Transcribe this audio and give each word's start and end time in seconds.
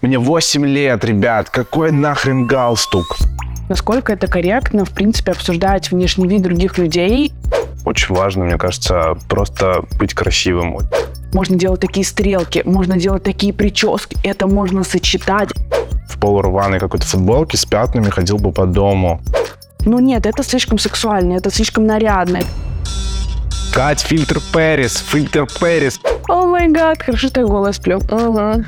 Мне 0.00 0.16
8 0.16 0.64
лет, 0.64 1.04
ребят, 1.04 1.50
какой 1.50 1.90
нахрен 1.90 2.46
галстук? 2.46 3.16
Насколько 3.68 4.12
это 4.12 4.28
корректно, 4.28 4.84
в 4.84 4.90
принципе, 4.90 5.32
обсуждать 5.32 5.90
внешний 5.90 6.28
вид 6.28 6.42
других 6.42 6.78
людей? 6.78 7.32
Очень 7.84 8.14
важно, 8.14 8.44
мне 8.44 8.56
кажется, 8.58 9.16
просто 9.28 9.82
быть 9.98 10.14
красивым. 10.14 10.78
Можно 11.32 11.56
делать 11.56 11.80
такие 11.80 12.06
стрелки, 12.06 12.62
можно 12.64 12.96
делать 12.96 13.24
такие 13.24 13.52
прически, 13.52 14.16
это 14.22 14.46
можно 14.46 14.84
сочетать. 14.84 15.50
В 16.08 16.16
полурваной 16.20 16.78
какой-то 16.78 17.04
футболке 17.04 17.56
с 17.56 17.64
пятнами 17.64 18.08
ходил 18.08 18.38
бы 18.38 18.52
по 18.52 18.66
дому. 18.66 19.20
Ну 19.80 19.98
нет, 19.98 20.26
это 20.26 20.44
слишком 20.44 20.78
сексуально, 20.78 21.32
это 21.34 21.50
слишком 21.50 21.86
нарядно. 21.86 22.38
Кать, 23.74 24.00
фильтр 24.00 24.38
Пэрис, 24.52 24.96
фильтр 24.98 25.48
Пэрис. 25.58 25.98
О 26.28 26.46
май 26.46 26.68
гад, 26.68 27.02
хорошо, 27.02 27.26
что 27.26 27.40
я 27.40 27.46
голос 27.48 27.76
сплю. 27.76 28.00
Ага. 28.12 28.64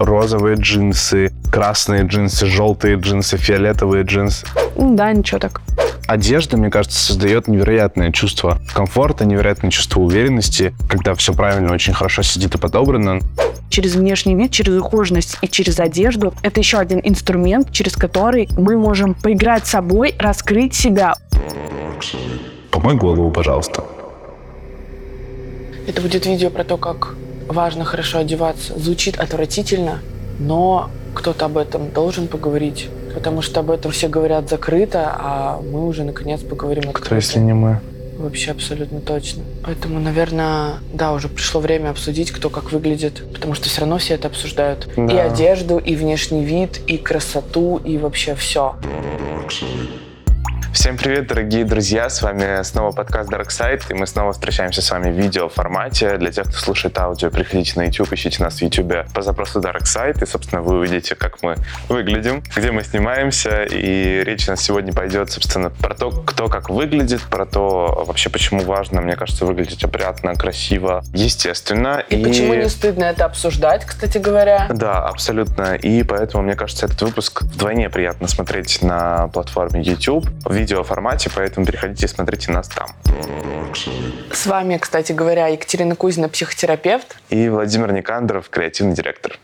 Розовые 0.00 0.56
джинсы, 0.56 1.30
красные 1.52 2.04
джинсы, 2.04 2.46
желтые 2.46 2.96
джинсы, 2.96 3.36
фиолетовые 3.36 4.02
джинсы. 4.02 4.46
Да, 4.74 5.12
ничего 5.12 5.38
так. 5.38 5.60
Одежда, 6.06 6.56
мне 6.56 6.70
кажется, 6.70 6.98
создает 6.98 7.48
невероятное 7.48 8.10
чувство 8.10 8.62
комфорта, 8.72 9.26
невероятное 9.26 9.70
чувство 9.70 10.00
уверенности, 10.00 10.74
когда 10.88 11.14
все 11.14 11.34
правильно, 11.34 11.74
очень 11.74 11.92
хорошо 11.92 12.22
сидит 12.22 12.54
и 12.54 12.58
подобрано. 12.58 13.20
Через 13.68 13.94
внешний 13.94 14.34
вид, 14.34 14.52
через 14.52 14.72
ухоженность 14.72 15.36
и 15.42 15.48
через 15.48 15.78
одежду 15.78 16.32
это 16.40 16.60
еще 16.60 16.78
один 16.78 17.02
инструмент, 17.04 17.70
через 17.70 17.94
который 17.94 18.48
мы 18.56 18.78
можем 18.78 19.12
поиграть 19.12 19.66
с 19.66 19.70
собой, 19.70 20.14
раскрыть 20.18 20.74
себя. 20.74 21.12
Помой 22.70 22.94
голову, 22.94 23.30
пожалуйста. 23.30 23.84
Это 25.86 26.00
будет 26.00 26.24
видео 26.24 26.48
про 26.48 26.64
то, 26.64 26.78
как 26.78 27.16
важно 27.52 27.84
хорошо 27.84 28.18
одеваться. 28.18 28.78
Звучит 28.78 29.18
отвратительно, 29.18 29.98
но 30.38 30.90
кто-то 31.14 31.46
об 31.46 31.56
этом 31.58 31.90
должен 31.90 32.28
поговорить. 32.28 32.88
Потому 33.14 33.42
что 33.42 33.60
об 33.60 33.70
этом 33.70 33.90
все 33.90 34.08
говорят 34.08 34.48
закрыто, 34.48 35.12
а 35.18 35.60
мы 35.60 35.86
уже 35.86 36.04
наконец 36.04 36.40
поговорим 36.42 36.82
Кто, 36.84 36.90
открыто. 36.90 37.14
если 37.16 37.40
не 37.40 37.52
мы? 37.52 37.80
Вообще 38.18 38.50
абсолютно 38.52 39.00
точно. 39.00 39.42
Поэтому, 39.64 39.98
наверное, 39.98 40.74
да, 40.92 41.12
уже 41.12 41.28
пришло 41.28 41.60
время 41.60 41.90
обсудить, 41.90 42.30
кто 42.30 42.50
как 42.50 42.70
выглядит. 42.70 43.22
Потому 43.32 43.54
что 43.54 43.68
все 43.68 43.80
равно 43.80 43.98
все 43.98 44.14
это 44.14 44.28
обсуждают. 44.28 44.86
И 44.96 45.06
Да. 45.06 45.22
одежду, 45.24 45.78
и 45.78 45.96
внешний 45.96 46.44
вид, 46.44 46.80
и 46.86 46.98
красоту, 46.98 47.78
и 47.78 47.96
вообще 47.98 48.34
все. 48.34 48.76
Всем 50.72 50.96
привет, 50.96 51.26
дорогие 51.26 51.64
друзья! 51.64 52.08
С 52.08 52.22
вами 52.22 52.62
снова 52.62 52.92
подкаст 52.92 53.28
Dark 53.28 53.48
Side, 53.48 53.82
и 53.90 53.94
мы 53.94 54.06
снова 54.06 54.32
встречаемся 54.32 54.80
с 54.80 54.90
вами 54.92 55.10
в 55.10 55.18
видео-формате. 55.18 56.16
Для 56.16 56.30
тех, 56.30 56.46
кто 56.46 56.56
слушает 56.56 56.96
аудио, 56.96 57.28
приходите 57.30 57.72
на 57.74 57.86
YouTube, 57.86 58.12
ищите 58.12 58.40
нас 58.40 58.58
в 58.58 58.62
YouTube 58.62 59.12
по 59.12 59.22
запросу 59.22 59.60
Dark 59.60 59.82
Side, 59.82 60.22
и, 60.22 60.26
собственно, 60.26 60.62
вы 60.62 60.78
увидите, 60.78 61.16
как 61.16 61.42
мы 61.42 61.56
выглядим, 61.88 62.44
где 62.54 62.70
мы 62.70 62.84
снимаемся, 62.84 63.64
и 63.64 64.22
речь 64.22 64.46
у 64.46 64.52
нас 64.52 64.62
сегодня 64.62 64.92
пойдет, 64.92 65.32
собственно, 65.32 65.70
про 65.70 65.94
то, 65.94 66.12
кто 66.12 66.46
как 66.46 66.70
выглядит, 66.70 67.22
про 67.22 67.46
то, 67.46 68.04
вообще, 68.06 68.30
почему 68.30 68.62
важно, 68.62 69.00
мне 69.00 69.16
кажется, 69.16 69.46
выглядеть 69.46 69.82
опрятно, 69.82 70.36
красиво, 70.36 71.02
естественно. 71.12 72.04
И, 72.08 72.22
почему 72.22 72.54
не 72.54 72.68
стыдно 72.68 73.04
это 73.04 73.24
обсуждать, 73.24 73.84
кстати 73.84 74.18
говоря? 74.18 74.68
Да, 74.70 75.00
абсолютно. 75.00 75.74
И 75.74 76.04
поэтому, 76.04 76.44
мне 76.44 76.54
кажется, 76.54 76.86
этот 76.86 77.02
выпуск 77.02 77.42
вдвойне 77.42 77.90
приятно 77.90 78.28
смотреть 78.28 78.82
на 78.82 79.26
платформе 79.28 79.82
YouTube 79.82 80.28
видеоформате, 80.60 81.30
поэтому 81.34 81.66
переходите 81.66 82.06
и 82.06 82.08
смотрите 82.08 82.52
нас 82.52 82.68
там. 82.68 82.88
С 84.32 84.46
вами, 84.46 84.78
кстати 84.78 85.12
говоря, 85.12 85.48
Екатерина 85.48 85.96
Кузина, 85.96 86.28
психотерапевт. 86.28 87.16
И 87.30 87.48
Владимир 87.48 87.92
Никандров, 87.92 88.48
креативный 88.48 88.94
директор. 88.94 89.38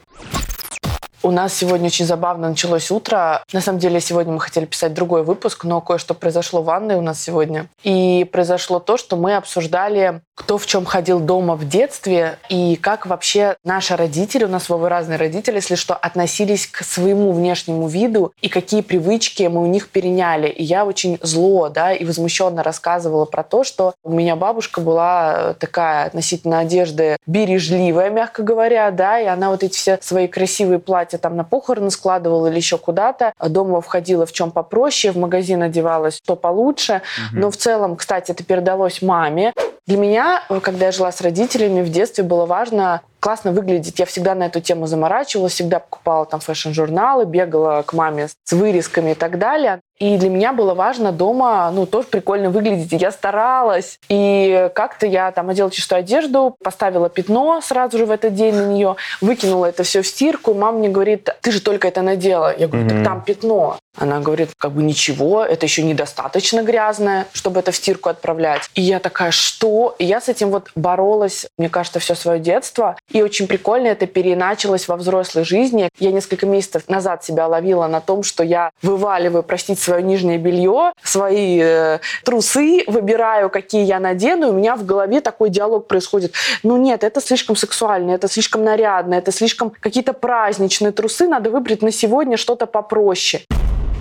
У 1.27 1.33
нас 1.33 1.53
сегодня 1.53 1.87
очень 1.89 2.07
забавно 2.07 2.51
началось 2.51 2.89
утро. 2.93 3.43
На 3.53 3.61
самом 3.61 3.81
деле, 3.81 4.01
сегодня 4.01 4.33
мы 4.33 4.39
хотели 4.39 4.65
писать 4.65 4.95
другой 4.95 5.25
выпуск, 5.25 5.65
но 5.65 5.81
кое-что 5.81 6.15
произошло 6.15 6.63
в 6.63 6.67
ванной 6.67 6.95
у 6.95 7.01
нас 7.01 7.21
сегодня. 7.21 7.67
И 7.83 8.25
произошло 8.31 8.79
то, 8.79 8.97
что 8.97 9.17
мы 9.17 9.35
обсуждали, 9.35 10.21
кто 10.37 10.57
в 10.57 10.67
чем 10.67 10.85
ходил 10.85 11.19
дома 11.19 11.57
в 11.57 11.67
детстве 11.67 12.39
и 12.49 12.77
как 12.77 13.07
вообще 13.07 13.57
наши 13.65 13.97
родители, 13.97 14.45
у 14.45 14.49
нас 14.49 14.69
Вовы 14.69 14.89
разные 14.89 15.19
родители, 15.19 15.57
если 15.57 15.75
что, 15.75 15.95
относились 15.97 16.69
к 16.69 16.85
своему 16.85 17.33
внешнему 17.33 17.89
виду 17.89 18.33
и 18.41 18.49
какие 18.49 18.83
привычки 18.83 19.43
мы 19.45 19.63
у 19.63 19.67
них 19.67 19.89
переняли. 19.89 20.47
И 20.47 20.63
я 20.63 20.85
очень 20.85 21.19
зло, 21.23 21.71
да, 21.71 21.93
и 21.93 22.05
возмущенно 22.05 22.63
рассказывала 22.63 23.25
про 23.25 23.43
то, 23.43 23.65
что 23.65 23.95
у 24.05 24.13
меня 24.13 24.37
бабушка 24.37 24.81
была 24.81 25.55
такая 25.59 26.07
относительно 26.07 26.61
одежды 26.61 27.17
бережливая, 27.27 28.11
мягко 28.11 28.45
говоря, 28.45 28.93
да, 28.93 29.19
и 29.19 29.25
она 29.25 29.51
вот 29.51 29.65
эти 29.65 29.77
все 29.77 29.99
свои 30.01 30.29
красивые 30.29 30.79
платья 30.79 31.16
там 31.19 31.37
на 31.37 31.45
похороны 31.45 31.91
складывала 31.91 32.49
или 32.49 32.57
еще 32.57 32.79
куда-то. 32.79 33.33
А 33.39 33.49
Дома 33.49 33.81
входила 33.81 34.27
в 34.27 34.33
чем 34.33 34.51
попроще, 34.51 35.13
в 35.13 35.19
магазин 35.19 35.63
одевалась 35.63 36.17
что 36.17 36.37
получше. 36.37 37.03
Но 37.33 37.51
в 37.51 37.57
целом, 37.57 37.97
кстати, 37.97 38.33
это 38.33 38.45
передалось 38.45 39.03
маме. 39.03 39.53
Для 39.87 39.99
меня, 39.99 40.43
когда 40.63 40.87
я 40.87 40.93
жила 40.93 41.13
с 41.13 41.21
родителями, 41.21 41.83
в 41.83 41.91
детстве 41.91 42.25
было 42.25 42.45
важно 42.45 43.03
классно 43.21 43.53
выглядеть. 43.53 43.99
Я 43.99 44.07
всегда 44.07 44.35
на 44.35 44.45
эту 44.45 44.61
тему 44.61 44.87
заморачивалась, 44.87 45.53
всегда 45.53 45.79
покупала 45.81 46.27
там 46.27 46.41
фэшн-журналы, 46.41 47.25
бегала 47.25 47.83
к 47.83 47.93
маме 47.93 48.29
с 48.29 48.53
вырезками 48.53 49.13
и 49.13 49.15
так 49.15 49.39
далее. 49.39 49.81
И 49.99 50.17
для 50.19 50.29
меня 50.29 50.53
было 50.53 50.75
важно 50.75 51.13
дома, 51.13 51.71
ну, 51.71 51.87
тоже 51.87 52.09
прикольно 52.09 52.51
выглядеть. 52.51 52.93
И 52.93 52.97
я 52.97 53.11
старалась. 53.11 53.99
И 54.09 54.71
как-то 54.75 55.07
я 55.07 55.31
там 55.33 55.49
одела 55.49 55.71
чистую 55.71 56.01
одежду, 56.01 56.57
поставила 56.63 57.09
пятно 57.09 57.61
сразу 57.63 57.99
же 57.99 58.07
в 58.07 58.11
этот 58.11 58.35
день 58.35 58.55
на 58.55 58.67
нее, 58.67 58.97
выкинула 59.21 59.67
это 59.67 59.83
все 59.83 60.03
в 60.03 60.07
стирку. 60.07 60.55
Мама 60.55 60.79
мне 60.79 60.89
говорит, 60.89 61.29
ты 61.41 61.51
же 61.51 61.61
только 61.61 61.89
это 61.89 62.03
надела. 62.03 62.55
Я 62.57 62.69
говорю, 62.69 62.89
так 62.89 63.05
там 63.05 63.23
пятно. 63.23 63.79
Она 63.99 64.21
говорит, 64.21 64.51
как 64.59 64.73
бы 64.73 64.83
ничего, 64.83 65.43
это 65.43 65.65
еще 65.65 65.83
недостаточно 65.83 66.63
грязное, 66.63 67.27
чтобы 67.33 67.61
это 67.61 67.73
в 67.73 67.77
стирку 67.77 68.11
отправлять. 68.11 68.69
И 68.75 68.83
я 68.83 69.01
такая, 69.01 69.31
что? 69.31 69.97
И 69.99 70.05
я 70.05 70.21
с 70.21 70.29
этим 70.29 70.51
вот 70.51 70.71
боролась, 70.75 71.47
мне 71.57 71.71
кажется, 71.71 71.99
все 71.99 72.15
свое 72.15 72.39
детство. 72.39 72.97
И 73.11 73.23
очень 73.23 73.47
прикольно 73.47 73.87
это 73.87 74.07
переначалось 74.07 74.87
во 74.87 74.97
взрослой 74.97 75.45
жизни. 75.45 75.89
Я 75.99 76.13
несколько 76.13 76.45
месяцев 76.45 76.89
назад 76.89 77.25
себя 77.25 77.47
ловила 77.47 77.87
на 77.87 78.01
том, 78.03 78.23
что 78.23 78.45
я 78.45 78.71
вываливаю, 78.83 79.43
простите, 79.43 79.81
свое 79.87 80.03
нижнее 80.03 80.39
белье, 80.39 80.93
свои 81.03 81.61
э, 81.63 81.99
трусы, 82.25 82.85
выбираю, 82.87 83.49
какие 83.51 83.85
я 83.85 84.01
надену, 84.01 84.49
и 84.49 84.51
у 84.51 84.53
меня 84.53 84.77
в 84.77 84.85
голове 84.85 85.21
такой 85.21 85.49
диалог 85.49 85.87
происходит. 85.87 86.35
Ну 86.63 86.77
нет, 86.77 87.05
это 87.05 87.21
слишком 87.21 87.57
сексуально, 87.57 88.13
это 88.13 88.29
слишком 88.29 88.65
нарядно, 88.65 89.15
это 89.15 89.33
слишком 89.33 89.71
какие-то 89.71 90.13
праздничные 90.13 90.93
трусы, 90.93 91.29
надо 91.29 91.51
выбрать 91.51 91.83
на 91.83 91.93
сегодня 91.93 92.37
что-то 92.37 92.67
попроще. 92.67 93.45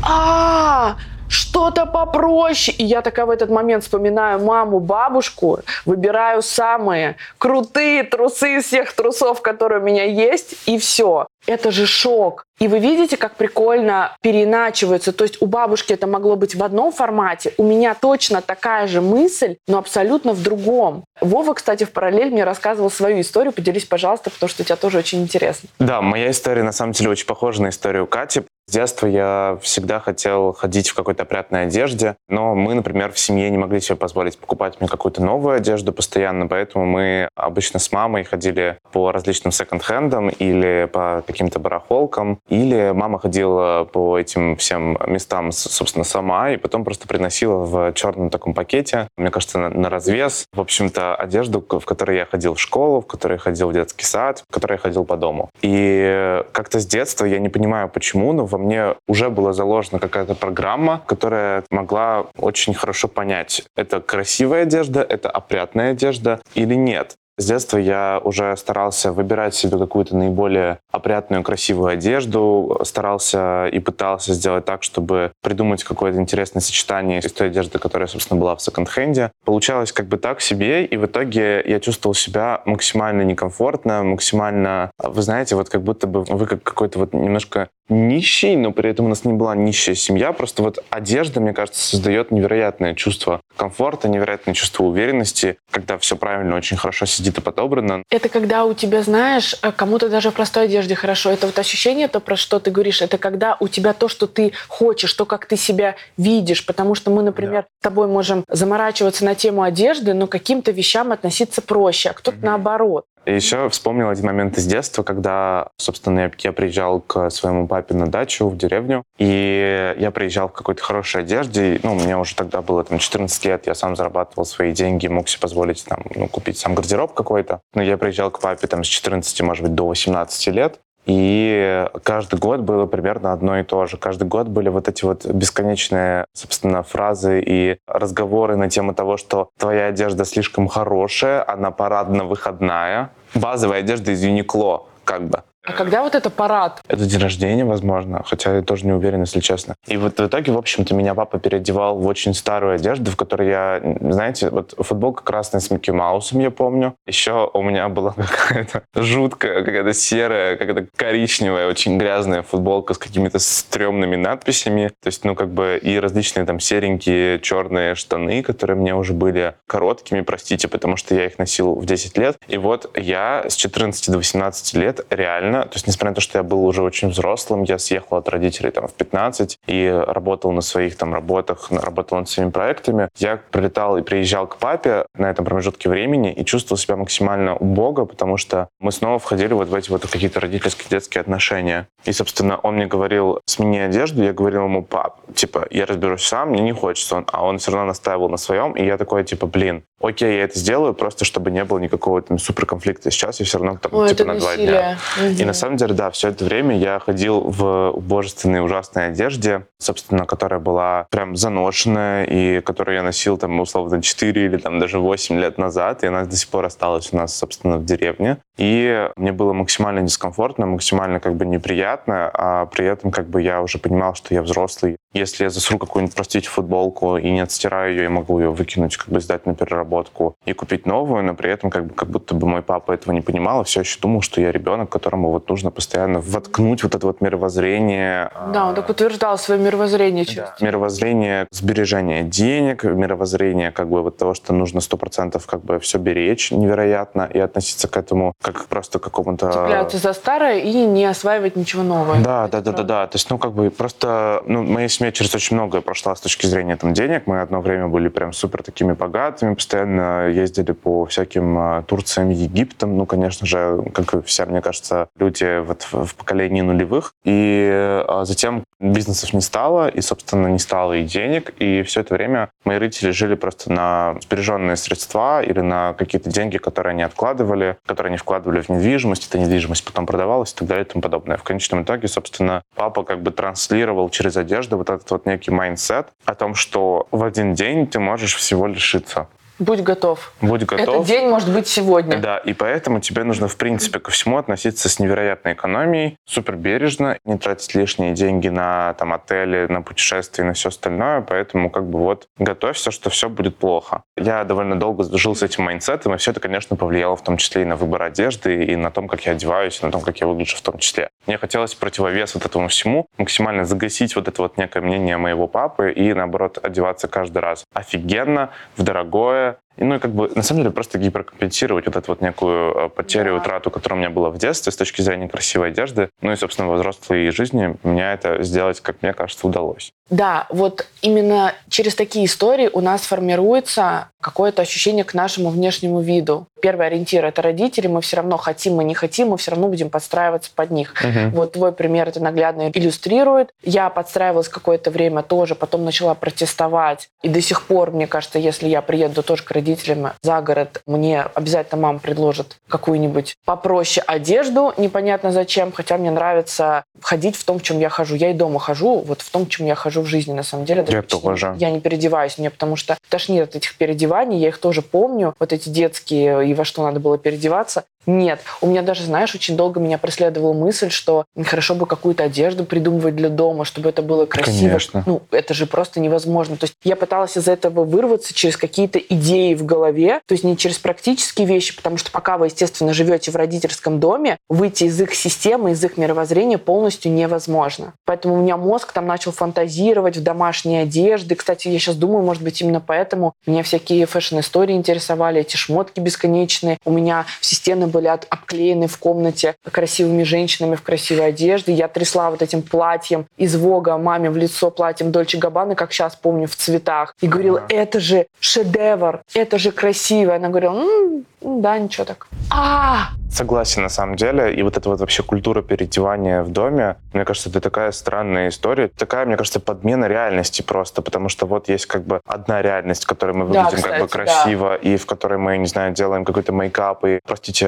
А, 0.04 0.96
что-то 1.28 1.86
попроще. 1.86 2.76
И 2.78 2.84
я 2.84 3.02
такая 3.02 3.26
в 3.26 3.30
этот 3.30 3.50
момент 3.50 3.84
вспоминаю 3.84 4.40
маму, 4.40 4.80
бабушку, 4.80 5.60
выбираю 5.86 6.42
самые 6.42 7.16
крутые 7.38 8.04
трусы 8.04 8.58
из 8.58 8.66
всех 8.66 8.94
трусов, 8.94 9.42
которые 9.42 9.82
у 9.82 9.84
меня 9.84 10.04
есть, 10.04 10.56
и 10.66 10.78
все. 10.78 11.28
Это 11.48 11.72
же 11.72 11.86
шок. 11.86 12.46
И 12.60 12.68
вы 12.68 12.80
видите, 12.80 13.18
как 13.18 13.36
прикольно 13.36 14.16
переиначивается. 14.22 15.12
То 15.12 15.26
есть 15.26 15.42
у 15.42 15.46
бабушки 15.46 15.92
это 15.92 16.08
могло 16.08 16.36
быть 16.38 16.56
в 16.56 16.64
одном 16.64 16.94
формате, 16.94 17.54
у 17.58 17.64
меня 17.64 17.94
точно 17.94 18.42
такая 18.42 18.88
же 18.88 19.02
мысль, 19.02 19.58
но 19.68 19.78
абсолютно 19.78 20.34
в 20.34 20.42
другом. 20.42 21.04
Вова, 21.20 21.54
кстати, 21.54 21.84
в 21.84 21.92
параллель 21.92 22.32
мне 22.32 22.46
рассказывал 22.46 22.90
свою 22.90 23.22
историю. 23.22 23.52
Поделись, 23.52 23.86
пожалуйста, 23.86 24.30
потому 24.30 24.50
что 24.50 24.64
у 24.64 24.66
тебя 24.66 24.78
тоже 24.78 25.00
очень 25.00 25.22
интересно. 25.22 25.70
Да, 25.80 26.02
моя 26.02 26.32
история 26.32 26.64
на 26.64 26.72
самом 26.72 26.94
деле 26.94 27.10
очень 27.10 27.26
похожа 27.26 27.62
на 27.62 27.70
историю 27.70 28.08
Кати. 28.08 28.44
С 28.68 28.74
детства 28.74 29.06
я 29.06 29.60
всегда 29.62 30.00
хотел 30.00 30.54
ходить 30.54 30.90
в 30.90 30.96
какой-то 30.96 31.22
опрятной 31.22 31.64
одежде, 31.64 32.16
но 32.30 32.56
мы, 32.56 32.74
например, 32.74 33.12
в 33.12 33.20
семье 33.20 33.50
не 33.52 33.60
могли 33.60 33.80
себе 33.80 33.96
позволить 33.96 34.40
покупать 34.40 34.80
мне 34.80 34.90
какую-то 34.90 35.24
новую 35.24 35.56
одежду 35.56 35.94
постоянно, 35.94 36.48
поэтому 36.48 36.86
мы 36.86 37.30
обычно 37.36 37.80
с 37.80 37.92
мамой 37.92 38.24
ходили 38.24 38.80
по 38.92 39.12
различным 39.12 39.52
секонд-хендам 39.52 40.30
или 40.30 40.90
по 40.92 41.24
каким-то 41.36 41.60
барахолкам, 41.60 42.40
или 42.48 42.92
мама 42.94 43.20
ходила 43.20 43.84
по 43.92 44.18
этим 44.18 44.56
всем 44.56 44.98
местам, 45.06 45.52
собственно, 45.52 46.06
сама, 46.06 46.52
и 46.52 46.58
потом 46.58 46.86
просто 46.86 47.08
приносила 47.08 47.58
в 47.58 47.94
черном 47.94 48.30
таком 48.30 48.54
пакете, 48.54 49.10
мне 49.18 49.30
кажется, 49.32 49.60
на, 49.60 49.70
на 49.70 49.90
развес, 49.90 50.46
в 50.54 50.62
общем-то, 50.62 51.16
одежду, 51.16 51.60
в 51.60 51.86
которой 51.86 52.18
я 52.18 52.26
ходил 52.26 52.54
в 52.54 52.60
школу, 52.60 53.02
в 53.02 53.08
которой 53.08 53.34
я 53.34 53.40
ходил 53.40 53.70
в 53.70 53.74
детский 53.74 54.06
сад, 54.06 54.44
в 54.50 54.54
которой 54.54 54.74
я 54.74 54.78
ходил 54.78 55.04
по 55.04 55.18
дому. 55.18 55.50
И 55.62 56.42
как-то 56.54 56.80
с 56.80 56.86
детства, 56.86 57.26
я 57.26 57.40
не 57.40 57.50
понимаю 57.50 57.90
почему, 57.90 58.32
но 58.32 58.46
во 58.46 58.58
мне 58.58 58.96
уже 59.08 59.30
была 59.30 59.52
заложена 59.52 60.00
какая-то 60.00 60.36
программа, 60.36 61.02
которая 61.06 61.64
могла 61.70 62.28
очень 62.40 62.74
хорошо 62.74 63.10
понять, 63.10 63.64
это 63.76 64.00
красивая 64.00 64.64
одежда, 64.64 65.02
это 65.02 65.30
опрятная 65.30 65.92
одежда 65.92 66.40
или 66.54 66.76
нет. 66.76 67.18
С 67.38 67.48
детства 67.48 67.78
я 67.78 68.22
уже 68.24 68.56
старался 68.56 69.12
выбирать 69.12 69.54
себе 69.54 69.78
какую-то 69.78 70.16
наиболее 70.16 70.80
опрятную, 70.90 71.44
красивую 71.44 71.90
одежду, 71.90 72.80
старался 72.84 73.68
и 73.68 73.80
пытался 73.80 74.34
сделать 74.34 74.64
так, 74.64 74.84
чтобы 74.84 75.34
придумать 75.42 75.84
какое-то 75.84 76.18
интересное 76.18 76.62
сочетание 76.62 77.20
из 77.20 77.34
той 77.34 77.48
одежды, 77.48 77.78
которая, 77.78 78.08
собственно, 78.08 78.40
была 78.40 78.56
в 78.56 78.62
секонд-хенде. 78.62 79.32
Получалось 79.44 79.92
как 79.92 80.08
бы 80.08 80.18
так 80.18 80.40
себе, 80.40 80.86
и 80.86 80.96
в 80.96 81.06
итоге 81.08 81.62
я 81.66 81.82
чувствовал 81.82 82.14
себя 82.14 82.62
максимально 82.64 83.24
некомфортно, 83.24 84.04
максимально, 84.04 84.92
вы 84.98 85.22
знаете, 85.22 85.56
вот 85.56 85.68
как 85.68 85.84
будто 85.84 86.08
бы 86.08 86.24
вы 86.24 86.46
как 86.48 86.64
какой-то 86.64 87.00
вот 87.00 87.14
немножко 87.14 87.68
нищий, 87.90 88.56
но 88.56 88.72
при 88.72 88.90
этом 88.90 89.06
у 89.06 89.10
нас 89.10 89.26
не 89.26 89.34
была 89.34 89.56
нищая 89.56 89.96
семья. 89.96 90.32
Просто 90.32 90.64
вот 90.64 90.84
одежда, 90.90 91.40
мне 91.40 91.54
кажется, 91.54 91.82
создает 91.82 92.32
невероятное 92.32 92.96
чувство 92.96 93.42
комфорта, 93.56 94.08
невероятное 94.08 94.54
чувство 94.54 94.84
уверенности, 94.84 95.58
когда 95.72 95.98
все 95.98 96.16
правильно, 96.16 96.56
очень 96.56 96.78
хорошо 96.78 97.06
сидит 97.06 97.38
и 97.38 97.42
подобрано. 97.42 98.04
Это 98.10 98.30
когда 98.30 98.66
у 98.66 98.74
тебя, 98.74 99.02
знаешь, 99.04 99.56
э, 99.62 99.72
кому-то 99.72 100.10
даже 100.10 100.32
в 100.32 100.34
простой 100.34 100.66
одежде 100.66 100.96
хорошо. 100.96 101.32
Это 101.32 101.48
вот 101.48 101.58
ощущение, 101.60 102.08
то, 102.08 102.20
про 102.20 102.36
что 102.36 102.60
ты 102.60 102.72
говоришь, 102.72 103.02
это 103.02 103.18
когда 103.18 103.58
у 103.60 103.68
тебя 103.68 103.94
то, 103.94 104.08
что 104.08 104.28
ты 104.28 104.52
хочешь, 104.68 105.14
то, 105.14 105.26
как 105.26 105.46
ты 105.46 105.56
себя 105.56 105.96
видишь. 106.18 106.66
Потому 106.66 106.96
что 106.96 107.12
мы, 107.12 107.24
например, 107.24 107.64
да. 107.64 107.68
с 107.80 107.84
тобой 107.84 108.08
можем 108.08 108.44
заморачиваться 108.50 109.26
на 109.26 109.36
тему 109.36 109.62
одежды, 109.62 110.14
но 110.14 110.28
к 110.28 110.32
каким-то 110.32 110.72
вещам 110.72 111.12
относиться 111.12 111.62
проще, 111.62 112.10
а 112.10 112.14
кто-то 112.14 112.38
угу. 112.38 112.46
наоборот. 112.46 113.06
Еще 113.26 113.70
вспомнил 113.70 114.10
один 114.10 114.26
момент 114.26 114.58
из 114.58 114.66
детства, 114.66 115.02
когда, 115.04 115.70
собственно, 115.78 116.20
я, 116.20 116.32
я 116.40 116.52
приезжал 116.54 117.02
к 117.02 117.30
своему 117.30 117.68
папе 117.68 117.96
на 117.96 118.08
дачу 118.08 118.48
в 118.50 118.58
деревню, 118.58 119.04
и 119.18 119.96
я 119.98 120.12
приезжал 120.12 120.48
в 120.48 120.54
какой-то 120.54 120.84
хорошей 120.84 121.22
одежде. 121.22 121.80
Ну, 121.84 121.96
мне 121.96 122.18
уже 122.18 122.36
тогда 122.36 122.62
было 122.62 122.84
там 122.84 123.00
14 123.00 123.46
лет, 123.46 123.68
я 123.68 123.74
сам 123.74 123.96
зарабатывал 123.96 124.46
свои 124.46 124.74
деньги, 124.74 125.08
мог 125.08 125.28
себе 125.28 125.42
позволить 125.42 125.84
там, 125.86 126.04
ну, 126.16 126.28
купить 126.28 126.58
сам 126.58 126.76
гардероб 126.76 127.14
какой-то. 127.14 127.62
Но 127.74 127.82
я 127.82 127.98
приезжал 127.98 128.30
к 128.30 128.40
папе 128.40 128.68
там 128.68 128.84
с 128.84 128.88
14, 128.88 129.42
может 129.42 129.64
быть, 129.64 129.74
до 129.74 129.88
18 129.88 130.48
лет, 130.48 130.80
и 131.06 131.88
каждый 132.04 132.40
год 132.40 132.62
было 132.62 132.86
примерно 132.86 133.32
одно 133.32 133.60
и 133.60 133.64
то 133.64 133.86
же. 133.86 133.98
Каждый 133.98 134.28
год 134.28 134.48
были 134.48 134.70
вот 134.70 134.88
эти 134.88 135.06
вот 135.06 135.26
бесконечные, 135.26 136.26
собственно, 136.34 136.84
фразы 136.84 137.42
и 137.46 137.78
разговоры 137.88 138.56
на 138.56 138.70
тему 138.70 138.94
того, 138.94 139.18
что 139.18 139.50
твоя 139.58 139.88
одежда 139.88 140.26
слишком 140.26 140.68
хорошая, 140.68 141.48
она 141.48 141.72
парадно-выходная. 141.72 143.12
Базовая 143.36 143.80
одежда 143.80 144.12
из 144.12 144.24
Юникло, 144.24 144.88
как 145.04 145.28
бы. 145.28 145.44
А 145.66 145.74
когда 145.74 146.04
вот 146.04 146.14
это 146.14 146.30
парад? 146.30 146.82
Это 146.88 147.06
день 147.06 147.20
рождения, 147.20 147.66
возможно, 147.66 148.24
хотя 148.24 148.56
я 148.56 148.62
тоже 148.62 148.86
не 148.86 148.94
уверен, 148.94 149.22
если 149.22 149.40
честно. 149.40 149.76
И 149.88 149.98
вот 149.98 150.20
в 150.20 150.26
итоге, 150.26 150.52
в 150.52 150.58
общем-то, 150.58 150.94
меня 150.94 151.16
папа 151.16 151.40
переодевал 151.40 151.98
в 151.98 152.06
очень 152.06 152.36
старую 152.36 152.76
одежду, 152.76 153.10
в 153.10 153.16
которой 153.16 153.50
я, 153.50 153.82
знаете, 154.00 154.50
вот 154.50 154.76
футболка 154.78 155.24
красная 155.24 155.62
с 155.62 155.72
Микки 155.72 155.90
Маусом, 155.90 156.40
я 156.40 156.52
помню. 156.52 156.96
Еще 157.08 157.50
у 157.52 157.64
меня 157.64 157.90
была 157.90 158.14
какая-то 158.16 158.84
жуткая, 158.96 159.64
какая-то 159.64 159.94
серая, 159.94 160.56
какая-то 160.56 160.88
коричневая, 160.96 161.68
очень 161.68 161.98
грязная 161.98 162.44
футболка 162.44 162.94
с 162.94 163.00
какими-то 163.00 163.40
стрёмными 163.40 164.16
надписями. 164.16 164.90
То 165.02 165.08
есть, 165.08 165.24
ну, 165.26 165.34
как 165.34 165.50
бы 165.50 165.80
и 165.82 166.00
различные 166.00 166.46
там 166.46 166.60
серенькие 166.60 167.40
черные 167.40 167.96
штаны, 167.96 168.44
которые 168.44 168.78
мне 168.78 168.94
уже 168.94 169.14
были 169.14 169.56
короткими, 169.66 170.22
простите, 170.22 170.68
потому 170.68 170.96
что 170.96 171.16
я 171.16 171.26
их 171.26 171.40
носил 171.40 171.74
в 171.74 171.86
10 171.86 172.18
лет. 172.20 172.38
И 172.48 172.58
вот 172.58 172.96
я 172.96 173.46
с 173.48 173.56
14 173.56 174.12
до 174.12 174.18
18 174.18 174.74
лет 174.76 175.06
реально 175.10 175.55
реально, 175.56 175.70
то 175.70 175.76
есть 175.76 175.88
несмотря 175.88 176.12
на 176.12 176.16
то, 176.16 176.22
что 176.22 176.38
я 176.38 176.44
был 176.44 176.66
уже 176.66 176.82
очень 176.82 177.10
взрослым, 177.10 177.64
я 177.64 177.78
съехал 177.78 178.18
от 178.18 178.30
родителей 178.30 178.72
там 178.72 178.88
в 178.88 178.94
15 178.94 179.60
и 179.68 180.04
работал 180.08 180.52
на 180.52 180.62
своих 180.62 180.98
там 180.98 181.14
работах, 181.14 181.72
работал 181.72 182.18
над 182.18 182.30
своими 182.30 182.52
проектами, 182.52 183.10
я 183.18 183.40
прилетал 183.52 183.98
и 183.98 184.02
приезжал 184.02 184.48
к 184.48 184.58
папе 184.58 185.06
на 185.16 185.30
этом 185.30 185.46
промежутке 185.46 185.90
времени 185.90 186.32
и 186.34 186.46
чувствовал 186.46 186.78
себя 186.78 186.96
максимально 186.96 187.56
убого, 187.56 188.06
потому 188.06 188.38
что 188.38 188.68
мы 188.80 188.92
снова 188.92 189.20
входили 189.20 189.54
вот 189.54 189.70
в 189.70 189.76
эти 189.76 189.90
вот 189.90 190.06
какие-то 190.06 190.40
родительские 190.40 190.88
детские 190.90 191.22
отношения. 191.22 191.88
И, 192.06 192.12
собственно, 192.12 192.58
он 192.58 192.76
мне 192.76 192.86
говорил, 192.86 193.40
смени 193.46 193.80
одежду, 193.80 194.24
я 194.24 194.34
говорил 194.34 194.66
ему, 194.66 194.84
пап, 194.84 195.20
типа, 195.34 195.68
я 195.72 195.86
разберусь 195.86 196.24
сам, 196.24 196.50
мне 196.50 196.62
не 196.62 196.74
хочется. 196.74 197.16
Он, 197.16 197.28
а 197.32 197.46
он 197.46 197.58
все 197.58 197.72
равно 197.72 197.88
настаивал 197.88 198.30
на 198.30 198.38
своем, 198.38 198.74
и 198.74 198.86
я 198.86 198.98
такой, 198.98 199.24
типа, 199.24 199.48
блин, 199.48 199.84
окей, 200.00 200.38
я 200.38 200.44
это 200.44 200.60
сделаю, 200.60 200.94
просто 200.94 201.26
чтобы 201.26 201.52
не 201.52 201.64
было 201.64 201.80
никакого 201.80 202.22
там 202.22 202.38
супер 202.38 202.66
конфликта. 202.66 203.10
Сейчас 203.12 203.40
я 203.40 203.46
все 203.46 203.58
равно 203.58 203.78
там, 203.78 203.94
Ой, 203.94 204.10
типа, 204.10 204.26
на 204.26 204.40
два 204.40 204.56
дня. 204.56 204.98
Угу. 205.18 205.28
И 205.28 205.45
на 205.46 205.54
самом 205.54 205.78
деле, 205.78 205.94
да, 205.94 206.12
все 206.12 206.30
это 206.30 206.44
время 206.46 206.78
я 206.78 207.00
ходил 207.00 207.42
в 207.42 207.92
убожественной 207.92 208.64
ужасной 208.64 209.08
одежде, 209.08 209.68
собственно, 209.80 210.26
которая 210.26 210.60
была 210.60 211.08
прям 211.10 211.36
заношенная, 211.36 212.26
и 212.26 212.62
которую 212.62 212.96
я 212.96 213.04
носил 213.04 213.38
там, 213.38 213.60
условно, 213.60 214.02
4 214.02 214.46
или 214.46 214.58
там 214.58 214.80
даже 214.80 215.00
8 215.00 215.40
лет 215.40 215.58
назад, 215.58 216.04
и 216.04 216.08
она 216.08 216.26
до 216.26 216.36
сих 216.36 216.50
пор 216.50 216.66
осталась 216.66 217.14
у 217.14 217.18
нас, 217.18 217.36
собственно, 217.36 217.78
в 217.78 217.86
деревне. 217.86 218.38
И 218.58 219.10
мне 219.18 219.32
было 219.32 219.54
максимально 219.54 220.02
дискомфортно, 220.02 220.66
максимально 220.66 221.20
как 221.20 221.36
бы 221.36 221.46
неприятно, 221.46 222.30
а 222.34 222.66
при 222.66 222.86
этом 222.86 223.12
как 223.12 223.28
бы 223.28 223.42
я 223.42 223.62
уже 223.62 223.78
понимал, 223.78 224.16
что 224.16 224.34
я 224.34 224.42
взрослый. 224.42 224.98
Если 225.14 225.44
я 225.44 225.50
засру 225.50 225.78
какую-нибудь, 225.78 226.16
простите, 226.16 226.50
футболку 226.50 227.18
и 227.18 227.30
не 227.32 227.42
отстираю 227.42 227.94
ее, 227.94 228.04
я 228.04 228.10
могу 228.10 228.40
ее 228.40 228.52
выкинуть, 228.52 228.98
как 228.98 229.10
бы 229.10 229.20
сдать 229.20 229.46
на 229.46 229.56
переработку 229.56 230.36
и 230.46 230.54
купить 230.54 230.86
новую, 230.86 231.24
но 231.24 231.36
при 231.36 231.52
этом 231.52 231.70
как 231.70 231.86
бы 231.86 231.94
как 231.94 232.10
будто 232.10 232.36
бы 232.36 232.48
мой 232.48 232.62
папа 232.62 232.92
этого 232.94 233.14
не 233.14 233.22
понимал, 233.22 233.62
и 233.62 233.66
все 233.66 233.82
еще 233.82 234.00
думал, 234.00 234.22
что 234.22 234.42
я 234.42 234.52
ребенок, 234.52 234.90
которому 234.90 235.32
вот 235.36 235.50
нужно 235.50 235.72
постоянно 235.72 236.20
воткнуть 236.20 236.84
вот 236.84 236.96
это 236.96 237.06
вот 237.06 237.22
мировоззрение. 237.22 238.32
Да, 238.54 238.68
он 238.68 238.76
так 238.76 238.90
утверждал 238.90 239.38
свое 239.38 239.60
мировоззрение. 239.60 240.26
Да. 240.36 240.56
Мировоззрение 240.62 241.48
сбережения 241.52 242.24
денег, 242.24 242.84
мировоззрение 242.84 243.72
как 243.72 243.90
бы 243.90 244.02
вот 244.02 244.18
того, 244.18 244.34
что 244.34 244.54
нужно 244.54 244.82
сто 244.82 244.98
процентов 244.98 245.46
как 245.46 245.62
бы 245.62 245.80
все 245.80 245.98
беречь 245.98 246.52
невероятно 246.52 247.30
и 247.34 247.40
относиться 247.40 247.88
к 247.88 247.98
этому 247.98 248.34
как 248.42 248.66
просто 248.66 249.00
к 249.00 249.04
какому-то... 249.04 249.52
Цепляться 249.52 249.98
за 249.98 250.14
старое 250.14 250.60
и 250.60 250.86
не 250.86 251.06
осваивать 251.06 251.56
ничего 251.56 251.84
нового. 251.84 252.16
Да, 252.24 252.48
да, 252.48 252.62
да, 252.62 252.72
да, 252.72 252.84
да. 252.84 253.08
То 253.08 253.16
есть, 253.16 253.30
ну, 253.30 253.38
как 253.38 253.52
бы 253.52 253.70
просто, 253.70 254.42
ну, 254.46 254.64
моя 254.64 254.88
семья 254.88 255.12
через 255.12 255.34
очень 255.36 255.56
многое 255.56 255.82
прошла 255.82 256.16
с 256.16 256.22
точки 256.22 256.46
зрения 256.46 256.76
там 256.78 256.94
денег. 256.94 257.28
Мы 257.28 257.42
одно 257.42 257.62
время 257.62 257.88
были 257.88 258.08
прям 258.08 258.34
супер 258.34 258.64
такими 258.64 258.94
богатыми, 258.94 259.56
постоянно 259.56 260.28
ездили 260.30 260.72
по 260.72 261.06
всяким 261.06 261.58
а, 261.58 261.82
Турциям, 261.84 262.30
Египтам. 262.30 262.98
Ну, 262.98 263.06
конечно 263.06 263.46
же, 263.46 263.84
как 263.94 264.14
и 264.14 264.22
все, 264.22 264.46
мне 264.46 264.62
кажется, 264.62 265.08
люди 265.18 265.25
вот 265.34 265.88
в 265.92 266.16
поколении 266.16 266.62
нулевых. 266.62 267.14
И 267.24 268.04
а 268.08 268.26
затем 268.26 268.64
бизнесов 268.80 269.34
не 269.34 269.42
стало, 269.42 269.88
и, 269.88 270.02
собственно, 270.02 270.48
не 270.48 270.60
стало 270.60 270.94
и 270.94 271.04
денег. 271.04 271.54
И 271.60 271.84
все 271.84 272.02
это 272.02 272.14
время 272.14 272.50
мои 272.64 272.78
родители 272.78 273.12
жили 273.12 273.36
просто 273.36 273.72
на 273.72 274.16
сбереженные 274.22 274.76
средства 274.76 275.42
или 275.42 275.60
на 275.60 275.94
какие-то 275.94 276.30
деньги, 276.30 276.58
которые 276.58 276.92
они 276.92 277.04
откладывали, 277.04 277.78
которые 277.86 278.12
они 278.12 278.18
вкладывали 278.18 278.62
в 278.62 278.70
недвижимость, 278.70 279.28
эта 279.28 279.40
недвижимость 279.40 279.86
потом 279.86 280.06
продавалась 280.06 280.54
и 280.54 280.56
так 280.56 280.68
далее 280.68 280.86
и 280.86 280.88
тому 280.88 281.02
подобное. 281.02 281.38
В 281.38 281.44
конечном 281.44 281.84
итоге, 281.84 282.08
собственно, 282.08 282.62
папа 282.76 283.04
как 283.04 283.22
бы 283.22 283.32
транслировал 283.32 284.10
через 284.10 284.38
одежду 284.38 284.78
вот 284.78 284.90
этот 284.90 285.10
вот 285.12 285.26
некий 285.26 285.52
mindset 285.52 286.08
о 286.26 286.36
том, 286.36 286.56
что 286.56 287.08
в 287.12 287.24
один 287.24 287.54
день 287.54 287.88
ты 287.88 288.00
можешь 288.00 288.36
всего 288.36 288.68
лишиться. 288.68 289.28
Будь 289.60 289.82
готов. 289.82 290.34
Будь 290.42 290.64
готов. 290.64 290.88
Этот 290.88 291.06
день 291.06 291.30
может 291.30 291.54
быть 291.54 291.68
сегодня. 291.68 292.18
Да, 292.18 292.38
и 292.38 292.54
поэтому 292.54 293.00
тебе 293.00 293.24
нужно, 293.24 293.48
в 293.48 293.56
принципе, 293.56 294.00
ко 294.00 294.12
всему 294.12 294.38
относиться 294.38 294.90
с 294.90 295.00
невероятной 295.00 295.54
экономией, 295.54 296.18
супер 296.26 296.56
бережно, 296.56 297.18
не 297.24 297.38
тратить 297.38 297.74
лишние 297.74 298.14
деньги 298.14 298.50
на 298.50 298.94
там, 298.96 299.14
отели, 299.14 299.68
на 299.68 299.82
путешествия 299.82 300.44
на 300.44 300.54
все 300.54 300.70
остальное. 300.70 301.22
Поэтому 301.22 301.70
как 301.70 301.86
бы 301.86 302.00
вот 302.00 302.28
готовься, 302.38 302.92
что 302.92 303.10
все 303.10 303.30
будет 303.30 303.58
плохо. 303.58 304.04
Я 304.18 304.44
довольно 304.44 304.78
долго 304.78 305.04
жил 305.18 305.36
с 305.36 305.44
этим 305.44 305.64
mindset 305.64 305.99
ом, 305.99 306.14
и 306.14 306.18
все 306.18 306.32
это, 306.32 306.40
конечно, 306.40 306.76
повлияло 306.76 307.16
в 307.16 307.24
том 307.24 307.38
числе 307.38 307.62
и 307.62 307.66
на 307.66 307.76
выбор 307.76 308.04
одежды, 308.04 308.66
и 308.66 308.76
на 308.76 308.92
том, 308.92 309.08
как 309.08 309.26
я 309.26 309.34
одеваюсь, 309.34 309.80
и 309.82 309.86
на 309.86 309.92
том, 309.92 310.02
как 310.02 310.20
я 310.20 310.28
выгляжу 310.28 310.58
в 310.58 310.62
том 310.62 310.80
числе. 310.80 311.10
Мне 311.28 311.38
хотелось 311.38 311.74
противовес 311.76 312.36
вот 312.36 312.46
этому 312.46 312.68
всему, 312.68 313.08
максимально 313.18 313.66
загасить 313.66 314.16
вот 314.16 314.28
это 314.28 314.42
вот 314.42 314.58
некое 314.58 314.82
мнение 314.82 315.18
моего 315.18 315.48
папы 315.48 315.92
и, 315.92 316.14
наоборот, 316.14 316.60
одеваться 316.62 317.08
каждый 317.08 317.40
раз 317.40 317.64
офигенно, 317.74 318.52
в 318.76 318.84
дорогое, 318.84 319.55
ну, 319.78 319.96
и 319.96 320.00
как 320.00 320.12
бы, 320.12 320.32
на 320.34 320.42
самом 320.42 320.62
деле, 320.62 320.72
просто 320.72 320.98
гиперкомпенсировать 320.98 321.86
вот 321.86 321.96
эту 321.96 322.12
вот 322.12 322.22
некую 322.22 322.76
э, 322.76 322.90
потерю, 322.90 323.36
да. 323.36 323.42
утрату, 323.42 323.72
которая 323.72 323.98
у 323.98 324.00
меня 324.00 324.10
была 324.10 324.30
в 324.30 324.38
детстве 324.38 324.72
с 324.72 324.76
точки 324.76 325.02
зрения 325.02 325.28
красивой 325.28 325.70
одежды. 325.70 326.10
Ну 326.22 326.32
и, 326.32 326.36
собственно, 326.36 326.68
во 326.68 326.76
взрослой 326.76 327.30
жизни 327.32 327.78
меня 327.84 328.14
это 328.14 328.42
сделать, 328.44 328.80
как 328.82 329.02
мне 329.02 329.14
кажется, 329.14 329.48
удалось. 329.48 329.92
Да, 330.10 330.46
вот 330.50 330.88
именно 331.02 331.54
через 331.68 331.96
такие 331.96 332.26
истории 332.26 332.70
у 332.72 332.80
нас 332.80 333.02
формируется 333.02 334.10
какое-то 334.22 334.62
ощущение 334.62 335.04
к 335.04 335.14
нашему 335.14 335.50
внешнему 335.50 336.00
виду. 336.00 336.48
Первый 336.62 336.88
ориентир— 336.88 337.26
это 337.26 337.42
родители, 337.42 337.88
мы 337.88 338.02
все 338.02 338.18
равно 338.18 338.38
хотим, 338.38 338.76
мы 338.76 338.84
не 338.84 338.94
хотим, 338.94 339.30
мы 339.30 339.38
все 339.38 339.52
равно 339.52 339.68
будем 339.68 339.90
подстраиваться 339.90 340.52
под 340.54 340.72
них. 340.72 340.94
Угу. 341.04 341.36
Вот 341.36 341.54
твой 341.54 341.72
пример 341.72 342.08
это 342.08 342.20
наглядно 342.20 342.70
иллюстрирует. 342.70 343.52
Я 343.64 343.90
подстраивалась 343.90 344.50
какое-то 344.50 344.92
время 344.92 345.22
тоже, 345.22 345.56
потом 345.56 345.86
начала 345.86 346.14
протестовать. 346.14 347.10
И 347.24 347.30
до 347.30 347.42
сих 347.42 347.64
пор, 347.64 347.92
мне 347.92 348.08
кажется, 348.08 348.40
если 348.40 348.68
я 348.68 348.82
приеду 348.82 349.22
тоже 349.24 349.44
к 349.44 349.52
родителям, 349.52 349.65
родителями 349.66 350.12
за 350.22 350.42
город, 350.42 350.82
мне 350.86 351.22
обязательно 351.22 351.82
мама 351.82 352.00
предложит 352.00 352.58
какую-нибудь 352.68 353.36
попроще 353.46 354.04
одежду, 354.06 354.74
непонятно 354.78 355.32
зачем, 355.32 355.72
хотя 355.72 355.98
мне 355.98 356.12
нравится 356.12 356.84
ходить 357.02 357.36
в 357.36 357.44
том, 357.44 357.60
в 357.60 357.64
чем 357.64 357.80
я 357.80 357.90
хожу. 357.90 358.16
Я 358.16 358.30
и 358.30 358.34
дома 358.34 358.60
хожу, 358.60 359.00
вот 359.00 359.22
в 359.22 359.32
том, 359.32 359.46
в 359.46 359.50
чем 359.50 359.66
я 359.66 359.76
хожу 359.76 360.02
в 360.02 360.06
жизни, 360.06 360.34
на 360.34 360.44
самом 360.44 360.66
деле. 360.66 360.86
Я 360.88 361.02
тоже. 361.02 361.56
Я 361.58 361.72
не 361.72 361.80
переодеваюсь, 361.80 362.38
мне 362.38 362.50
потому 362.50 362.76
что 362.76 362.98
тошнит 363.10 363.50
от 363.50 363.56
этих 363.56 363.76
переодеваний, 363.78 364.40
я 364.40 364.50
их 364.50 364.60
тоже 364.60 364.82
помню, 364.82 365.34
вот 365.40 365.52
эти 365.52 365.70
детские, 365.70 366.48
и 366.48 366.54
во 366.54 366.66
что 366.66 366.84
надо 366.84 367.00
было 367.00 367.18
переодеваться. 367.18 367.84
Нет. 368.06 368.42
У 368.62 368.68
меня 368.68 368.82
даже, 368.82 369.04
знаешь, 369.04 369.34
очень 369.36 369.58
долго 369.58 369.80
меня 369.80 369.98
преследовала 369.98 370.54
мысль, 370.54 370.90
что 370.90 371.26
хорошо 371.46 371.76
бы 371.76 371.86
какую-то 371.86 372.24
одежду 372.24 372.66
придумывать 372.66 373.16
для 373.16 373.30
дома, 373.30 373.66
чтобы 373.66 373.90
это 373.90 374.02
было 374.02 374.26
красиво. 374.26 374.68
Конечно. 374.68 375.04
Ну, 375.06 375.22
это 375.32 375.54
же 375.54 375.66
просто 375.66 376.00
невозможно. 376.00 376.58
То 376.58 376.66
есть 376.66 376.76
я 376.84 376.96
пыталась 376.96 377.38
из 377.38 377.48
этого 377.48 377.84
вырваться 377.84 378.34
через 378.34 378.58
какие-то 378.58 379.00
идеи 379.00 379.54
в 379.54 379.66
голове, 379.66 380.22
то 380.26 380.34
есть 380.34 380.44
не 380.44 380.58
через 380.58 380.78
практические 380.78 381.48
вещи, 381.48 381.76
потому 381.76 381.98
что 381.98 382.12
пока 382.12 382.38
вы, 382.38 382.48
естественно, 382.48 382.94
живете 382.94 383.32
в 383.32 383.36
родительском 383.36 384.00
доме, 384.00 384.38
выйти 384.50 384.86
из 384.86 385.00
их 385.02 385.14
системы, 385.16 385.72
из 385.72 385.84
их 385.84 385.98
мировоззрения 385.98 386.58
полностью 386.58 387.12
невозможно. 387.12 387.94
Поэтому 388.06 388.36
у 388.36 388.38
меня 388.38 388.58
мозг 388.58 388.92
там 388.92 389.08
начал 389.08 389.32
фантазировать 389.32 390.18
в 390.18 390.24
домашней 390.24 390.78
одежде. 390.78 391.36
Кстати, 391.36 391.68
я 391.68 391.80
сейчас 391.80 391.96
думаю, 391.96 392.24
может 392.24 392.44
быть, 392.44 392.62
именно 392.62 392.80
поэтому 392.80 393.34
меня 393.46 393.64
всякие 393.64 394.06
фэшн-истории 394.06 394.76
интересовали, 394.76 395.42
эти 395.42 395.56
шмотки 395.56 396.00
бесконечные. 396.00 396.78
У 396.86 396.92
меня 396.92 397.26
все 397.40 397.56
стены 397.56 397.88
были 397.96 398.08
от- 398.08 398.28
обклеены 398.30 398.88
в 398.88 398.98
комнате 398.98 399.56
красивыми 399.72 400.24
женщинами 400.24 400.76
в 400.76 400.82
красивой 400.82 401.28
одежде. 401.28 401.72
Я 401.72 401.88
трясла 401.88 402.30
вот 402.30 402.42
этим 402.42 402.62
платьем 402.62 403.26
из 403.38 403.56
Вога 403.56 403.98
маме 403.98 404.30
в 404.30 404.36
лицо 404.36 404.70
платьем 404.70 405.12
Дольче 405.12 405.38
Габбаны, 405.38 405.76
как 405.76 405.94
сейчас 405.94 406.16
помню, 406.16 406.46
в 406.48 406.56
цветах. 406.58 407.16
И 407.22 407.28
говорила, 407.28 407.64
это 407.70 408.00
же 408.02 408.28
шедевр, 408.40 409.22
это 409.34 409.58
же 409.58 409.72
красиво. 409.72 410.36
Она 410.36 410.50
говорила, 410.50 410.74
«М, 410.74 411.26
ну 411.42 411.62
да, 411.62 411.78
ничего 411.80 412.06
так. 412.06 412.28
А, 412.52 413.10
Согласен, 413.32 413.84
на 413.84 413.90
самом 413.90 414.16
деле. 414.16 414.54
И 414.56 414.64
вот 414.64 414.78
эта 414.78 414.90
вот 414.90 415.00
вообще 415.00 415.22
культура 415.24 415.62
переодевания 415.62 416.42
в 416.42 416.50
доме, 416.50 416.96
мне 417.14 417.26
кажется, 417.26 417.50
это 417.50 417.60
такая 417.60 417.92
странная 417.92 418.48
история. 418.48 418.88
Такая, 418.88 419.26
мне 419.26 419.36
кажется, 419.36 419.60
подмена 419.60 420.06
реальности 420.06 420.62
просто. 420.62 421.02
Потому 421.02 421.28
что 421.30 421.46
вот 421.46 421.68
есть 421.70 421.86
как 421.86 422.04
бы 422.06 422.22
одна 422.26 422.62
реальность, 422.62 423.04
в 423.04 423.08
которой 423.08 423.34
мы 423.36 423.46
Да, 423.54 423.64
выглядим 423.64 423.84
как 423.90 424.00
бы 424.00 424.08
кстати, 424.08 424.26
красиво, 424.26 424.76
и 424.76 424.96
в 424.96 425.06
которой 425.06 425.38
мы, 425.38 425.58
не 425.58 425.66
знаю, 425.68 425.94
делаем 425.94 426.24
какой-то 426.24 426.54
мейкап, 426.54 427.04
и, 427.06 427.20
простите, 427.26 427.66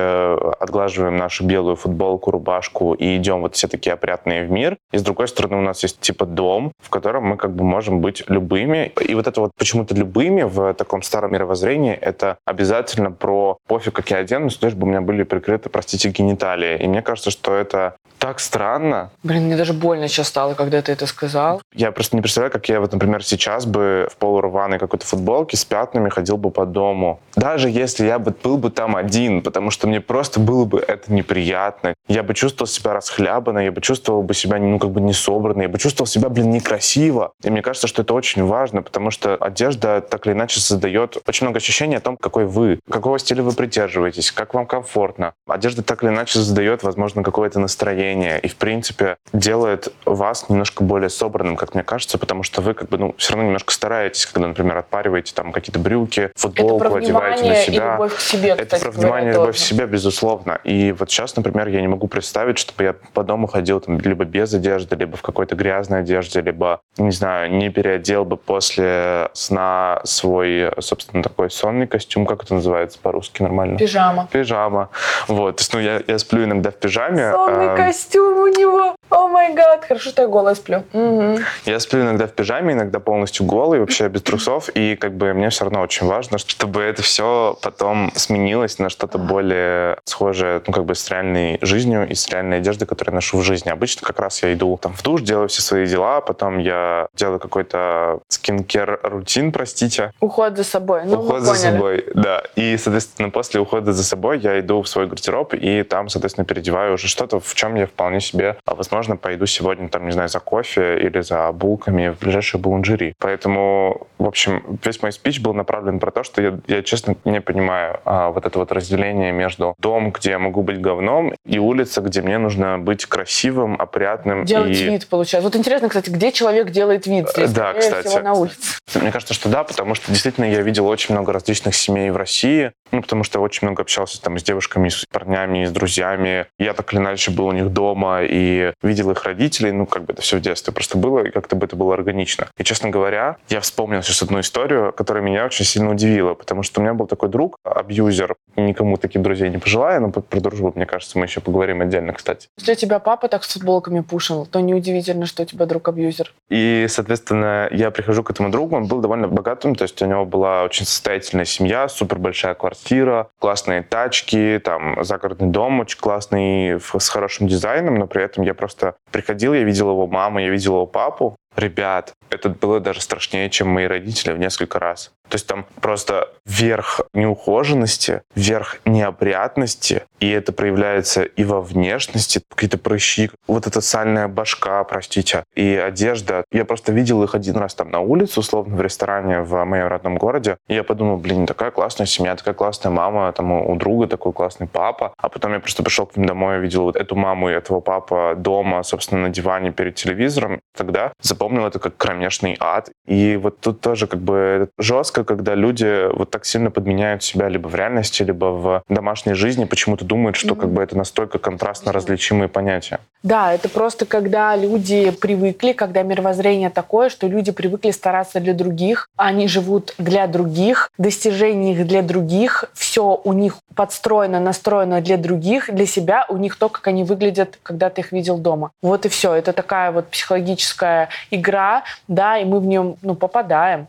отглаживаем 0.60 1.18
нашу 1.18 1.46
белую 1.46 1.76
футболку, 1.76 2.32
рубашку, 2.32 2.94
и 2.94 3.18
идем 3.18 3.42
вот 3.42 3.56
все 3.56 3.68
такие 3.68 3.94
опрятные 3.94 4.46
в 4.46 4.52
мир. 4.52 4.78
И 4.92 4.98
с 4.98 5.02
другой 5.02 5.28
стороны 5.28 5.58
у 5.58 5.62
нас 5.62 5.84
есть 5.84 6.00
типа 6.00 6.26
дом, 6.26 6.72
в 6.80 6.90
котором 6.90 7.26
мы 7.26 7.38
как 7.38 7.56
бы 7.56 7.64
можем 7.64 8.02
быть 8.02 8.24
любыми. 8.28 8.92
И 9.08 9.16
вот 9.16 9.28
это 9.28 9.42
вот 9.42 9.52
почему-то 9.58 9.96
любыми 9.96 10.44
в 10.44 10.74
таком 10.74 11.02
старом 11.02 11.34
мировоззрении, 11.34 11.94
это 11.94 12.38
обязательно 12.46 13.12
про 13.12 13.58
пофиг, 13.68 13.94
как 13.94 14.10
я 14.12 14.18
оденусь, 14.18 14.62
лишь 14.62 14.74
бы 14.74 14.86
у 14.86 14.90
меня 14.90 15.02
были 15.02 15.24
прикрыты, 15.24 15.70
простите, 15.70 16.10
гениталии. 16.10 16.78
И 16.78 16.88
мне 16.88 17.02
кажется, 17.02 17.32
что 17.32 17.54
это 17.54 17.96
так 18.18 18.40
странно. 18.40 19.12
блин, 19.24 19.46
мне 19.46 19.56
даже 19.56 19.74
больно 19.74 20.08
сейчас 20.08 20.28
стало, 20.28 20.54
когда 20.54 20.82
ты 20.82 20.92
это 20.92 21.06
сказал. 21.06 21.62
Я 21.74 21.92
просто 21.92 22.16
не 22.16 22.22
представляю, 22.22 22.52
как 22.52 22.68
я 22.70 22.80
вот, 22.80 22.92
например, 22.92 23.24
сейчас 23.24 23.66
бы 23.66 24.08
в 24.12 24.18
полурваной 24.18 24.80
какой-то 24.80 25.06
футболке 25.06 25.58
с 25.58 25.66
пятнами 25.66 26.10
ходил 26.10 26.38
бы 26.38 26.52
по 26.52 26.66
дому. 26.66 27.20
Даже 27.36 27.70
если 27.70 28.06
я 28.06 28.20
бы 28.20 28.34
был 28.44 28.58
бы 28.58 28.72
там 28.72 28.96
один, 28.96 29.42
потому 29.42 29.72
что 29.72 29.88
мне 29.88 30.02
просто 30.02 30.40
было 30.40 30.66
бы 30.66 30.80
это 30.80 31.14
неприятно. 31.14 31.94
Я 32.08 32.24
бы 32.24 32.34
чувствовал 32.34 32.68
себя 32.68 32.94
расхлябанно, 32.94 33.60
я 33.60 33.72
бы 33.72 33.82
чувствовал 33.82 34.24
бы 34.24 34.34
себя, 34.34 34.58
ну, 34.58 34.80
как 34.80 34.92
бы 34.92 35.02
не 35.02 35.14
собранно, 35.14 35.64
я 35.64 35.70
бы 35.70 35.78
чувствовал 35.78 36.08
себя, 36.08 36.30
блин, 36.30 36.50
некрасиво. 36.50 37.34
И 37.44 37.50
мне 37.50 37.62
кажется, 37.62 37.88
что 37.88 38.02
это 38.02 38.14
очень 38.14 38.44
важно, 38.44 38.82
потому 38.82 39.12
что 39.12 39.36
одежда 39.36 40.02
так 40.02 40.26
или 40.26 40.34
иначе 40.34 40.60
создает 40.60 41.18
очень 41.28 41.46
много 41.46 41.58
ощущений 41.58 41.96
о 41.96 42.02
том, 42.02 42.18
какой 42.18 42.46
вы, 42.46 42.80
какого 42.90 43.20
стиля 43.20 43.44
вы 43.44 43.52
придерживаетесь, 43.52 44.32
как 44.32 44.54
вам 44.54 44.66
комфортно. 44.66 45.34
Одежда 45.48 45.84
так 45.84 46.04
или 46.04 46.10
иначе 46.10 46.40
создает, 46.40 46.84
возможно, 46.84 47.24
какое-то 47.24 47.60
настроение 47.60 48.07
и, 48.14 48.48
в 48.48 48.56
принципе, 48.56 49.18
делает 49.34 49.94
вас 50.06 50.50
немножко 50.50 50.84
более 50.84 51.10
собранным, 51.10 51.56
как 51.56 51.74
мне 51.74 51.84
кажется, 51.84 52.18
потому 52.18 52.44
что 52.44 52.62
вы 52.62 52.74
как 52.74 52.90
бы, 52.90 52.98
ну, 52.98 53.16
все 53.18 53.34
равно 53.34 53.46
немножко 53.46 53.74
стараетесь, 53.74 54.26
когда, 54.26 54.48
например, 54.48 54.78
отпариваете 54.78 55.34
там 55.34 55.52
какие-то 55.52 55.80
брюки, 55.80 56.20
Это 56.22 56.40
футболку 56.40 56.80
про 56.80 56.96
одеваете 56.98 57.14
на 57.14 57.50
внимание 57.50 57.64
и 57.64 57.66
себя. 57.66 57.94
любовь 57.94 58.16
к 58.16 58.20
себе, 58.20 58.50
Это 58.50 58.64
кстати 58.66 58.84
про 58.84 58.92
внимание 58.92 59.30
и 59.32 59.34
любовь 59.34 59.56
к 59.56 59.58
тоже. 59.58 59.66
себе, 59.66 59.86
безусловно. 59.86 60.60
И 60.64 60.92
вот 60.92 61.10
сейчас, 61.10 61.36
например, 61.36 61.68
я 61.68 61.82
не 61.82 61.88
могу 61.88 62.08
представить, 62.08 62.58
чтобы 62.58 62.84
я 62.84 62.94
по 62.94 63.24
дому 63.24 63.48
ходил 63.48 63.80
там 63.80 64.00
либо 64.00 64.26
без 64.26 64.54
одежды, 64.54 64.96
либо 64.96 65.18
в 65.18 65.22
какой-то 65.22 65.56
грязной 65.56 66.00
одежде, 66.00 66.42
либо, 66.42 66.82
не 66.98 67.12
знаю, 67.12 67.52
не 67.52 67.70
переодел 67.70 68.26
бы 68.26 68.38
после 68.38 69.30
сна 69.34 70.02
свой, 70.04 70.72
собственно, 70.80 71.24
такой 71.24 71.50
сонный 71.50 71.88
костюм, 71.88 72.26
как 72.26 72.44
это 72.44 72.56
называется 72.56 73.00
по-русски 73.02 73.42
нормально? 73.42 73.78
Пижама. 73.78 74.28
Пижама. 74.32 74.90
Вот, 75.28 75.58
то 75.58 75.62
есть, 75.62 75.74
ну, 75.74 75.80
я, 75.80 76.02
я 76.08 76.20
сплю 76.20 76.44
иногда 76.44 76.72
в 76.72 76.76
пижаме. 76.76 77.32
Сонный 77.32 77.74
а, 77.74 77.76
костюм 77.98 78.38
у 78.38 78.48
него. 78.48 78.97
О 79.10 79.28
май 79.28 79.54
гад. 79.54 79.86
Хорошо, 79.88 80.10
что 80.10 80.24
я 80.24 80.28
голая 80.28 80.56
сплю. 80.56 80.84
Мгм. 80.94 81.38
Я 81.66 81.80
сплю 81.80 82.02
иногда 82.02 82.28
в 82.28 82.34
пижаме, 82.34 82.74
иногда 82.74 83.00
полностью 83.00 83.46
голый, 83.46 83.80
вообще 83.80 84.08
без 84.10 84.22
трусов, 84.22 84.70
и 84.70 84.96
как 84.96 85.16
бы 85.16 85.34
мне 85.34 85.50
все 85.50 85.64
равно 85.64 85.82
очень 85.82 86.08
важно, 86.08 86.38
чтобы 86.38 86.82
это 86.82 87.02
все 87.02 87.58
потом 87.62 88.12
сменилось 88.16 88.80
на 88.80 88.90
что-то 88.90 89.18
более 89.18 89.98
схожее, 90.06 90.62
ну, 90.68 90.74
как 90.74 90.86
бы 90.86 90.94
с 90.96 91.10
реальной 91.10 91.58
жизнью 91.62 92.08
и 92.08 92.16
с 92.16 92.28
реальной 92.28 92.58
одеждой, 92.58 92.86
которую 92.86 93.14
я 93.14 93.16
ношу 93.16 93.38
в 93.38 93.44
жизни. 93.44 93.70
Обычно 93.70 94.06
как 94.06 94.20
раз 94.20 94.44
я 94.44 94.54
иду 94.54 94.78
там 94.82 94.94
в 94.94 95.02
душ, 95.04 95.22
делаю 95.22 95.48
все 95.48 95.62
свои 95.62 95.86
дела, 95.88 96.20
потом 96.22 96.58
я 96.58 97.08
делаю 97.16 97.40
какой-то 97.40 98.20
скинкер-рутин, 98.28 99.52
простите, 99.52 100.12
Уход 100.20 100.58
за 100.58 100.64
собой. 100.64 101.02
Ну, 101.06 101.22
уход 101.22 101.42
за 101.42 101.54
поняли. 101.54 101.72
собой, 101.72 102.06
да. 102.14 102.44
И, 102.56 102.78
соответственно, 102.78 103.30
после 103.30 103.60
ухода 103.62 103.94
за 103.94 104.04
собой 104.04 104.40
я 104.40 104.60
иду 104.60 104.82
в 104.82 104.88
свой 104.88 105.08
гардероб 105.08 105.54
и 105.54 105.84
там, 105.84 106.10
соответственно, 106.10 106.46
переодеваю 106.46 106.96
уже 106.96 107.08
что-то, 107.08 107.40
в 107.40 107.56
чем 107.56 107.76
я 107.76 107.88
вполне 107.88 108.20
себе, 108.20 108.58
а, 108.66 108.76
возможно, 108.98 109.16
пойду 109.16 109.46
сегодня, 109.46 109.90
там, 109.90 110.06
не 110.06 110.12
знаю, 110.12 110.28
за 110.28 110.40
кофе 110.40 110.98
или 111.00 111.22
за 111.22 111.52
булками 111.52 112.10
в 112.10 112.20
ближайшую 112.20 112.62
буланжери. 112.62 113.14
Поэтому, 113.20 114.08
в 114.18 114.26
общем, 114.26 114.80
весь 114.84 115.02
мой 115.04 115.12
спич 115.12 115.40
был 115.40 115.54
направлен 115.54 116.00
про 116.00 116.10
то, 116.10 116.24
что 116.24 116.42
я, 116.42 116.60
я 116.68 116.82
честно, 116.82 117.16
не 117.24 117.42
понимаю 117.42 118.00
а, 118.06 118.32
вот 118.32 118.46
это 118.46 118.58
вот 118.58 118.72
разделение 118.72 119.32
между 119.32 119.76
дом, 119.78 120.12
где 120.12 120.32
я 120.32 120.40
могу 120.40 120.64
быть 120.64 120.82
говном, 120.82 121.36
и 121.46 121.60
улица, 121.60 122.02
где 122.02 122.22
мне 122.22 122.40
нужно 122.40 122.80
быть 122.80 123.06
красивым, 123.06 123.80
опрятным. 123.80 124.46
Делать 124.46 124.76
и... 124.76 124.90
вид, 124.90 125.08
получается. 125.08 125.48
Вот 125.48 125.56
интересно, 125.56 125.90
кстати, 125.90 126.10
где 126.10 126.32
человек 126.32 126.72
делает 126.72 127.06
вид? 127.06 127.30
Здесь, 127.30 127.54
Да, 127.54 127.74
кстати. 127.74 128.08
всего, 128.08 128.24
на 128.24 128.34
улице. 128.34 128.80
Мне 128.96 129.12
кажется, 129.12 129.36
что 129.36 129.50
да, 129.50 129.64
потому 129.64 129.94
что 129.94 130.12
действительно 130.12 130.46
я 130.46 130.62
видел 130.62 130.88
очень 130.88 131.14
много 131.14 131.32
различных 131.34 131.76
семей 131.76 132.10
в 132.10 132.18
России, 132.18 132.72
ну, 132.92 133.02
потому 133.02 133.24
что 133.24 133.40
я 133.40 133.44
очень 133.44 133.68
много 133.68 133.84
общался 133.84 134.20
там 134.22 134.40
с 134.40 134.44
девушками, 134.44 134.90
с 134.90 135.06
парнями, 135.12 135.66
с 135.66 135.72
друзьями. 135.72 136.48
Я 136.58 136.74
так 136.74 136.92
или 136.94 137.00
иначе 137.00 137.32
был 137.32 137.48
у 137.48 137.52
них 137.52 137.70
дома 137.70 138.22
и 138.24 138.74
видел 138.88 139.12
их 139.12 139.24
родителей, 139.24 139.72
ну, 139.72 139.86
как 139.86 140.06
бы 140.06 140.14
это 140.14 140.22
все 140.22 140.38
в 140.38 140.42
детстве 140.42 140.74
просто 140.74 140.98
было, 140.98 141.20
и 141.20 141.30
как-то 141.30 141.56
бы 141.56 141.66
это 141.66 141.76
было 141.76 141.94
органично. 141.94 142.48
И, 142.58 142.64
честно 142.64 142.90
говоря, 142.90 143.38
я 143.50 143.62
вспомнил 143.62 144.02
сейчас 144.02 144.24
одну 144.24 144.40
историю, 144.40 144.94
которая 144.94 145.24
меня 145.24 145.46
очень 145.46 145.66
сильно 145.66 145.92
удивила, 145.92 146.34
потому 146.34 146.64
что 146.64 146.80
у 146.80 146.84
меня 146.84 146.94
был 146.94 147.08
такой 147.08 147.30
друг, 147.30 147.58
абьюзер, 147.64 148.36
никому 148.56 148.98
таких 148.98 149.22
друзей 149.22 149.50
не 149.50 149.58
пожелаю, 149.58 150.02
но 150.02 150.10
про 150.10 150.40
дружбу, 150.40 150.72
мне 150.76 150.86
кажется, 150.86 151.18
мы 151.18 151.26
еще 151.26 151.42
поговорим 151.42 151.82
отдельно, 151.82 152.14
кстати. 152.14 152.48
Если 152.58 152.76
тебя 152.76 153.00
папа 153.00 153.28
так 153.28 153.44
с 153.44 153.54
футболками 153.54 154.02
пушил, 154.02 154.46
то 154.46 154.60
неудивительно, 154.60 155.26
что 155.26 155.44
у 155.44 155.46
тебя 155.46 155.66
друг 155.66 155.88
абьюзер. 155.88 156.34
И, 156.50 156.86
соответственно, 156.90 157.68
я 157.72 157.92
прихожу 157.92 158.24
к 158.24 158.32
этому 158.32 158.50
другу, 158.50 158.76
он 158.76 158.88
был 158.88 159.00
довольно 159.00 159.28
богатым, 159.28 159.76
то 159.76 159.84
есть 159.84 160.02
у 160.02 160.06
него 160.06 160.26
была 160.26 160.64
очень 160.64 160.86
состоятельная 160.86 161.46
семья, 161.46 161.88
супер 161.88 162.20
большая 162.20 162.54
квартира, 162.54 163.28
классные 163.40 163.82
тачки, 163.82 164.62
там 164.64 165.04
загородный 165.04 165.50
дом 165.50 165.80
очень 165.80 166.00
классный, 166.00 166.80
с 166.80 167.10
хорошим 167.10 167.48
дизайном, 167.48 167.96
но 167.96 168.08
при 168.08 168.24
этом 168.24 168.44
я 168.44 168.54
просто 168.54 168.77
приходил, 169.12 169.54
я 169.54 169.64
видел 169.64 169.90
его 169.92 170.08
маму, 170.08 170.40
я 170.40 170.50
видел 170.50 170.74
его 170.74 170.86
папу. 170.86 171.36
Ребят, 171.58 172.14
это 172.30 172.50
было 172.50 172.80
даже 172.80 173.02
страшнее, 173.02 173.50
чем 173.50 173.68
мои 173.70 173.86
родители 173.86 174.32
в 174.32 174.38
несколько 174.38 174.78
раз. 174.78 175.12
То 175.28 175.36
есть 175.36 175.48
там 175.48 175.66
просто 175.82 176.30
верх 176.46 177.02
неухоженности, 177.14 178.22
верх 178.34 178.78
неопрятности, 178.86 180.04
и 180.22 180.30
это 180.30 180.54
проявляется 180.54 181.24
и 181.24 181.44
во 181.44 181.62
внешности, 181.62 182.42
какие-то 182.48 182.78
прыщи, 182.78 183.30
вот 183.46 183.68
эта 183.68 183.82
сальная 183.82 184.30
башка, 184.30 184.84
простите, 184.86 185.44
и 185.54 185.76
одежда. 185.76 186.46
Я 186.52 186.64
просто 186.64 186.94
видел 186.94 187.24
их 187.24 187.36
один 187.36 187.58
раз 187.58 187.76
там 187.76 187.92
на 187.92 188.00
улице, 188.00 188.40
условно, 188.40 188.78
в 188.78 188.82
ресторане 188.82 189.42
в 189.42 189.66
моем 189.66 189.88
родном 189.88 190.18
городе, 190.18 190.58
и 190.70 190.76
я 190.76 190.84
подумал, 190.86 191.18
блин, 191.18 191.46
такая 191.46 191.72
классная 191.72 192.08
семья, 192.08 192.36
такая 192.36 192.54
классная 192.54 192.92
мама, 192.92 193.32
там 193.34 193.52
у 193.52 193.76
друга 193.76 194.08
такой 194.08 194.32
классный 194.32 194.68
папа, 194.68 195.14
а 195.18 195.28
потом 195.28 195.52
я 195.54 195.60
просто 195.60 195.84
пришел 195.84 196.06
к 196.06 196.16
ним 196.16 196.26
домой, 196.26 196.60
увидел 196.60 196.84
вот 196.84 196.96
эту 196.96 197.16
маму 197.16 197.50
и 197.50 197.54
этого 197.54 197.82
папа 197.82 198.36
дома, 198.38 198.82
собственно, 198.84 199.24
на 199.24 199.30
диване 199.30 199.74
перед 199.74 199.96
телевизором, 199.96 200.62
тогда 200.76 201.12
запомнил 201.22 201.47
запомнил 201.48 201.66
это 201.66 201.80
как 201.80 201.96
кромешный 201.96 202.58
ад. 202.60 202.90
И 203.06 203.38
вот 203.38 203.60
тут 203.62 203.80
тоже 203.80 204.08
как 204.08 204.20
бы 204.20 204.70
жестко, 204.78 205.24
когда 205.24 205.56
люди 205.56 206.14
вот 206.14 206.30
так 206.30 206.46
сильно 206.46 206.72
подменяют 206.72 207.24
себя 207.24 207.48
либо 207.48 207.70
в 207.70 207.76
реальности, 207.76 208.24
либо 208.24 208.46
в 208.46 208.84
домашней 208.90 209.34
жизни, 209.34 209.66
почему-то 209.66 210.04
думают, 210.04 210.36
что 210.36 210.56
как 210.56 210.70
бы 210.70 210.84
это 210.84 210.98
настолько 210.98 211.40
контрастно 211.40 211.94
различимые 211.94 212.50
понятия. 212.50 213.00
Да, 213.24 213.54
это 213.54 213.70
просто 213.70 214.06
когда 214.06 214.56
люди 214.56 215.12
привыкли, 215.12 215.72
когда 215.72 216.04
мировоззрение 216.04 216.70
такое, 216.70 217.10
что 217.10 217.28
люди 217.28 217.52
привыкли 217.52 217.92
стараться 217.92 218.40
для 218.40 218.54
других, 218.54 219.08
они 219.16 219.48
живут 219.48 219.94
для 219.98 220.28
других, 220.28 220.90
достижения 220.98 221.74
их 221.74 221.88
для 221.88 222.02
других, 222.02 222.66
все 222.74 223.20
у 223.24 223.34
них 223.34 223.58
подстроено, 223.76 224.40
настроено 224.40 225.02
для 225.02 225.18
других, 225.18 225.74
для 225.74 225.86
себя, 225.86 226.26
у 226.30 226.38
них 226.38 226.58
то, 226.58 226.68
как 226.70 226.88
они 226.88 227.04
выглядят, 227.04 227.60
когда 227.64 227.90
ты 227.90 228.02
их 228.02 228.12
видел 228.12 228.38
дома. 228.38 228.72
Вот 228.82 229.06
и 229.06 229.10
все. 229.10 229.34
Это 229.34 229.54
такая 229.54 229.92
вот 229.92 230.08
психологическая 230.08 231.10
игра, 231.38 231.84
да, 232.08 232.38
и 232.38 232.46
мы 232.46 232.60
в 232.60 232.66
нем 232.66 232.98
ну, 233.02 233.16
попадаем. 233.16 233.88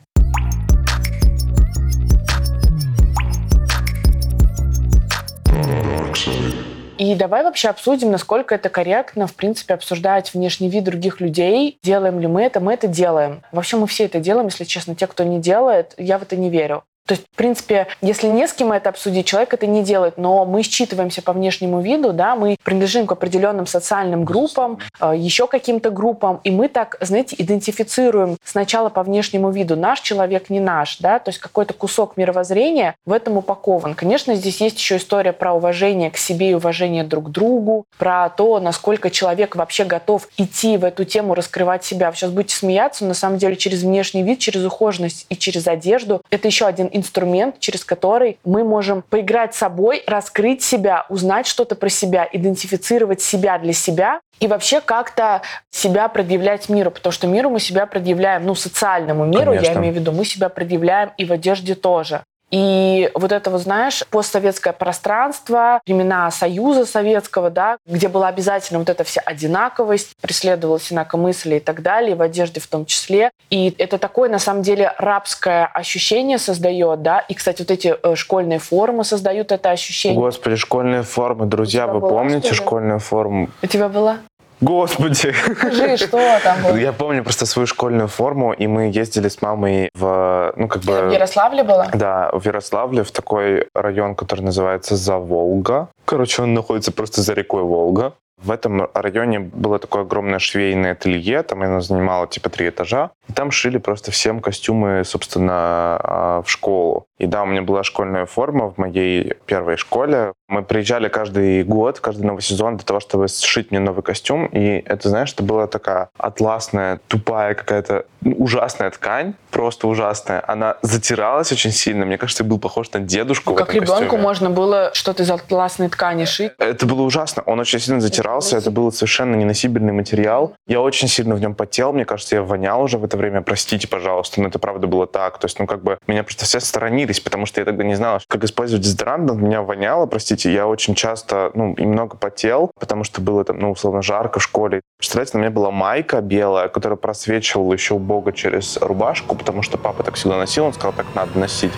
И 6.99 7.15
давай 7.15 7.45
вообще 7.45 7.69
обсудим, 7.69 8.11
насколько 8.11 8.57
это 8.57 8.69
корректно, 8.69 9.29
в 9.29 9.35
принципе, 9.35 9.75
обсуждать 9.75 10.35
внешний 10.35 10.69
вид 10.69 10.83
других 10.83 11.21
людей. 11.21 11.79
Делаем 11.85 12.19
ли 12.19 12.27
мы 12.27 12.43
это? 12.43 12.59
Мы 12.59 12.75
это 12.75 12.89
делаем. 12.89 13.43
Вообще 13.53 13.77
мы 13.77 13.87
все 13.87 14.07
это 14.07 14.19
делаем, 14.19 14.47
если 14.47 14.65
честно. 14.65 14.97
Те, 14.97 15.07
кто 15.07 15.23
не 15.23 15.39
делает, 15.39 15.95
я 15.97 16.19
в 16.19 16.23
это 16.23 16.37
не 16.37 16.51
верю. 16.51 16.83
То 17.09 17.15
есть, 17.15 17.25
в 17.33 17.37
принципе, 17.37 17.87
если 18.03 18.27
не 18.27 18.47
с 18.47 18.53
кем 18.53 18.71
это 18.71 18.91
обсудить, 18.91 19.27
человек 19.27 19.55
это 19.55 19.67
не 19.67 19.83
делает, 19.83 20.19
но 20.19 20.45
мы 20.45 20.63
считываемся 20.63 21.23
по 21.23 21.33
внешнему 21.33 21.81
виду, 21.81 22.13
да, 22.13 22.37
мы 22.37 22.59
принадлежим 22.63 23.07
к 23.07 23.13
определенным 23.13 23.67
социальным 23.67 24.27
группам, 24.27 24.79
э, 25.01 25.15
еще 25.17 25.47
каким-то 25.47 25.89
группам, 25.89 26.41
и 26.45 26.51
мы 26.51 26.69
так, 26.69 26.99
знаете, 27.01 27.35
идентифицируем 27.39 28.37
сначала 28.45 28.91
по 28.91 29.03
внешнему 29.03 29.51
виду 29.51 29.75
наш 29.75 30.01
человек, 30.01 30.51
не 30.51 30.61
наш, 30.61 30.99
да, 30.99 31.19
то 31.19 31.31
есть 31.31 31.39
какой-то 31.39 31.73
кусок 31.73 32.19
мировоззрения 32.19 32.95
в 33.07 33.13
этом 33.15 33.39
упакован. 33.39 33.95
Конечно, 33.95 34.35
здесь 34.35 34.61
есть 34.61 34.77
еще 34.77 34.99
история 34.99 35.33
про 35.33 35.55
уважение 35.55 36.11
к 36.11 36.19
себе 36.19 36.51
и 36.51 36.55
уважение 36.55 37.05
друг 37.05 37.29
к 37.29 37.31
другу, 37.31 37.87
про 37.97 38.29
то, 38.29 38.61
насколько 38.61 39.09
человек 39.09 39.57
вообще 39.57 39.87
готов 39.87 40.29
идти 40.37 40.77
в 40.77 40.85
эту 40.85 41.07
тему, 41.07 41.35
раскрывать 41.35 41.87
себя. 41.87 42.13
Сейчас 42.13 42.33
будете 42.33 42.55
смеяться, 42.55 43.05
но 43.05 43.09
на 43.09 43.15
самом 43.15 43.39
деле 43.39 43.57
через 43.57 43.83
внешний 43.83 44.23
вид, 44.23 44.41
через 44.41 44.63
ухоженность 44.63 45.25
и 45.31 45.37
через 45.37 45.67
одежду 45.67 46.21
это 46.29 46.49
еще 46.49 46.67
один 46.67 46.91
инструмент, 46.99 47.59
через 47.59 47.85
который 47.85 48.39
мы 48.45 48.65
можем 48.65 49.03
поиграть 49.03 49.55
с 49.55 49.59
собой, 49.59 50.03
раскрыть 50.07 50.63
себя, 50.63 51.07
узнать 51.09 51.47
что-то 51.47 51.75
про 51.75 51.89
себя, 51.89 52.29
идентифицировать 52.31 53.21
себя 53.21 53.59
для 53.59 53.73
себя 53.73 54.21
и 54.41 54.47
вообще 54.47 54.81
как-то 54.81 55.43
себя 55.71 56.09
предъявлять 56.09 56.69
миру, 56.69 56.91
потому 56.91 57.13
что 57.13 57.27
миру 57.27 57.51
мы 57.51 57.61
себя 57.61 57.87
предъявляем, 57.87 58.45
ну, 58.45 58.55
социальному 58.55 59.25
миру, 59.25 59.53
Конечно. 59.53 59.67
я 59.67 59.75
имею 59.75 59.95
в 59.95 59.97
виду, 59.97 60.13
мы 60.13 60.25
себя 60.25 60.49
предъявляем 60.49 61.11
и 61.17 61.25
в 61.25 61.33
одежде 61.33 61.75
тоже. 61.75 62.23
И 62.51 63.11
вот 63.15 63.33
это 63.33 63.51
вот, 63.51 63.61
знаешь, 63.61 64.05
постсоветское 64.11 64.73
пространство, 64.73 65.81
времена 65.87 66.31
Союза 66.31 66.87
Советского, 66.87 67.51
да, 67.51 67.79
где 67.87 68.09
была 68.09 68.29
обязательно 68.29 68.79
вот 68.79 68.89
эта 68.89 69.05
вся 69.05 69.21
одинаковость, 69.21 70.15
преследовалась 70.21 70.93
инакомыслие 70.93 71.59
и 71.59 71.61
так 71.61 71.83
далее, 71.83 72.17
в 72.17 72.23
одежде 72.23 72.61
в 72.61 72.67
том 72.67 72.87
числе. 72.87 73.31
И 73.51 73.75
это 73.79 73.99
такое, 73.99 74.31
на 74.31 74.39
самом 74.39 74.63
деле, 74.63 74.93
рабское 74.99 75.67
ощущение 75.67 76.39
создает, 76.39 77.03
да, 77.03 77.21
и, 77.21 77.35
кстати, 77.35 77.63
вот 77.63 77.71
эти 77.71 77.95
э, 78.03 78.15
школьные 78.15 78.59
формы 78.59 79.05
создают 79.05 79.53
это 79.53 79.71
ощущение. 79.71 80.19
Господи, 80.19 80.57
школьные 80.57 81.03
формы. 81.03 81.47
Друзья, 81.47 81.87
вы 81.87 82.01
помните 82.01 82.55
школьную 82.55 82.99
форму? 82.99 83.51
У 83.63 83.67
тебя 83.67 83.89
была? 83.89 84.19
Господи! 84.61 85.33
Скажи, 85.57 85.97
что 85.97 86.19
там 86.43 86.63
было? 86.63 86.77
Я 86.77 86.93
помню 86.93 87.23
просто 87.23 87.47
свою 87.47 87.67
школьную 87.67 88.09
форму, 88.09 88.53
и 88.53 88.67
мы 88.67 88.91
ездили 88.91 89.29
с 89.29 89.41
мамой 89.43 89.89
в, 89.95 90.53
ну, 90.57 90.69
как 90.69 90.83
В 90.83 90.87
бы... 90.87 90.93
Ярославле 91.13 91.63
была? 91.63 91.89
Да, 91.95 92.31
в 92.33 92.45
Ярославле, 92.45 93.03
в 93.05 93.11
такой 93.11 93.69
район, 93.75 94.15
который 94.15 94.41
называется 94.41 94.97
Заволга. 94.97 95.89
Короче, 96.05 96.43
он 96.43 96.55
находится 96.55 96.93
просто 96.93 97.23
за 97.23 97.35
рекой 97.35 97.63
Волга. 97.63 98.15
В 98.41 98.53
этом 98.53 98.89
районе 98.95 99.41
было 99.41 99.81
такое 99.81 100.03
огромное 100.03 100.39
швейное 100.39 100.93
ателье, 100.93 101.43
там 101.43 101.63
оно 101.63 101.81
занимало 101.81 102.29
типа 102.29 102.51
три 102.51 102.69
этажа. 102.69 103.11
И 103.29 103.33
там 103.33 103.51
шили 103.51 103.79
просто 103.79 104.13
всем 104.13 104.41
костюмы, 104.41 105.03
собственно, 105.05 105.99
а, 106.01 106.43
в 106.45 106.51
школу. 106.51 107.08
И 107.19 107.27
да, 107.27 107.43
у 107.43 107.47
меня 107.47 107.63
была 107.63 107.83
школьная 107.83 108.27
форма 108.27 108.71
в 108.71 108.79
моей 108.79 109.35
первой 109.47 109.77
школе. 109.77 110.33
Мы 110.49 110.63
приезжали 110.63 111.09
каждый 111.09 111.65
год, 111.65 112.01
каждый 112.01 112.25
новый 112.25 112.43
сезон 112.43 112.77
для 112.77 112.87
того, 112.87 113.01
чтобы 113.01 113.29
сшить 113.29 113.71
мне 113.71 113.81
новый 113.81 114.03
костюм. 114.03 114.47
И 114.47 114.83
это, 114.87 115.09
знаешь, 115.09 115.33
это 115.33 115.43
была 115.43 115.67
такая 115.67 116.09
атласная, 116.17 117.01
тупая 117.09 117.55
какая-то 117.55 118.07
ну, 118.21 118.35
ужасная 118.39 118.91
ткань, 118.91 119.35
просто 119.51 119.89
ужасная. 119.89 120.43
Она 120.47 120.77
затиралась 120.83 121.53
очень 121.53 121.71
сильно. 121.71 122.05
Мне 122.05 122.19
кажется, 122.19 122.45
я 122.45 122.49
был 122.49 122.59
похож 122.59 122.91
на 122.93 123.01
дедушку 123.01 123.51
Ну, 123.51 123.57
как 123.57 123.75
ребенку 123.75 123.93
костюме. 123.93 124.23
можно 124.23 124.51
было 124.51 124.91
что-то 124.95 125.23
из 125.23 125.31
атласной 125.31 125.89
ткани 125.89 126.25
шить. 126.25 126.53
Это 126.59 126.87
было 126.87 127.03
ужасно. 127.03 127.43
Он 127.45 127.61
очень 127.61 127.79
сильно 127.79 128.01
затирался. 128.01 128.57
Это 128.57 128.71
был 128.71 128.91
совершенно 128.91 129.35
неносибельный 129.35 129.93
материал. 129.93 130.55
Я 130.67 130.81
очень 130.81 131.09
сильно 131.09 131.35
в 131.35 131.41
нем 131.41 131.55
потел. 131.55 131.93
Мне 131.93 132.05
кажется, 132.05 132.37
я 132.37 132.43
вонял 132.43 132.83
уже 132.83 132.97
в 132.99 133.05
это 133.05 133.17
время. 133.17 133.43
Простите, 133.43 133.87
пожалуйста, 133.87 134.41
но 134.41 134.49
это 134.49 134.59
правда 134.59 134.87
было 134.87 135.07
так. 135.07 135.39
То 135.39 135.47
есть, 135.47 135.59
ну, 135.59 135.67
как 135.67 135.83
бы 135.83 135.99
меня 136.07 136.23
просто 136.23 136.45
все 136.45 136.61
сторонились, 137.09 137.21
потому 137.21 137.47
что 137.47 137.61
я 137.61 137.65
тогда 137.65 137.85
не 137.85 137.95
знала, 137.95 138.21
как 138.29 138.45
использовать 138.45 138.85
дезодорант. 138.85 139.31
Меня 139.33 139.63
воняло, 139.63 140.07
простите. 140.07 140.53
Я 140.53 140.67
очень 140.67 140.95
часто, 140.95 141.51
ну, 141.55 141.75
и 141.75 141.85
много 141.85 142.17
потел, 142.17 142.71
потому 142.79 143.05
что 143.05 143.21
было 143.21 143.45
там, 143.45 143.59
ну, 143.59 143.71
условно, 143.71 144.03
жарко 144.03 144.39
в 144.39 144.43
школе. 144.43 144.81
Представляете, 144.99 145.33
на 145.35 145.41
мне 145.41 145.51
была 145.51 145.71
майка 145.71 146.21
белая, 146.21 146.69
которая 146.69 146.97
просвечивала 146.97 147.73
еще 147.73 147.95
у 147.95 147.99
бога 147.99 148.33
через 148.33 148.77
рубашку, 148.77 149.37
потому 149.37 149.63
что 149.63 149.79
папа 149.79 150.03
так 150.03 150.15
всегда 150.15 150.37
носил. 150.37 150.65
Он 150.65 150.73
сказал, 150.73 150.93
так 150.93 151.07
надо 151.15 151.39
носить. 151.39 151.73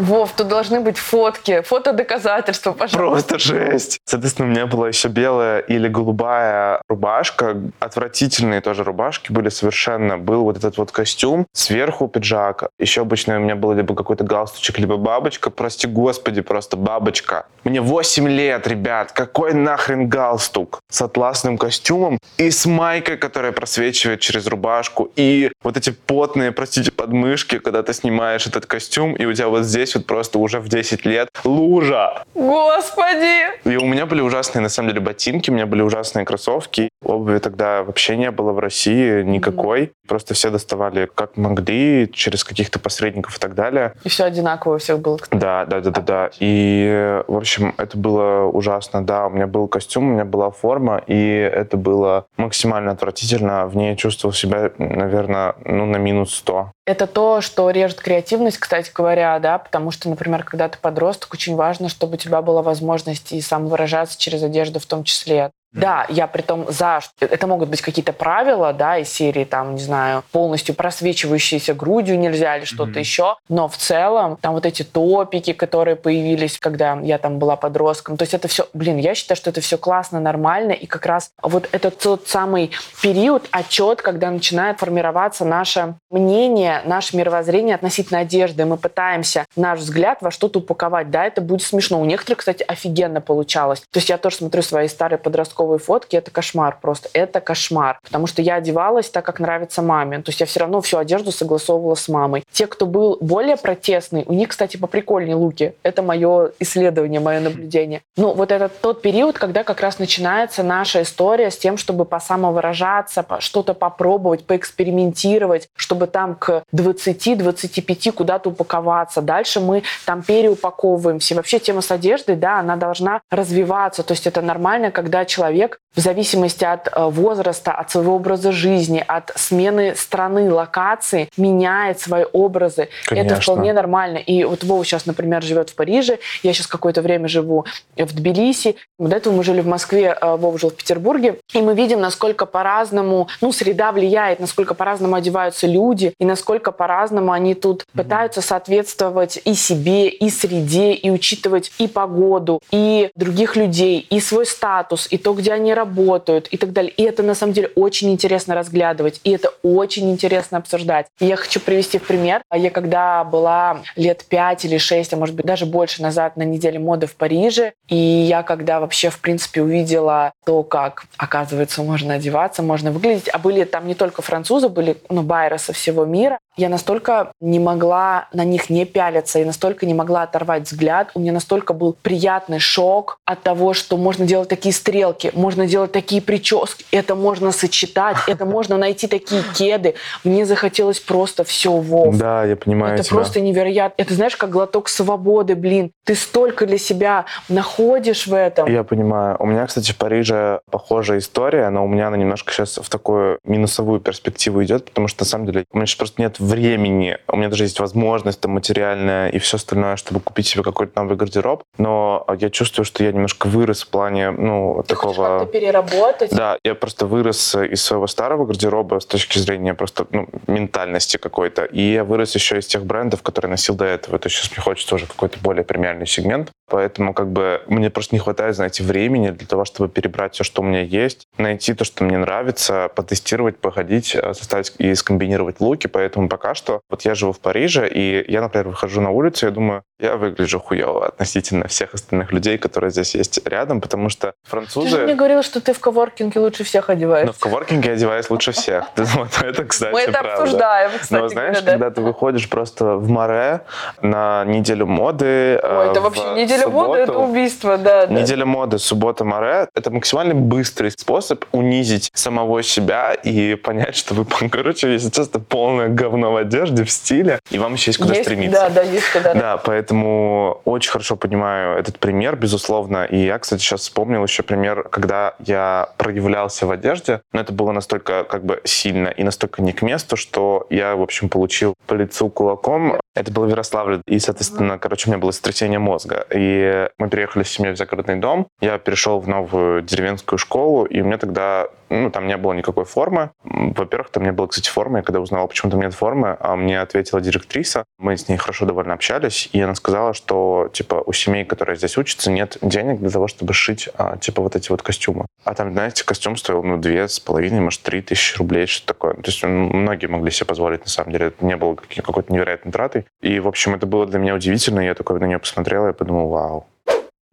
Вов, 0.00 0.32
тут 0.34 0.48
должны 0.48 0.80
быть 0.80 0.96
фотки, 0.96 1.60
фотодоказательства, 1.60 2.72
пожалуйста. 2.72 3.28
Просто 3.28 3.38
жесть. 3.38 3.98
Соответственно, 4.06 4.48
у 4.48 4.50
меня 4.50 4.66
была 4.66 4.88
еще 4.88 5.08
белая 5.08 5.60
или 5.60 5.88
голубая 5.88 6.80
рубашка. 6.88 7.60
Отвратительные 7.80 8.62
тоже 8.62 8.82
рубашки 8.82 9.30
были 9.30 9.50
совершенно. 9.50 10.16
Был 10.16 10.44
вот 10.44 10.56
этот 10.56 10.78
вот 10.78 10.90
костюм, 10.90 11.46
сверху 11.52 12.08
пиджак. 12.08 12.70
Еще 12.78 13.02
обычно 13.02 13.36
у 13.36 13.40
меня 13.40 13.56
был 13.56 13.72
либо 13.74 13.94
какой-то 13.94 14.24
галстучек, 14.24 14.78
либо 14.78 14.96
бабочка. 14.96 15.50
Прости 15.50 15.86
господи, 15.86 16.40
просто 16.40 16.78
бабочка. 16.78 17.44
Мне 17.64 17.82
8 17.82 18.26
лет, 18.26 18.66
ребят. 18.66 19.12
Какой 19.12 19.52
нахрен 19.52 20.08
галстук? 20.08 20.80
С 20.90 21.02
атласным 21.02 21.58
костюмом 21.58 22.18
и 22.38 22.50
с 22.50 22.64
майкой, 22.64 23.18
которая 23.18 23.52
просвечивает 23.52 24.20
через 24.20 24.46
рубашку. 24.46 25.12
И 25.16 25.52
вот 25.62 25.76
эти 25.76 25.90
потные, 25.90 26.52
простите, 26.52 26.90
подмышки, 26.90 27.58
когда 27.58 27.82
ты 27.82 27.92
снимаешь 27.92 28.46
этот 28.46 28.64
костюм, 28.64 29.14
и 29.14 29.26
у 29.26 29.34
тебя 29.34 29.48
вот 29.48 29.64
здесь 29.64 29.89
вот 29.94 30.06
просто 30.06 30.38
уже 30.38 30.60
в 30.60 30.68
10 30.68 31.04
лет 31.06 31.28
лужа. 31.44 32.24
Господи! 32.34 33.50
И 33.64 33.76
у 33.76 33.84
меня 33.84 34.06
были 34.06 34.20
ужасные, 34.20 34.62
на 34.62 34.68
самом 34.68 34.90
деле, 34.90 35.00
ботинки, 35.00 35.50
у 35.50 35.54
меня 35.54 35.66
были 35.66 35.82
ужасные 35.82 36.24
кроссовки. 36.24 36.88
Обуви 37.04 37.38
тогда 37.38 37.82
вообще 37.82 38.16
не 38.16 38.30
было 38.30 38.52
в 38.52 38.58
России 38.58 39.22
никакой. 39.22 39.92
Просто 40.06 40.34
все 40.34 40.50
доставали 40.50 41.08
как 41.12 41.36
могли, 41.36 42.10
через 42.12 42.44
каких-то 42.44 42.78
посредников 42.78 43.36
и 43.36 43.40
так 43.40 43.54
далее. 43.54 43.94
И 44.04 44.08
все 44.08 44.24
одинаково 44.24 44.76
у 44.76 44.78
всех 44.78 45.00
было. 45.00 45.18
Да, 45.30 45.64
да, 45.66 45.80
да, 45.80 45.90
да, 45.90 46.00
да. 46.00 46.30
И, 46.40 47.22
в 47.26 47.36
общем, 47.36 47.74
это 47.78 47.96
было 47.96 48.44
ужасно. 48.44 49.04
Да, 49.04 49.26
у 49.26 49.30
меня 49.30 49.46
был 49.46 49.68
костюм, 49.68 50.10
у 50.10 50.12
меня 50.12 50.24
была 50.24 50.50
форма, 50.50 51.02
и 51.06 51.50
это 51.52 51.76
было 51.76 52.26
максимально 52.36 52.92
отвратительно. 52.92 53.66
В 53.66 53.76
ней 53.76 53.90
я 53.90 53.96
чувствовал 53.96 54.32
себя, 54.32 54.70
наверное, 54.78 55.54
ну, 55.64 55.86
на 55.86 55.96
минус 55.96 56.34
100. 56.34 56.72
Это 56.86 57.06
то, 57.06 57.40
что 57.40 57.70
режет 57.70 58.00
креативность, 58.00 58.58
кстати 58.58 58.90
говоря, 58.92 59.38
да, 59.38 59.58
потому 59.58 59.90
что, 59.90 60.08
например, 60.08 60.44
когда 60.44 60.68
ты 60.68 60.78
подросток, 60.78 61.32
очень 61.34 61.54
важно, 61.54 61.88
чтобы 61.88 62.14
у 62.14 62.16
тебя 62.16 62.42
была 62.42 62.62
возможность 62.62 63.32
и 63.32 63.40
самовыражаться 63.40 64.18
через 64.18 64.42
одежду 64.42 64.80
в 64.80 64.86
том 64.86 65.04
числе. 65.04 65.50
Да, 65.72 66.06
я 66.08 66.26
при 66.26 66.42
том 66.42 66.66
за... 66.68 67.00
Это 67.20 67.46
могут 67.46 67.68
быть 67.68 67.80
какие-то 67.80 68.12
правила, 68.12 68.72
да, 68.72 68.98
из 68.98 69.08
серии, 69.08 69.44
там, 69.44 69.74
не 69.74 69.80
знаю, 69.80 70.24
полностью 70.32 70.74
просвечивающиеся 70.74 71.74
грудью 71.74 72.18
нельзя 72.18 72.56
или 72.56 72.64
что-то 72.64 72.98
еще. 72.98 73.36
Но 73.48 73.68
в 73.68 73.76
целом, 73.76 74.36
там 74.40 74.54
вот 74.54 74.66
эти 74.66 74.82
топики, 74.82 75.52
которые 75.52 75.96
появились, 75.96 76.58
когда 76.58 76.98
я 77.02 77.18
там 77.18 77.38
была 77.38 77.56
подростком, 77.56 78.16
то 78.16 78.22
есть 78.22 78.34
это 78.34 78.48
все, 78.48 78.68
блин, 78.72 78.98
я 78.98 79.14
считаю, 79.14 79.36
что 79.36 79.50
это 79.50 79.60
все 79.60 79.78
классно, 79.78 80.20
нормально, 80.20 80.72
и 80.72 80.86
как 80.86 81.06
раз 81.06 81.30
вот 81.42 81.68
это 81.72 81.90
тот 81.90 82.26
самый 82.26 82.72
период, 83.02 83.46
отчет, 83.50 84.02
когда 84.02 84.30
начинает 84.30 84.78
формироваться 84.80 85.44
наше 85.44 85.94
мнение, 86.10 86.82
наше 86.84 87.16
мировоззрение 87.16 87.74
относительно 87.74 88.20
одежды. 88.20 88.64
Мы 88.64 88.76
пытаемся 88.76 89.46
наш 89.56 89.80
взгляд 89.80 90.18
во 90.20 90.30
что-то 90.30 90.58
упаковать. 90.58 91.10
Да, 91.10 91.24
это 91.24 91.40
будет 91.40 91.62
смешно. 91.62 92.00
У 92.00 92.04
некоторых, 92.04 92.38
кстати, 92.38 92.64
офигенно 92.66 93.20
получалось. 93.20 93.80
То 93.90 93.98
есть 93.98 94.08
я 94.08 94.18
тоже 94.18 94.36
смотрю 94.36 94.62
свои 94.62 94.88
старые 94.88 95.18
подростковые 95.18 95.59
подростковые 95.60 95.78
фотки, 95.78 96.16
это 96.16 96.30
кошмар 96.30 96.78
просто. 96.80 97.08
Это 97.12 97.40
кошмар. 97.40 97.98
Потому 98.02 98.26
что 98.26 98.42
я 98.42 98.54
одевалась 98.56 99.10
так, 99.10 99.24
как 99.24 99.40
нравится 99.40 99.82
маме. 99.82 100.18
То 100.18 100.30
есть 100.30 100.40
я 100.40 100.46
все 100.46 100.60
равно 100.60 100.80
всю 100.80 100.98
одежду 100.98 101.32
согласовывала 101.32 101.94
с 101.94 102.08
мамой. 102.08 102.42
Те, 102.52 102.66
кто 102.66 102.86
был 102.86 103.18
более 103.20 103.56
протестный, 103.56 104.24
у 104.26 104.32
них, 104.32 104.48
кстати, 104.48 104.76
поприкольнее 104.76 105.36
луки. 105.36 105.74
Это 105.82 106.02
мое 106.02 106.52
исследование, 106.60 107.20
мое 107.20 107.40
наблюдение. 107.40 108.00
Ну, 108.16 108.32
вот 108.34 108.52
это 108.52 108.68
тот 108.68 109.02
период, 109.02 109.38
когда 109.38 109.64
как 109.64 109.80
раз 109.80 109.98
начинается 109.98 110.62
наша 110.62 111.02
история 111.02 111.50
с 111.50 111.58
тем, 111.58 111.76
чтобы 111.76 112.04
посамовыражаться, 112.04 113.24
что-то 113.38 113.74
попробовать, 113.74 114.46
поэкспериментировать, 114.46 115.68
чтобы 115.76 116.06
там 116.06 116.34
к 116.34 116.62
20-25 116.74 118.12
куда-то 118.12 118.50
упаковаться. 118.50 119.20
Дальше 119.20 119.60
мы 119.60 119.82
там 120.06 120.22
переупаковываемся. 120.22 121.34
Вообще 121.34 121.58
тема 121.58 121.80
с 121.82 121.90
одеждой, 121.90 122.36
да, 122.36 122.60
она 122.60 122.76
должна 122.76 123.20
развиваться. 123.30 124.02
То 124.02 124.12
есть 124.12 124.26
это 124.26 124.40
нормально, 124.40 124.90
когда 124.90 125.24
человек 125.24 125.49
в 125.94 126.00
зависимости 126.00 126.64
от 126.64 126.88
э, 126.88 127.04
возраста, 127.08 127.72
от 127.72 127.90
своего 127.90 128.14
образа 128.14 128.52
жизни, 128.52 129.04
от 129.06 129.32
смены 129.34 129.94
страны, 129.96 130.52
локации, 130.52 131.28
меняет 131.36 132.00
свои 132.00 132.24
образы. 132.32 132.88
Конечно. 133.06 133.34
Это 133.34 133.40
вполне 133.40 133.72
нормально. 133.72 134.18
И 134.18 134.44
вот 134.44 134.62
Вова 134.62 134.84
сейчас, 134.84 135.06
например, 135.06 135.42
живет 135.42 135.70
в 135.70 135.74
Париже, 135.74 136.18
я 136.42 136.52
сейчас 136.52 136.68
какое-то 136.68 137.02
время 137.02 137.28
живу 137.28 137.64
в 137.96 138.14
Тбилиси. 138.14 138.76
До 138.98 139.16
этого 139.16 139.34
мы 139.34 139.42
жили 139.42 139.60
в 139.60 139.66
Москве, 139.66 140.16
э, 140.20 140.36
Вова 140.36 140.58
жил 140.58 140.70
в 140.70 140.74
Петербурге. 140.74 141.40
И 141.52 141.60
мы 141.60 141.74
видим, 141.74 142.00
насколько 142.00 142.46
по-разному, 142.46 143.28
ну, 143.40 143.52
среда 143.52 143.90
влияет, 143.90 144.38
насколько 144.38 144.74
по-разному 144.74 145.16
одеваются 145.16 145.66
люди, 145.66 146.14
и 146.20 146.24
насколько 146.24 146.70
по-разному 146.70 147.32
они 147.32 147.54
тут 147.54 147.84
пытаются 147.94 148.42
соответствовать 148.42 149.40
и 149.44 149.54
себе, 149.54 150.08
и 150.08 150.30
среде, 150.30 150.92
и 150.92 151.10
учитывать 151.10 151.72
и 151.78 151.88
погоду, 151.88 152.60
и 152.70 153.10
других 153.16 153.56
людей, 153.56 154.06
и 154.08 154.20
свой 154.20 154.46
статус, 154.46 155.08
и 155.10 155.18
то, 155.18 155.34
где 155.40 155.52
они 155.52 155.74
работают, 155.74 156.48
и 156.48 156.56
так 156.56 156.72
далее. 156.72 156.92
И 156.92 157.02
это, 157.02 157.22
на 157.22 157.34
самом 157.34 157.52
деле, 157.52 157.70
очень 157.74 158.10
интересно 158.10 158.54
разглядывать, 158.54 159.20
и 159.24 159.30
это 159.30 159.52
очень 159.62 160.10
интересно 160.10 160.58
обсуждать. 160.58 161.06
И 161.18 161.26
я 161.26 161.36
хочу 161.36 161.60
привести 161.60 161.98
в 161.98 162.06
пример. 162.06 162.42
Я 162.54 162.70
когда 162.70 163.24
была 163.24 163.82
лет 163.96 164.24
пять 164.28 164.64
или 164.64 164.78
шесть, 164.78 165.12
а 165.12 165.16
может 165.16 165.34
быть 165.34 165.46
даже 165.46 165.66
больше 165.66 166.02
назад 166.02 166.36
на 166.36 166.42
неделе 166.42 166.78
моды 166.78 167.06
в 167.06 167.14
Париже, 167.14 167.72
и 167.88 167.96
я 167.96 168.42
когда 168.42 168.80
вообще, 168.80 169.10
в 169.10 169.18
принципе, 169.20 169.62
увидела 169.62 170.32
то, 170.44 170.62
как, 170.62 171.04
оказывается, 171.16 171.82
можно 171.82 172.14
одеваться, 172.14 172.62
можно 172.62 172.92
выглядеть, 172.92 173.28
а 173.32 173.38
были 173.38 173.64
там 173.64 173.86
не 173.86 173.94
только 173.94 174.22
французы, 174.22 174.68
были, 174.68 174.96
ну, 175.08 175.22
байеры 175.22 175.58
со 175.58 175.72
всего 175.72 176.04
мира, 176.04 176.38
я 176.60 176.68
настолько 176.68 177.32
не 177.40 177.58
могла 177.58 178.28
на 178.32 178.44
них 178.44 178.68
не 178.68 178.84
пялиться, 178.84 179.38
и 179.38 179.44
настолько 179.44 179.86
не 179.86 179.94
могла 179.94 180.22
оторвать 180.22 180.64
взгляд. 180.64 181.10
У 181.14 181.20
меня 181.20 181.32
настолько 181.32 181.72
был 181.72 181.96
приятный 182.02 182.58
шок 182.58 183.18
от 183.24 183.42
того, 183.42 183.72
что 183.72 183.96
можно 183.96 184.26
делать 184.26 184.48
такие 184.48 184.74
стрелки, 184.74 185.30
можно 185.34 185.66
делать 185.66 185.92
такие 185.92 186.20
прически, 186.20 186.84
это 186.92 187.14
можно 187.14 187.50
сочетать, 187.50 188.18
это 188.26 188.44
можно 188.44 188.76
найти 188.76 189.06
такие 189.06 189.42
кеды. 189.54 189.94
Мне 190.22 190.44
захотелось 190.44 191.00
просто 191.00 191.44
все 191.44 191.70
Вов. 191.70 192.16
Да, 192.16 192.44
я 192.44 192.56
понимаю 192.56 192.94
Это 192.94 193.04
тебя. 193.04 193.16
просто 193.16 193.40
невероятно. 193.40 193.94
Это 194.02 194.12
знаешь, 194.12 194.36
как 194.36 194.50
глоток 194.50 194.88
свободы, 194.90 195.54
блин. 195.54 195.92
Ты 196.04 196.14
столько 196.14 196.66
для 196.66 196.78
себя 196.78 197.24
находишь 197.48 198.26
в 198.26 198.34
этом. 198.34 198.70
Я 198.70 198.84
понимаю. 198.84 199.36
У 199.38 199.46
меня, 199.46 199.66
кстати, 199.66 199.92
в 199.92 199.96
Париже 199.96 200.60
похожая 200.70 201.18
история, 201.18 201.70
но 201.70 201.84
у 201.84 201.88
меня 201.88 202.08
она 202.08 202.18
немножко 202.18 202.52
сейчас 202.52 202.76
в 202.76 202.88
такую 202.90 203.38
минусовую 203.44 204.00
перспективу 204.00 204.62
идет, 204.62 204.84
потому 204.84 205.08
что, 205.08 205.22
на 205.22 205.26
самом 205.26 205.46
деле, 205.46 205.64
у 205.72 205.76
меня 205.78 205.86
сейчас 205.86 205.96
просто 205.96 206.20
нет 206.20 206.36
времени. 206.50 207.16
У 207.28 207.36
меня 207.36 207.48
даже 207.48 207.64
есть 207.64 207.80
возможность 207.80 208.40
там, 208.40 208.52
материальная 208.52 209.28
и 209.28 209.38
все 209.38 209.56
остальное, 209.56 209.96
чтобы 209.96 210.20
купить 210.20 210.46
себе 210.46 210.62
какой-то 210.62 211.00
новый 211.00 211.16
гардероб. 211.16 211.62
Но 211.78 212.26
я 212.38 212.50
чувствую, 212.50 212.84
что 212.84 213.04
я 213.04 213.12
немножко 213.12 213.46
вырос 213.46 213.82
в 213.82 213.88
плане, 213.88 214.30
ну, 214.30 214.82
Ты 214.82 214.94
такого... 214.94 215.46
переработать. 215.46 216.30
Да, 216.30 216.58
я 216.64 216.74
просто 216.74 217.06
вырос 217.06 217.54
из 217.54 217.82
своего 217.82 218.06
старого 218.06 218.44
гардероба 218.46 218.98
с 219.00 219.06
точки 219.06 219.38
зрения 219.38 219.74
просто 219.74 220.06
ну, 220.10 220.28
ментальности 220.46 221.16
какой-то. 221.16 221.64
И 221.64 221.92
я 221.92 222.04
вырос 222.04 222.34
еще 222.34 222.58
из 222.58 222.66
тех 222.66 222.84
брендов, 222.84 223.22
которые 223.22 223.50
носил 223.50 223.74
до 223.74 223.84
этого. 223.84 224.18
То 224.18 224.26
есть 224.26 224.36
сейчас 224.36 224.50
мне 224.50 224.62
хочется 224.62 224.94
уже 224.94 225.06
какой-то 225.06 225.38
более 225.40 225.64
премиальный 225.64 226.06
сегмент. 226.06 226.50
Поэтому 226.70 227.12
как 227.14 227.32
бы 227.32 227.62
мне 227.66 227.90
просто 227.90 228.14
не 228.14 228.20
хватает, 228.20 228.54
знаете, 228.54 228.84
времени 228.84 229.30
для 229.30 229.46
того, 229.46 229.64
чтобы 229.64 229.88
перебрать 229.88 230.34
все, 230.34 230.44
что 230.44 230.62
у 230.62 230.64
меня 230.64 230.82
есть, 230.82 231.26
найти 231.36 231.74
то, 231.74 231.84
что 231.84 232.04
мне 232.04 232.16
нравится, 232.16 232.88
потестировать, 232.94 233.58
походить, 233.58 234.14
э, 234.14 234.32
составить 234.34 234.72
и 234.78 234.94
скомбинировать 234.94 235.60
луки. 235.60 235.88
Поэтому 235.88 236.28
пока 236.28 236.54
что 236.54 236.80
вот 236.88 237.02
я 237.02 237.14
живу 237.16 237.32
в 237.32 237.40
Париже, 237.40 237.88
и 237.88 238.24
я, 238.30 238.40
например, 238.40 238.68
выхожу 238.68 239.00
на 239.00 239.10
улицу, 239.10 239.46
я 239.46 239.52
думаю, 239.52 239.82
я 240.00 240.16
выгляжу 240.16 240.60
хуево 240.60 241.06
относительно 241.06 241.68
всех 241.68 241.94
остальных 241.94 242.32
людей, 242.32 242.58
которые 242.58 242.90
здесь 242.90 243.14
есть 243.14 243.40
рядом, 243.46 243.80
потому 243.80 244.08
что 244.08 244.32
Ты 244.44 244.50
французы... 244.50 244.88
же 244.88 245.04
мне 245.04 245.14
говорила, 245.14 245.42
что 245.42 245.60
ты 245.60 245.72
в 245.72 245.80
коворкинге 245.80 246.40
лучше 246.40 246.64
всех 246.64 246.90
одеваешься. 246.90 247.26
Но 247.26 247.32
в 247.32 247.38
коворкинге 247.38 247.90
я 247.90 247.94
одеваюсь 247.94 248.30
лучше 248.30 248.52
всех. 248.52 248.84
Вот 249.20 249.42
это, 249.42 249.64
кстати, 249.64 249.92
Мы 249.92 250.00
это 250.00 250.20
обсуждаем, 250.20 250.90
кстати 251.00 251.20
Но 251.20 251.28
знаешь, 251.28 251.58
когда 251.62 251.90
ты 251.90 252.00
выходишь 252.00 252.48
просто 252.48 252.96
в 252.96 253.08
море 253.08 253.62
на 254.00 254.44
неделю 254.44 254.86
моды... 254.86 255.60
Ой, 255.62 255.86
э, 255.86 255.90
это 255.90 256.00
в 256.00 256.04
вообще 256.04 256.22
неделя 256.34 256.68
моды, 256.68 257.00
это 257.00 257.18
убийство, 257.18 257.76
да. 257.76 258.06
Неделя 258.06 258.46
моды, 258.46 258.78
суббота 258.78 259.24
море— 259.24 259.68
это 259.74 259.90
максимально 259.90 260.34
быстрый 260.34 260.90
способ 260.90 261.44
унизить 261.52 262.10
самого 262.14 262.62
себя 262.62 263.14
и 263.14 263.54
понять, 263.56 263.96
что 263.96 264.14
вы, 264.14 264.24
короче, 264.48 264.92
если 264.92 265.10
честно, 265.10 265.40
полное 265.40 265.88
говно 265.88 266.32
в 266.32 266.36
одежде, 266.36 266.84
в 266.84 266.90
стиле, 266.90 267.40
и 267.50 267.58
вам 267.58 267.74
еще 267.74 267.90
есть 267.90 267.98
куда 267.98 268.14
стремиться. 268.14 268.60
Да, 268.60 268.70
да, 268.70 268.82
есть 268.82 269.10
куда. 269.12 269.34
Да, 269.34 269.56
поэтому 269.58 269.89
очень 269.92 270.90
хорошо 270.90 271.16
понимаю 271.16 271.78
этот 271.78 271.98
пример, 271.98 272.36
безусловно. 272.36 273.04
И 273.04 273.18
я, 273.18 273.38
кстати, 273.38 273.60
сейчас 273.60 273.82
вспомнил 273.82 274.22
еще 274.22 274.42
пример, 274.42 274.84
когда 274.88 275.34
я 275.38 275.88
проявлялся 275.96 276.66
в 276.66 276.70
одежде, 276.70 277.22
но 277.32 277.40
это 277.40 277.52
было 277.52 277.72
настолько 277.72 278.24
как 278.24 278.44
бы 278.44 278.60
сильно 278.64 279.08
и 279.08 279.22
настолько 279.22 279.62
не 279.62 279.72
к 279.72 279.82
месту, 279.82 280.16
что 280.16 280.66
я, 280.70 280.96
в 280.96 281.02
общем, 281.02 281.28
получил 281.28 281.74
по 281.86 281.94
лицу 281.94 282.28
кулаком. 282.28 283.00
Это 283.16 283.32
было 283.32 283.46
в 283.46 283.48
Ярославле, 283.48 284.02
и, 284.06 284.18
соответственно, 284.20 284.78
короче, 284.78 285.08
у 285.08 285.12
меня 285.12 285.20
было 285.20 285.32
сотрясение 285.32 285.78
мозга. 285.78 286.26
И 286.32 286.88
мы 286.98 287.08
переехали 287.08 287.42
с 287.42 287.50
семьей 287.50 287.74
в 287.74 287.76
загородный 287.76 288.16
дом. 288.16 288.46
Я 288.60 288.78
перешел 288.78 289.18
в 289.18 289.28
новую 289.28 289.82
деревенскую 289.82 290.38
школу, 290.38 290.84
и 290.84 291.00
у 291.00 291.04
меня 291.04 291.18
тогда, 291.18 291.68
ну, 291.88 292.10
там 292.10 292.28
не 292.28 292.36
было 292.36 292.52
никакой 292.52 292.84
формы. 292.84 293.30
Во-первых, 293.42 294.10
там 294.10 294.22
не 294.22 294.32
было, 294.32 294.46
кстати, 294.46 294.70
формы. 294.70 294.98
Я 294.98 295.02
когда 295.02 295.20
узнал, 295.20 295.48
почему 295.48 295.72
там 295.72 295.80
нет 295.80 295.92
формы, 295.92 296.36
а 296.38 296.54
мне 296.54 296.80
ответила 296.80 297.20
директриса. 297.20 297.84
Мы 297.98 298.16
с 298.16 298.28
ней 298.28 298.36
хорошо 298.36 298.64
довольно 298.64 298.94
общались, 298.94 299.48
и 299.52 299.60
она 299.60 299.74
сказала, 299.80 300.14
что, 300.14 300.70
типа, 300.72 301.02
у 301.06 301.12
семей, 301.12 301.44
которые 301.44 301.76
здесь 301.76 301.96
учатся, 301.98 302.30
нет 302.30 302.58
денег 302.62 303.00
для 303.00 303.10
того, 303.10 303.26
чтобы 303.28 303.52
шить, 303.52 303.88
а, 303.96 304.16
типа, 304.16 304.42
вот 304.42 304.56
эти 304.56 304.70
вот 304.70 304.82
костюмы. 304.82 305.26
А 305.44 305.54
там, 305.54 305.72
знаете, 305.72 306.04
костюм 306.04 306.36
стоил, 306.36 306.62
ну, 306.62 306.76
две 306.76 307.08
с 307.08 307.18
половиной, 307.18 307.60
может, 307.60 307.82
три 307.82 308.02
тысячи 308.02 308.36
рублей, 308.38 308.66
что 308.66 308.86
такое. 308.86 309.14
То 309.14 309.26
есть 309.26 309.42
многие 309.42 310.06
могли 310.06 310.30
себе 310.30 310.46
позволить, 310.46 310.82
на 310.84 310.90
самом 310.90 311.12
деле. 311.12 311.26
Это 311.26 311.44
не 311.44 311.56
было 311.56 311.74
какой- 311.74 312.02
какой-то 312.02 312.32
невероятной 312.32 312.72
тратой. 312.72 313.06
И, 313.22 313.40
в 313.40 313.48
общем, 313.48 313.74
это 313.74 313.86
было 313.86 314.06
для 314.06 314.18
меня 314.18 314.34
удивительно. 314.34 314.80
Я 314.80 314.94
такой 314.94 315.18
на 315.18 315.24
нее 315.24 315.38
посмотрел 315.38 315.88
и 315.88 315.92
подумал, 315.92 316.28
вау. 316.28 316.66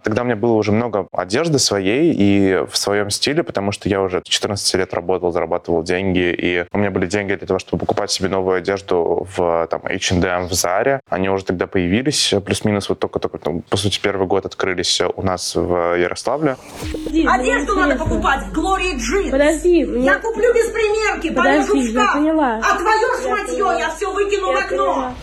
Тогда 0.07 0.21
у 0.21 0.25
меня 0.25 0.37
было 0.37 0.53
уже 0.53 0.71
много 0.71 1.05
одежды 1.11 1.59
своей 1.59 2.13
и 2.17 2.63
в 2.71 2.77
своем 2.77 3.09
стиле, 3.09 3.43
потому 3.43 3.73
что 3.73 3.89
я 3.89 4.01
уже 4.01 4.21
14 4.23 4.75
лет 4.75 4.93
работал, 4.93 5.33
зарабатывал 5.33 5.83
деньги, 5.83 6.31
и 6.31 6.63
у 6.71 6.77
меня 6.77 6.91
были 6.91 7.07
деньги 7.07 7.35
для 7.35 7.45
того, 7.45 7.59
чтобы 7.59 7.81
покупать 7.81 8.09
себе 8.09 8.29
новую 8.29 8.55
одежду 8.59 9.27
в 9.35 9.67
там, 9.69 9.81
H&M, 9.83 10.47
в 10.47 10.53
Заре. 10.53 11.01
Они 11.09 11.27
уже 11.29 11.43
тогда 11.43 11.67
появились, 11.67 12.33
плюс-минус 12.45 12.87
вот 12.87 12.99
только-только, 12.99 13.37
ну, 13.43 13.63
по 13.69 13.75
сути, 13.75 13.99
первый 14.01 14.27
год 14.27 14.45
открылись 14.45 15.01
у 15.01 15.21
нас 15.23 15.53
в 15.57 15.97
Ярославле. 15.97 16.55
Одежду 17.27 17.75
надо 17.75 17.97
покупать 17.97 18.45
в 18.45 18.53
Глории 18.53 18.95
Джин. 18.95 19.29
Подожди, 19.29 19.83
мне- 19.85 20.05
Я 20.05 20.19
куплю 20.19 20.53
без 20.53 20.69
примерки, 20.69 21.31
положу 21.33 21.67
Подожди, 21.73 21.91
в 21.91 21.93
я 21.93 22.01
шкаф. 22.03 22.13
поняла. 22.13 22.61
А 22.63 22.77
твое 22.77 23.07
Я 23.17 23.21
шматье 23.23 23.57
я 23.79 23.89
все 23.93 24.09
выкину 24.13 24.53
в 24.53 24.55
Я 24.55 24.59
окно. 24.63 24.77
поняла. 24.77 25.13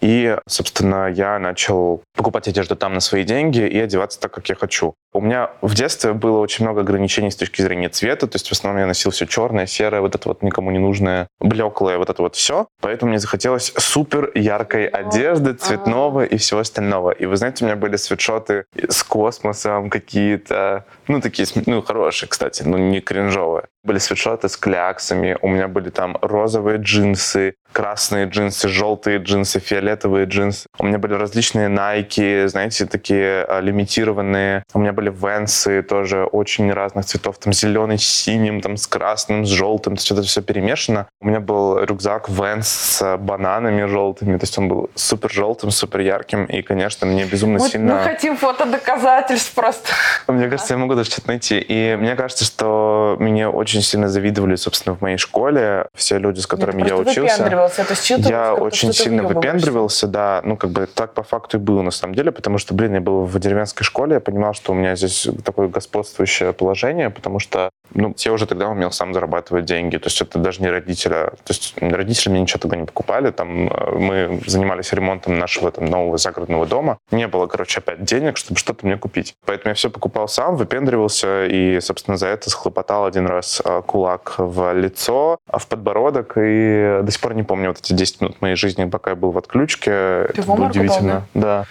И, 0.00 0.34
собственно, 0.46 1.10
я 1.10 1.38
начал 1.38 2.02
покупать 2.16 2.48
одежду 2.48 2.74
там 2.74 2.94
на 2.94 3.00
свои 3.00 3.22
деньги 3.22 3.60
и 3.60 3.78
одеваться 3.78 4.18
так, 4.18 4.29
как 4.30 4.48
я 4.48 4.54
хочу. 4.54 4.94
У 5.12 5.20
меня 5.20 5.50
в 5.60 5.74
детстве 5.74 6.12
было 6.12 6.38
очень 6.38 6.64
много 6.64 6.82
ограничений 6.82 7.30
с 7.30 7.36
точки 7.36 7.62
зрения 7.62 7.88
цвета, 7.88 8.26
то 8.26 8.36
есть 8.36 8.48
в 8.48 8.52
основном 8.52 8.80
я 8.80 8.86
носил 8.86 9.10
все 9.10 9.26
черное, 9.26 9.66
серое, 9.66 10.00
вот 10.00 10.14
это 10.14 10.28
вот 10.28 10.42
никому 10.42 10.70
не 10.70 10.78
нужное, 10.78 11.26
блеклое, 11.40 11.98
вот 11.98 12.10
это 12.10 12.22
вот 12.22 12.36
все. 12.36 12.68
Поэтому 12.80 13.10
мне 13.10 13.18
захотелось 13.18 13.72
супер 13.76 14.30
яркой 14.34 14.86
одежды, 14.86 15.54
цветного 15.54 16.24
и 16.24 16.36
всего 16.36 16.60
остального. 16.60 17.10
И 17.10 17.26
вы 17.26 17.36
знаете, 17.36 17.64
у 17.64 17.68
меня 17.68 17.76
были 17.76 17.96
свитшоты 17.96 18.64
с 18.88 19.02
космосом 19.02 19.90
какие-то, 19.90 20.84
ну 21.08 21.20
такие, 21.20 21.46
ну 21.66 21.82
хорошие, 21.82 22.28
кстати, 22.28 22.62
ну 22.62 22.78
не 22.78 23.00
кринжовые. 23.00 23.64
Были 23.82 23.98
свитшоты 23.98 24.48
с 24.48 24.56
кляксами, 24.56 25.38
у 25.40 25.48
меня 25.48 25.68
были 25.68 25.90
там 25.90 26.18
розовые 26.20 26.78
джинсы, 26.78 27.54
красные 27.72 28.26
джинсы, 28.26 28.68
желтые 28.68 29.18
джинсы, 29.18 29.60
фиолетовые 29.60 30.26
джинсы. 30.26 30.66
У 30.78 30.86
меня 30.86 30.98
были 30.98 31.14
различные 31.14 31.68
Nike, 31.68 32.48
знаете, 32.48 32.86
такие 32.86 33.44
а, 33.44 33.60
лимитированные. 33.60 34.64
У 34.74 34.78
меня 34.78 34.92
были 34.92 35.10
Венсы 35.10 35.82
тоже 35.82 36.24
очень 36.24 36.72
разных 36.72 37.06
цветов. 37.06 37.38
Там 37.38 37.52
зеленый 37.52 37.98
с 37.98 38.06
синим, 38.06 38.60
там 38.60 38.76
с 38.76 38.86
красным, 38.86 39.46
с 39.46 39.48
желтым. 39.48 39.96
То 39.96 40.00
есть 40.00 40.10
это 40.10 40.22
все 40.22 40.42
перемешано. 40.42 41.06
У 41.20 41.26
меня 41.26 41.40
был 41.40 41.78
рюкзак 41.78 42.28
Венс 42.28 42.68
с 42.68 43.16
бананами 43.18 43.84
желтыми. 43.86 44.36
То 44.36 44.44
есть 44.44 44.58
он 44.58 44.68
был 44.68 44.90
супер 44.94 45.30
желтым, 45.30 45.70
супер 45.70 46.00
ярким. 46.00 46.44
И, 46.46 46.62
конечно, 46.62 47.06
мне 47.06 47.24
безумно 47.24 47.58
Мы, 47.58 47.68
сильно... 47.68 47.94
мы 47.94 48.02
хотим 48.02 48.36
фото 48.36 48.66
доказательств 48.66 49.54
просто. 49.54 49.90
Мне 50.26 50.48
кажется, 50.48 50.74
я 50.74 50.78
могу 50.78 50.94
даже 50.94 51.10
что-то 51.10 51.28
найти. 51.28 51.64
И 51.66 51.96
мне 51.96 52.16
кажется, 52.16 52.44
что 52.44 53.16
мне 53.20 53.48
очень 53.48 53.69
сильно 53.82 54.08
завидовали, 54.08 54.56
собственно, 54.56 54.96
в 54.96 55.00
моей 55.00 55.16
школе 55.16 55.86
все 55.94 56.18
люди, 56.18 56.40
с 56.40 56.46
которыми 56.46 56.82
я 56.82 56.96
Просто 56.96 57.10
учился. 57.10 57.44
это 57.44 57.94
Я 58.28 58.54
очень 58.54 58.92
сильно 58.92 59.22
выпендривался, 59.22 60.06
да. 60.06 60.40
Ну, 60.44 60.56
как 60.56 60.70
бы 60.70 60.86
так 60.86 61.14
по 61.14 61.22
факту 61.22 61.58
и 61.58 61.60
было 61.60 61.82
на 61.82 61.90
самом 61.90 62.14
деле, 62.14 62.32
потому 62.32 62.58
что, 62.58 62.74
блин, 62.74 62.94
я 62.94 63.00
был 63.00 63.24
в 63.24 63.38
деревенской 63.38 63.84
школе, 63.84 64.14
я 64.14 64.20
понимал, 64.20 64.54
что 64.54 64.72
у 64.72 64.74
меня 64.74 64.96
здесь 64.96 65.28
такое 65.44 65.68
господствующее 65.68 66.52
положение, 66.52 67.10
потому 67.10 67.38
что, 67.38 67.70
ну, 67.94 68.14
я 68.18 68.32
уже 68.32 68.46
тогда 68.46 68.68
умел 68.68 68.90
сам 68.92 69.14
зарабатывать 69.14 69.64
деньги. 69.64 69.96
То 69.96 70.08
есть 70.08 70.20
это 70.20 70.38
даже 70.38 70.62
не 70.62 70.68
родителя. 70.68 71.30
То 71.44 71.50
есть 71.50 71.74
родители 71.80 72.30
мне 72.30 72.40
ничего 72.40 72.58
тогда 72.58 72.76
не 72.76 72.86
покупали. 72.86 73.30
Там 73.30 73.68
э, 73.68 73.98
мы 73.98 74.40
занимались 74.46 74.92
ремонтом 74.92 75.38
нашего 75.38 75.70
там, 75.70 75.86
нового 75.86 76.18
загородного 76.18 76.66
дома. 76.66 76.98
Не 77.10 77.28
было, 77.28 77.46
короче, 77.46 77.78
опять 77.78 78.04
денег, 78.04 78.36
чтобы 78.36 78.58
что-то 78.58 78.86
мне 78.86 78.96
купить. 78.96 79.34
Поэтому 79.46 79.70
я 79.70 79.74
все 79.74 79.90
покупал 79.90 80.28
сам, 80.28 80.56
выпендривался 80.56 81.46
и, 81.46 81.80
собственно, 81.80 82.16
за 82.16 82.28
это 82.28 82.50
схлопотал 82.50 83.04
один 83.04 83.26
раз 83.26 83.59
э, 83.64 83.82
кулак 83.86 84.34
в 84.38 84.72
лицо, 84.74 85.38
а 85.46 85.58
в 85.58 85.66
подбородок. 85.66 86.34
И 86.36 87.00
до 87.02 87.10
сих 87.10 87.20
пор 87.20 87.34
не 87.34 87.42
помню 87.42 87.68
вот 87.68 87.78
эти 87.78 87.92
10 87.92 88.20
минут 88.20 88.40
моей 88.40 88.56
жизни, 88.56 88.84
пока 88.84 89.10
я 89.10 89.16
был 89.16 89.30
в 89.30 89.38
отключке. 89.38 89.90
это 89.90 90.42
в 90.42 90.46
было 90.46 90.54
обморок 90.54 90.74
упал, 90.74 90.84
удивительно. 90.84 91.26
Да. 91.34 91.66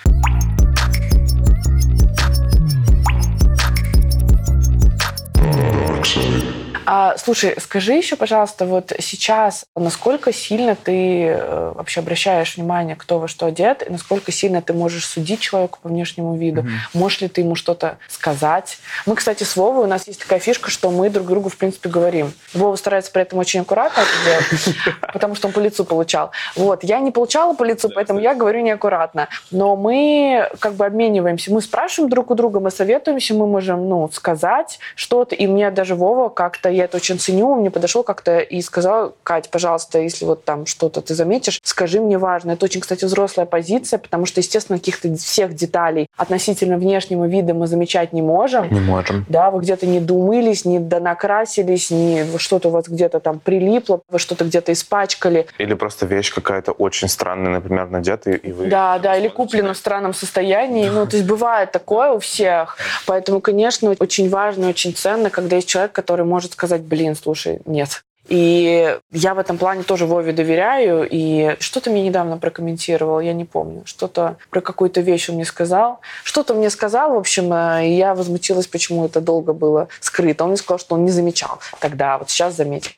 А, 6.91 7.17
слушай, 7.17 7.55
скажи 7.59 7.93
еще, 7.93 8.15
пожалуйста, 8.15 8.65
вот 8.65 8.93
сейчас, 8.97 9.65
насколько 9.75 10.33
сильно 10.33 10.75
ты 10.75 11.25
э, 11.25 11.71
вообще 11.75 11.99
обращаешь 11.99 12.57
внимание, 12.57 12.95
кто 12.95 13.19
во 13.19 13.27
что 13.27 13.45
одет, 13.45 13.87
и 13.87 13.91
насколько 13.91 14.31
сильно 14.31 14.63
ты 14.63 14.73
можешь 14.73 15.05
судить 15.05 15.39
человека 15.39 15.77
по 15.83 15.89
внешнему 15.89 16.35
виду? 16.35 16.65
Можешь 16.95 17.21
ли 17.21 17.27
ты 17.27 17.41
ему 17.41 17.53
что-то 17.53 17.99
сказать? 18.07 18.79
Мы, 19.05 19.13
кстати, 19.13 19.43
с 19.43 19.55
Вовой, 19.55 19.83
у 19.83 19.87
нас 19.87 20.07
есть 20.07 20.21
такая 20.21 20.39
фишка, 20.39 20.71
что 20.71 20.89
мы 20.89 21.11
друг 21.11 21.27
другу, 21.27 21.49
в 21.49 21.57
принципе, 21.57 21.89
говорим. 21.89 22.33
Вова 22.55 22.75
старается 22.75 23.11
при 23.11 23.21
этом 23.21 23.37
очень 23.37 23.59
аккуратно 23.59 24.01
это 24.01 24.25
делать, 24.25 24.75
потому 25.13 25.35
что 25.35 25.45
он 25.45 25.53
по 25.53 25.59
лицу 25.59 25.85
получал. 25.85 26.31
Вот, 26.55 26.83
я 26.83 26.97
не 27.01 27.11
получала 27.11 27.53
по 27.53 27.63
лицу, 27.65 27.91
поэтому 27.93 28.19
я 28.19 28.33
говорю 28.33 28.61
неаккуратно. 28.61 29.27
Но 29.51 29.75
мы 29.75 30.49
как 30.57 30.73
бы 30.73 30.87
обмениваемся, 30.87 31.53
мы 31.53 31.61
спрашиваем 31.61 32.09
друг 32.09 32.31
у 32.31 32.33
друга, 32.33 32.59
мы 32.59 32.71
советуемся, 32.71 33.35
мы 33.35 33.45
можем, 33.45 33.87
ну, 33.87 34.09
сказать 34.11 34.79
что-то. 34.95 35.35
И 35.35 35.45
мне 35.45 35.69
даже 35.69 35.93
Вова 35.93 36.29
как-то, 36.29 36.78
я 36.79 36.85
это 36.85 36.97
очень 36.97 37.19
ценю, 37.19 37.51
он 37.51 37.59
мне 37.59 37.71
подошел 37.71 38.03
как-то 38.03 38.39
и 38.39 38.61
сказал, 38.61 39.13
Кать, 39.23 39.49
пожалуйста, 39.49 39.99
если 39.99 40.25
вот 40.25 40.45
там 40.45 40.65
что-то 40.65 41.01
ты 41.01 41.13
заметишь, 41.13 41.59
скажи 41.63 41.99
мне 41.99 42.17
важно. 42.17 42.51
Это 42.51 42.65
очень, 42.65 42.79
кстати, 42.81 43.05
взрослая 43.05 43.45
позиция, 43.45 43.99
потому 43.99 44.25
что, 44.25 44.39
естественно, 44.39 44.79
каких-то 44.79 45.13
всех 45.15 45.53
деталей 45.53 46.07
относительно 46.15 46.77
внешнего 46.77 47.25
вида 47.25 47.53
мы 47.53 47.67
замечать 47.67 48.13
не 48.13 48.21
можем. 48.21 48.71
Не 48.73 48.79
можем. 48.79 49.25
Да, 49.27 49.51
вы 49.51 49.61
где-то 49.61 49.85
не 49.85 49.99
доумылись, 49.99 50.63
не 50.65 50.79
донакрасились, 50.79 51.91
не 51.91 52.25
что-то 52.37 52.69
у 52.69 52.71
вас 52.71 52.87
где-то 52.87 53.19
там 53.19 53.39
прилипло, 53.39 54.01
вы 54.09 54.19
что-то 54.19 54.45
где-то 54.45 54.71
испачкали. 54.71 55.47
Или 55.57 55.73
просто 55.73 56.05
вещь 56.05 56.33
какая-то 56.33 56.71
очень 56.71 57.09
странная, 57.09 57.51
например, 57.51 57.89
надета, 57.89 58.31
и 58.31 58.51
вы... 58.53 58.67
Да, 58.67 58.99
да, 58.99 59.17
или 59.17 59.27
куплено 59.27 59.73
в 59.73 59.77
странном 59.77 60.13
состоянии. 60.13 60.87
Ну, 60.87 61.05
то 61.05 61.17
есть 61.17 61.27
бывает 61.27 61.71
такое 61.71 62.11
у 62.11 62.19
всех. 62.19 62.77
Поэтому, 63.05 63.41
конечно, 63.41 63.93
очень 63.99 64.29
важно, 64.29 64.69
очень 64.69 64.93
ценно, 64.93 65.29
когда 65.29 65.57
есть 65.57 65.67
человек, 65.67 65.91
который 65.91 66.25
может 66.25 66.53
сказать, 66.53 66.68
блин, 66.77 67.15
слушай, 67.15 67.61
нет. 67.65 68.03
И 68.29 68.97
я 69.11 69.33
в 69.33 69.39
этом 69.39 69.57
плане 69.57 69.83
тоже 69.83 70.05
Вове 70.05 70.31
доверяю. 70.31 71.07
И 71.09 71.55
что 71.59 71.81
ты 71.81 71.89
мне 71.89 72.03
недавно 72.03 72.37
прокомментировал, 72.37 73.19
я 73.19 73.33
не 73.33 73.45
помню. 73.45 73.81
Что-то 73.85 74.37
про 74.49 74.61
какую-то 74.61 75.01
вещь 75.01 75.29
он 75.29 75.35
мне 75.35 75.45
сказал. 75.45 75.99
Что-то 76.23 76.53
мне 76.53 76.69
сказал, 76.69 77.13
в 77.13 77.17
общем, 77.17 77.51
э, 77.51 77.87
и 77.87 77.93
я 77.95 78.13
возмутилась, 78.13 78.67
почему 78.67 79.05
это 79.05 79.19
долго 79.19 79.53
было 79.53 79.87
скрыто. 79.99 80.43
Он 80.43 80.51
мне 80.51 80.57
сказал, 80.57 80.77
что 80.79 80.95
он 80.95 81.05
не 81.05 81.11
замечал. 81.11 81.59
Тогда, 81.79 82.17
вот 82.19 82.29
сейчас 82.29 82.55
заметил. 82.55 82.91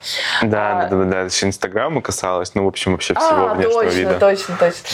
Да, 0.44 0.82
А, 0.82 0.88
да, 0.90 0.96
да, 0.98 1.04
да, 1.06 1.22
еще 1.22 1.46
Инстаграма 1.48 2.02
касалось, 2.02 2.54
ну, 2.56 2.66
в 2.66 2.68
общем, 2.68 2.92
вообще 2.92 3.14
всего 3.14 3.48
А, 3.50 3.54
внешнего 3.56 3.84
точно, 3.84 3.98
вида. 3.98 4.20
точно, 4.20 4.56
точно. 4.60 4.90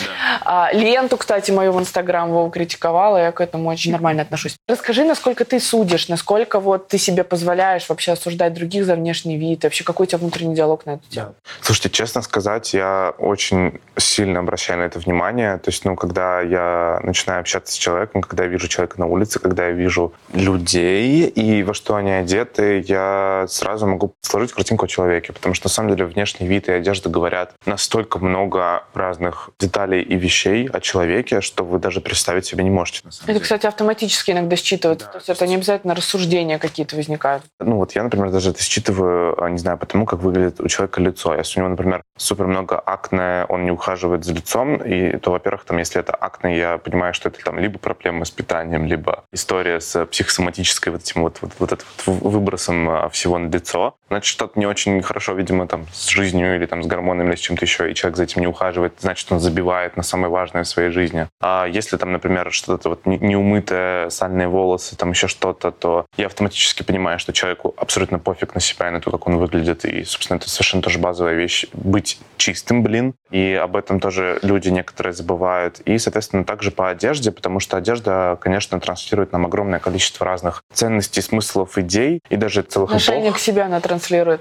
А, 0.45 0.69
ленту, 0.71 1.17
кстати, 1.17 1.52
мою 1.52 1.71
в 1.71 1.80
Инстаграм 1.80 2.30
Вова 2.30 2.52
критиковала, 2.52 3.17
я 3.17 3.32
к 3.32 3.41
этому 3.41 3.69
очень 3.69 3.91
нормально 3.91 4.21
отношусь. 4.21 4.56
Расскажи, 4.67 5.04
насколько 5.04 5.45
ты 5.45 5.60
судишь, 5.60 6.08
насколько 6.10 6.60
вот 6.60 6.88
ты 6.89 6.97
себе 6.97 7.23
позволяешь 7.23 7.89
вообще 7.89 8.12
осуждать 8.12 8.54
других 8.54 8.86
за 8.86 8.95
внешний 8.95 9.38
вид, 9.38 9.63
вообще 9.63 9.84
какой 9.84 10.06
у 10.06 10.08
тебя 10.08 10.19
внутренний 10.27 10.55
диалог 10.55 10.85
на 10.85 10.91
эту 10.91 11.09
тему? 11.09 11.35
Слушайте, 11.61 11.89
честно 11.89 12.21
сказать, 12.21 12.73
я 12.73 13.13
очень 13.17 13.79
сильно 13.97 14.39
обращаю 14.39 14.79
на 14.79 14.83
это 14.83 14.99
внимание. 14.99 15.57
То 15.57 15.69
есть, 15.69 15.85
ну, 15.85 15.95
когда 15.95 16.41
я 16.41 16.99
начинаю 17.03 17.39
общаться 17.39 17.73
с 17.73 17.75
человеком, 17.75 18.21
когда 18.21 18.43
я 18.43 18.49
вижу 18.49 18.67
человека 18.67 18.99
на 18.99 19.05
улице, 19.05 19.39
когда 19.39 19.67
я 19.67 19.71
вижу 19.71 20.13
людей 20.33 21.27
и 21.27 21.63
во 21.63 21.73
что 21.73 21.95
они 21.95 22.11
одеты, 22.11 22.83
я 22.87 23.45
сразу 23.47 23.87
могу 23.87 24.13
сложить 24.21 24.51
картинку 24.51 24.85
о 24.85 24.87
человеке. 24.87 25.33
Потому 25.33 25.55
что, 25.55 25.67
на 25.67 25.71
самом 25.71 25.95
деле, 25.95 26.05
внешний 26.05 26.47
вид 26.47 26.67
и 26.67 26.71
одежда 26.71 27.09
говорят 27.09 27.53
настолько 27.65 28.19
много 28.19 28.83
разных 28.93 29.49
деталей 29.59 30.01
и 30.01 30.15
вещей 30.15 30.67
о 30.67 30.79
человеке, 30.79 31.41
что 31.41 31.63
вы 31.63 31.79
даже 31.79 32.01
представить 32.01 32.45
себе 32.45 32.63
не 32.63 32.69
можете. 32.69 33.01
На 33.03 33.11
самом 33.11 33.23
Это, 33.23 33.33
деле. 33.33 33.43
кстати, 33.43 33.65
автоматически 33.65 34.31
иногда 34.31 34.55
считывается. 34.55 35.11
То 35.11 35.17
есть 35.17 35.29
это 35.29 35.47
не 35.47 35.55
обязательно 35.55 35.95
рассуждения 35.95 36.59
какие-то 36.59 36.95
возникают. 36.95 37.43
Ну 37.59 37.77
вот 37.77 37.93
я, 37.93 38.03
например, 38.03 38.31
даже 38.31 38.51
это 38.51 38.61
считываю, 38.61 39.41
а, 39.41 39.49
не 39.49 39.57
знаю, 39.57 39.77
потому 39.77 40.05
как 40.05 40.16
выглядит 40.17 40.60
у 40.60 40.67
человека 40.67 41.01
лицо. 41.01 41.36
Если 41.36 41.60
у 41.60 41.63
него, 41.63 41.69
например, 41.69 42.01
супер 42.17 42.47
много 42.47 42.80
акне, 42.80 43.45
он 43.49 43.65
не 43.65 43.71
ухаживает 43.71 44.25
за 44.25 44.34
лицом, 44.34 44.77
и 44.77 45.17
то, 45.17 45.32
во-первых, 45.32 45.65
там, 45.65 45.77
если 45.77 45.99
это 45.99 46.13
акне, 46.13 46.58
я 46.58 46.77
понимаю, 46.77 47.13
что 47.13 47.30
это 47.30 47.39
там 47.43 47.60
либо 47.60 47.77
проблемы 47.80 48.25
с 48.25 48.32
питанием, 48.32 48.86
либо 48.86 49.23
история 49.32 49.80
с 49.80 50.06
психосоматической 50.06 50.91
вот 50.91 51.01
этим 51.01 51.21
вот, 51.21 51.38
вот, 51.41 51.51
вот 51.60 51.67
вот 51.71 51.86
выбросом 52.06 52.89
а, 52.89 53.10
всего 53.10 53.38
на 53.38 53.49
лицо. 53.49 53.95
Значит, 54.10 54.26
что-то 54.32 54.60
не 54.60 54.65
очень 54.65 55.02
хорошо, 55.02 55.34
видимо, 55.34 55.67
там, 55.67 55.86
с 55.91 56.08
жизнью 56.08 56.56
или 56.56 56.65
там 56.65 56.84
с 56.84 56.88
гормонами 56.88 57.30
или 57.30 57.36
с 57.36 57.39
чем-то 57.39 57.65
еще, 57.65 57.91
и 57.91 57.96
человек 57.96 58.17
за 58.17 58.24
этим 58.24 58.41
не 58.41 58.48
ухаживает, 58.48 58.93
значит, 59.00 59.32
он 59.32 59.39
забивает 59.39 59.98
на 59.98 60.04
самое 60.04 60.30
важное 60.32 60.63
в 60.63 60.67
своей 60.67 60.91
жизни. 60.91 61.28
А 61.41 61.65
если 61.65 61.98
там, 61.98 62.12
например, 62.12 62.52
что-то 62.52 62.89
вот 62.89 63.06
не- 63.06 63.17
неумытое, 63.17 64.10
сальные 64.10 64.48
волосы, 64.48 64.96
там 64.96 65.12
еще 65.12 65.28
что-то, 65.28 65.72
то 65.72 66.06
я 66.17 66.28
автоматически 66.28 66.84
понимаю, 66.84 67.20
что 67.20 67.34
человеку 67.34 67.74
абсолютно 67.78 68.20
пофиг 68.20 68.56
на 68.56 68.62
себя 68.62 68.88
и 68.88 68.91
на 68.91 69.02
то, 69.02 69.12
как 69.12 69.28
он 69.28 69.38
выглядит. 69.38 69.84
И, 69.86 70.04
собственно, 70.04 70.38
это 70.38 70.50
совершенно 70.50 70.82
тоже 70.84 71.00
базовая 71.00 71.34
вещь. 71.34 71.65
Быть 71.74 72.20
чистым, 72.38 72.84
блин. 72.84 73.13
И 73.30 73.54
об 73.62 73.76
этом 73.76 74.00
тоже 74.00 74.39
люди 74.41 74.70
некоторые 74.70 75.13
забывают. 75.13 75.80
И, 75.82 75.98
соответственно, 75.98 76.46
также 76.46 76.72
по 76.72 76.89
одежде, 76.89 77.32
потому 77.32 77.60
что 77.60 77.76
одежда, 77.78 78.38
конечно, 78.39 78.80
транслирует 78.80 79.34
нам 79.34 79.46
огромное 79.46 79.80
количество 79.80 80.26
разных 80.26 80.63
ценностей, 80.74 81.22
смыслов, 81.22 81.78
идей 81.78 82.22
и 82.30 82.38
даже 82.38 82.62
целых 82.62 82.91
Отношение 82.91 83.30
эпох. 83.30 83.38
к 83.38 83.39
себе 83.41 83.63
она 83.63 83.80
транслирует. 83.82 83.96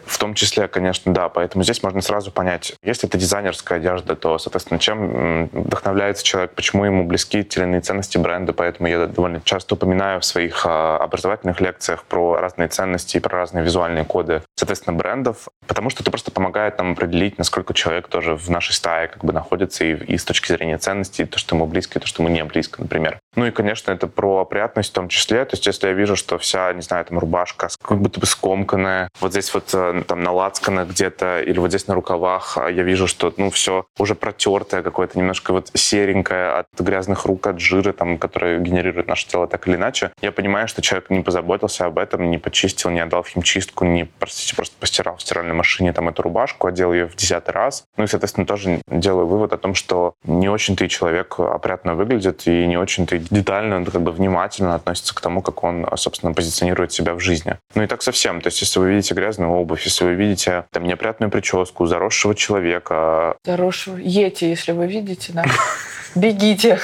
В 0.07 0.19
том 0.19 0.35
числе, 0.35 0.69
конечно, 0.69 1.13
да. 1.13 1.29
Поэтому 1.29 1.65
здесь 1.65 1.83
можно 1.83 2.01
сразу 2.01 2.31
понять, 2.31 2.75
если 2.83 3.09
это 3.09 3.19
дизайнерская 3.19 3.79
одежда, 3.79 4.17
то, 4.17 4.39
соответственно, 4.39 4.79
чем 4.79 5.49
вдохновляется 5.53 6.25
человек, 6.25 6.53
почему 6.53 6.85
ему 6.85 7.05
близки 7.05 7.43
те 7.45 7.61
или 7.61 7.67
иные 7.67 7.81
ценности 7.81 8.19
бренда. 8.19 8.53
Поэтому 8.53 8.89
я 8.89 9.07
довольно 9.07 9.41
часто 9.45 9.75
упоминаю 9.75 10.21
в 10.21 10.25
своих 10.25 10.65
а, 10.67 10.99
образовательных 10.99 11.61
лекциях 11.61 12.05
про 12.05 12.37
разные 12.37 12.69
ценности 12.69 13.17
и 13.17 13.21
про 13.21 13.39
разные 13.39 13.65
визуальные 13.65 14.05
коды, 14.05 14.43
соответственно, 14.57 14.97
брендов, 14.97 15.49
потому 15.67 15.91
что 15.91 16.03
это 16.03 16.11
просто 16.11 16.31
помогает 16.31 16.79
нам 16.79 16.93
определить, 16.93 17.39
насколько 17.39 17.75
человек 17.75 18.09
тоже 18.09 18.37
в 18.37 18.49
нашей 18.51 18.73
стае 18.73 19.09
как 19.09 19.25
бы 19.25 19.33
находится 19.33 19.85
и, 19.85 19.95
и 19.95 20.19
с 20.19 20.25
точки 20.25 20.53
зрения 20.53 20.79
ценностей, 20.79 21.25
то, 21.25 21.39
что 21.39 21.57
ему 21.57 21.67
близко, 21.67 21.99
и 21.99 22.03
то, 22.03 22.07
что 22.07 22.23
ему 22.23 22.33
не 22.33 22.45
близко, 22.45 22.81
например. 22.83 23.19
Ну 23.37 23.47
и, 23.47 23.51
конечно, 23.51 23.93
это 23.93 24.07
про 24.07 24.41
опрятность 24.41 24.91
в 24.91 24.95
том 24.95 25.09
числе. 25.09 25.45
То 25.45 25.55
есть, 25.55 25.67
если 25.67 25.89
я 25.89 25.93
вижу, 25.93 26.17
что 26.17 26.39
вся, 26.39 26.73
не 26.73 26.81
знаю, 26.81 27.05
там 27.05 27.19
рубашка 27.19 27.69
как 27.83 27.99
будто 27.99 28.19
бы 28.19 28.27
скомканная, 28.27 29.11
вот 29.21 29.33
здесь 29.33 29.53
вот 29.53 29.71
э, 29.75 30.03
там 30.07 30.23
на 30.23 30.85
где-то 30.85 31.43
или 31.43 31.59
вот 31.59 31.69
здесь 31.69 31.87
на 31.87 31.95
рукавах, 31.95 32.59
а 32.59 32.71
я 32.71 32.83
вижу, 32.83 33.07
что, 33.07 33.33
ну, 33.37 33.51
все 33.51 33.85
уже 33.99 34.15
протертое 34.15 34.83
какое-то, 34.83 35.19
немножко 35.19 35.53
вот 35.53 35.71
серенькое 35.75 36.51
от 36.59 36.67
грязных 36.79 37.27
рук, 37.27 37.47
от 37.47 37.61
жира, 37.61 37.93
там, 37.93 38.19
который 38.19 38.59
генерирует 38.61 39.07
наше 39.07 39.27
тело 39.27 39.47
так 39.47 39.69
или 39.69 39.77
иначе, 39.77 40.13
я 40.23 40.33
понимаю, 40.33 40.67
что 40.67 40.83
человек 40.83 41.11
не 41.11 41.21
позаботился 41.21 41.85
об 41.85 41.99
этом, 41.99 42.31
не 42.31 42.39
почистил, 42.39 42.91
не 42.91 43.01
отдал 43.01 43.23
в 43.23 43.29
химчистку, 43.29 43.85
не, 43.85 44.05
простите, 44.05 44.57
просто 44.57 44.75
постирал 44.81 45.17
в 45.17 45.23
стиральной 45.23 45.55
машине 45.55 45.93
там 45.93 46.09
эту 46.09 46.23
рубашку, 46.23 46.69
одел 46.69 46.93
ее 46.93 47.07
в 47.07 47.17
десятый 47.17 47.53
раз. 47.53 47.85
Ну 47.97 48.05
и, 48.05 48.07
соответственно, 48.07 48.47
тоже 48.47 48.81
делаю 48.89 49.27
вывод 49.27 49.53
о 49.53 49.59
том, 49.59 49.75
что 49.75 50.15
не 50.25 50.49
очень-то 50.49 50.85
и 50.85 50.89
человек 50.89 51.39
опрятно 51.39 51.95
выглядит, 51.95 52.47
и 52.47 52.67
не 52.67 52.77
очень-то 52.77 53.17
детально, 53.31 53.85
как 53.85 54.03
бы 54.03 54.13
внимательно 54.13 54.75
относится 54.75 55.15
к 55.15 55.21
тому, 55.21 55.43
как 55.43 55.63
он, 55.65 55.87
собственно, 55.97 56.33
позиционирует 56.33 56.93
себя 56.93 57.15
в 57.15 57.21
жизни. 57.21 57.57
Ну 57.75 57.83
и 57.83 57.87
так 57.87 58.03
совсем. 58.03 58.41
То 58.41 58.49
есть, 58.49 58.61
если 58.61 58.79
вы 58.79 58.91
видите 58.91 59.15
грязную 59.15 59.51
обувь, 59.51 59.85
если 59.85 60.05
вы 60.05 60.15
видите 60.15 60.65
там 60.73 60.85
неопрятную 60.85 61.31
прическу, 61.31 61.87
заросшего 61.87 62.35
человека, 62.35 63.37
Хорошего. 63.45 63.97
Ете, 63.97 64.49
если 64.51 64.73
вы 64.73 64.87
видите, 64.87 65.33
да. 65.33 65.45
Бегите. 66.15 66.79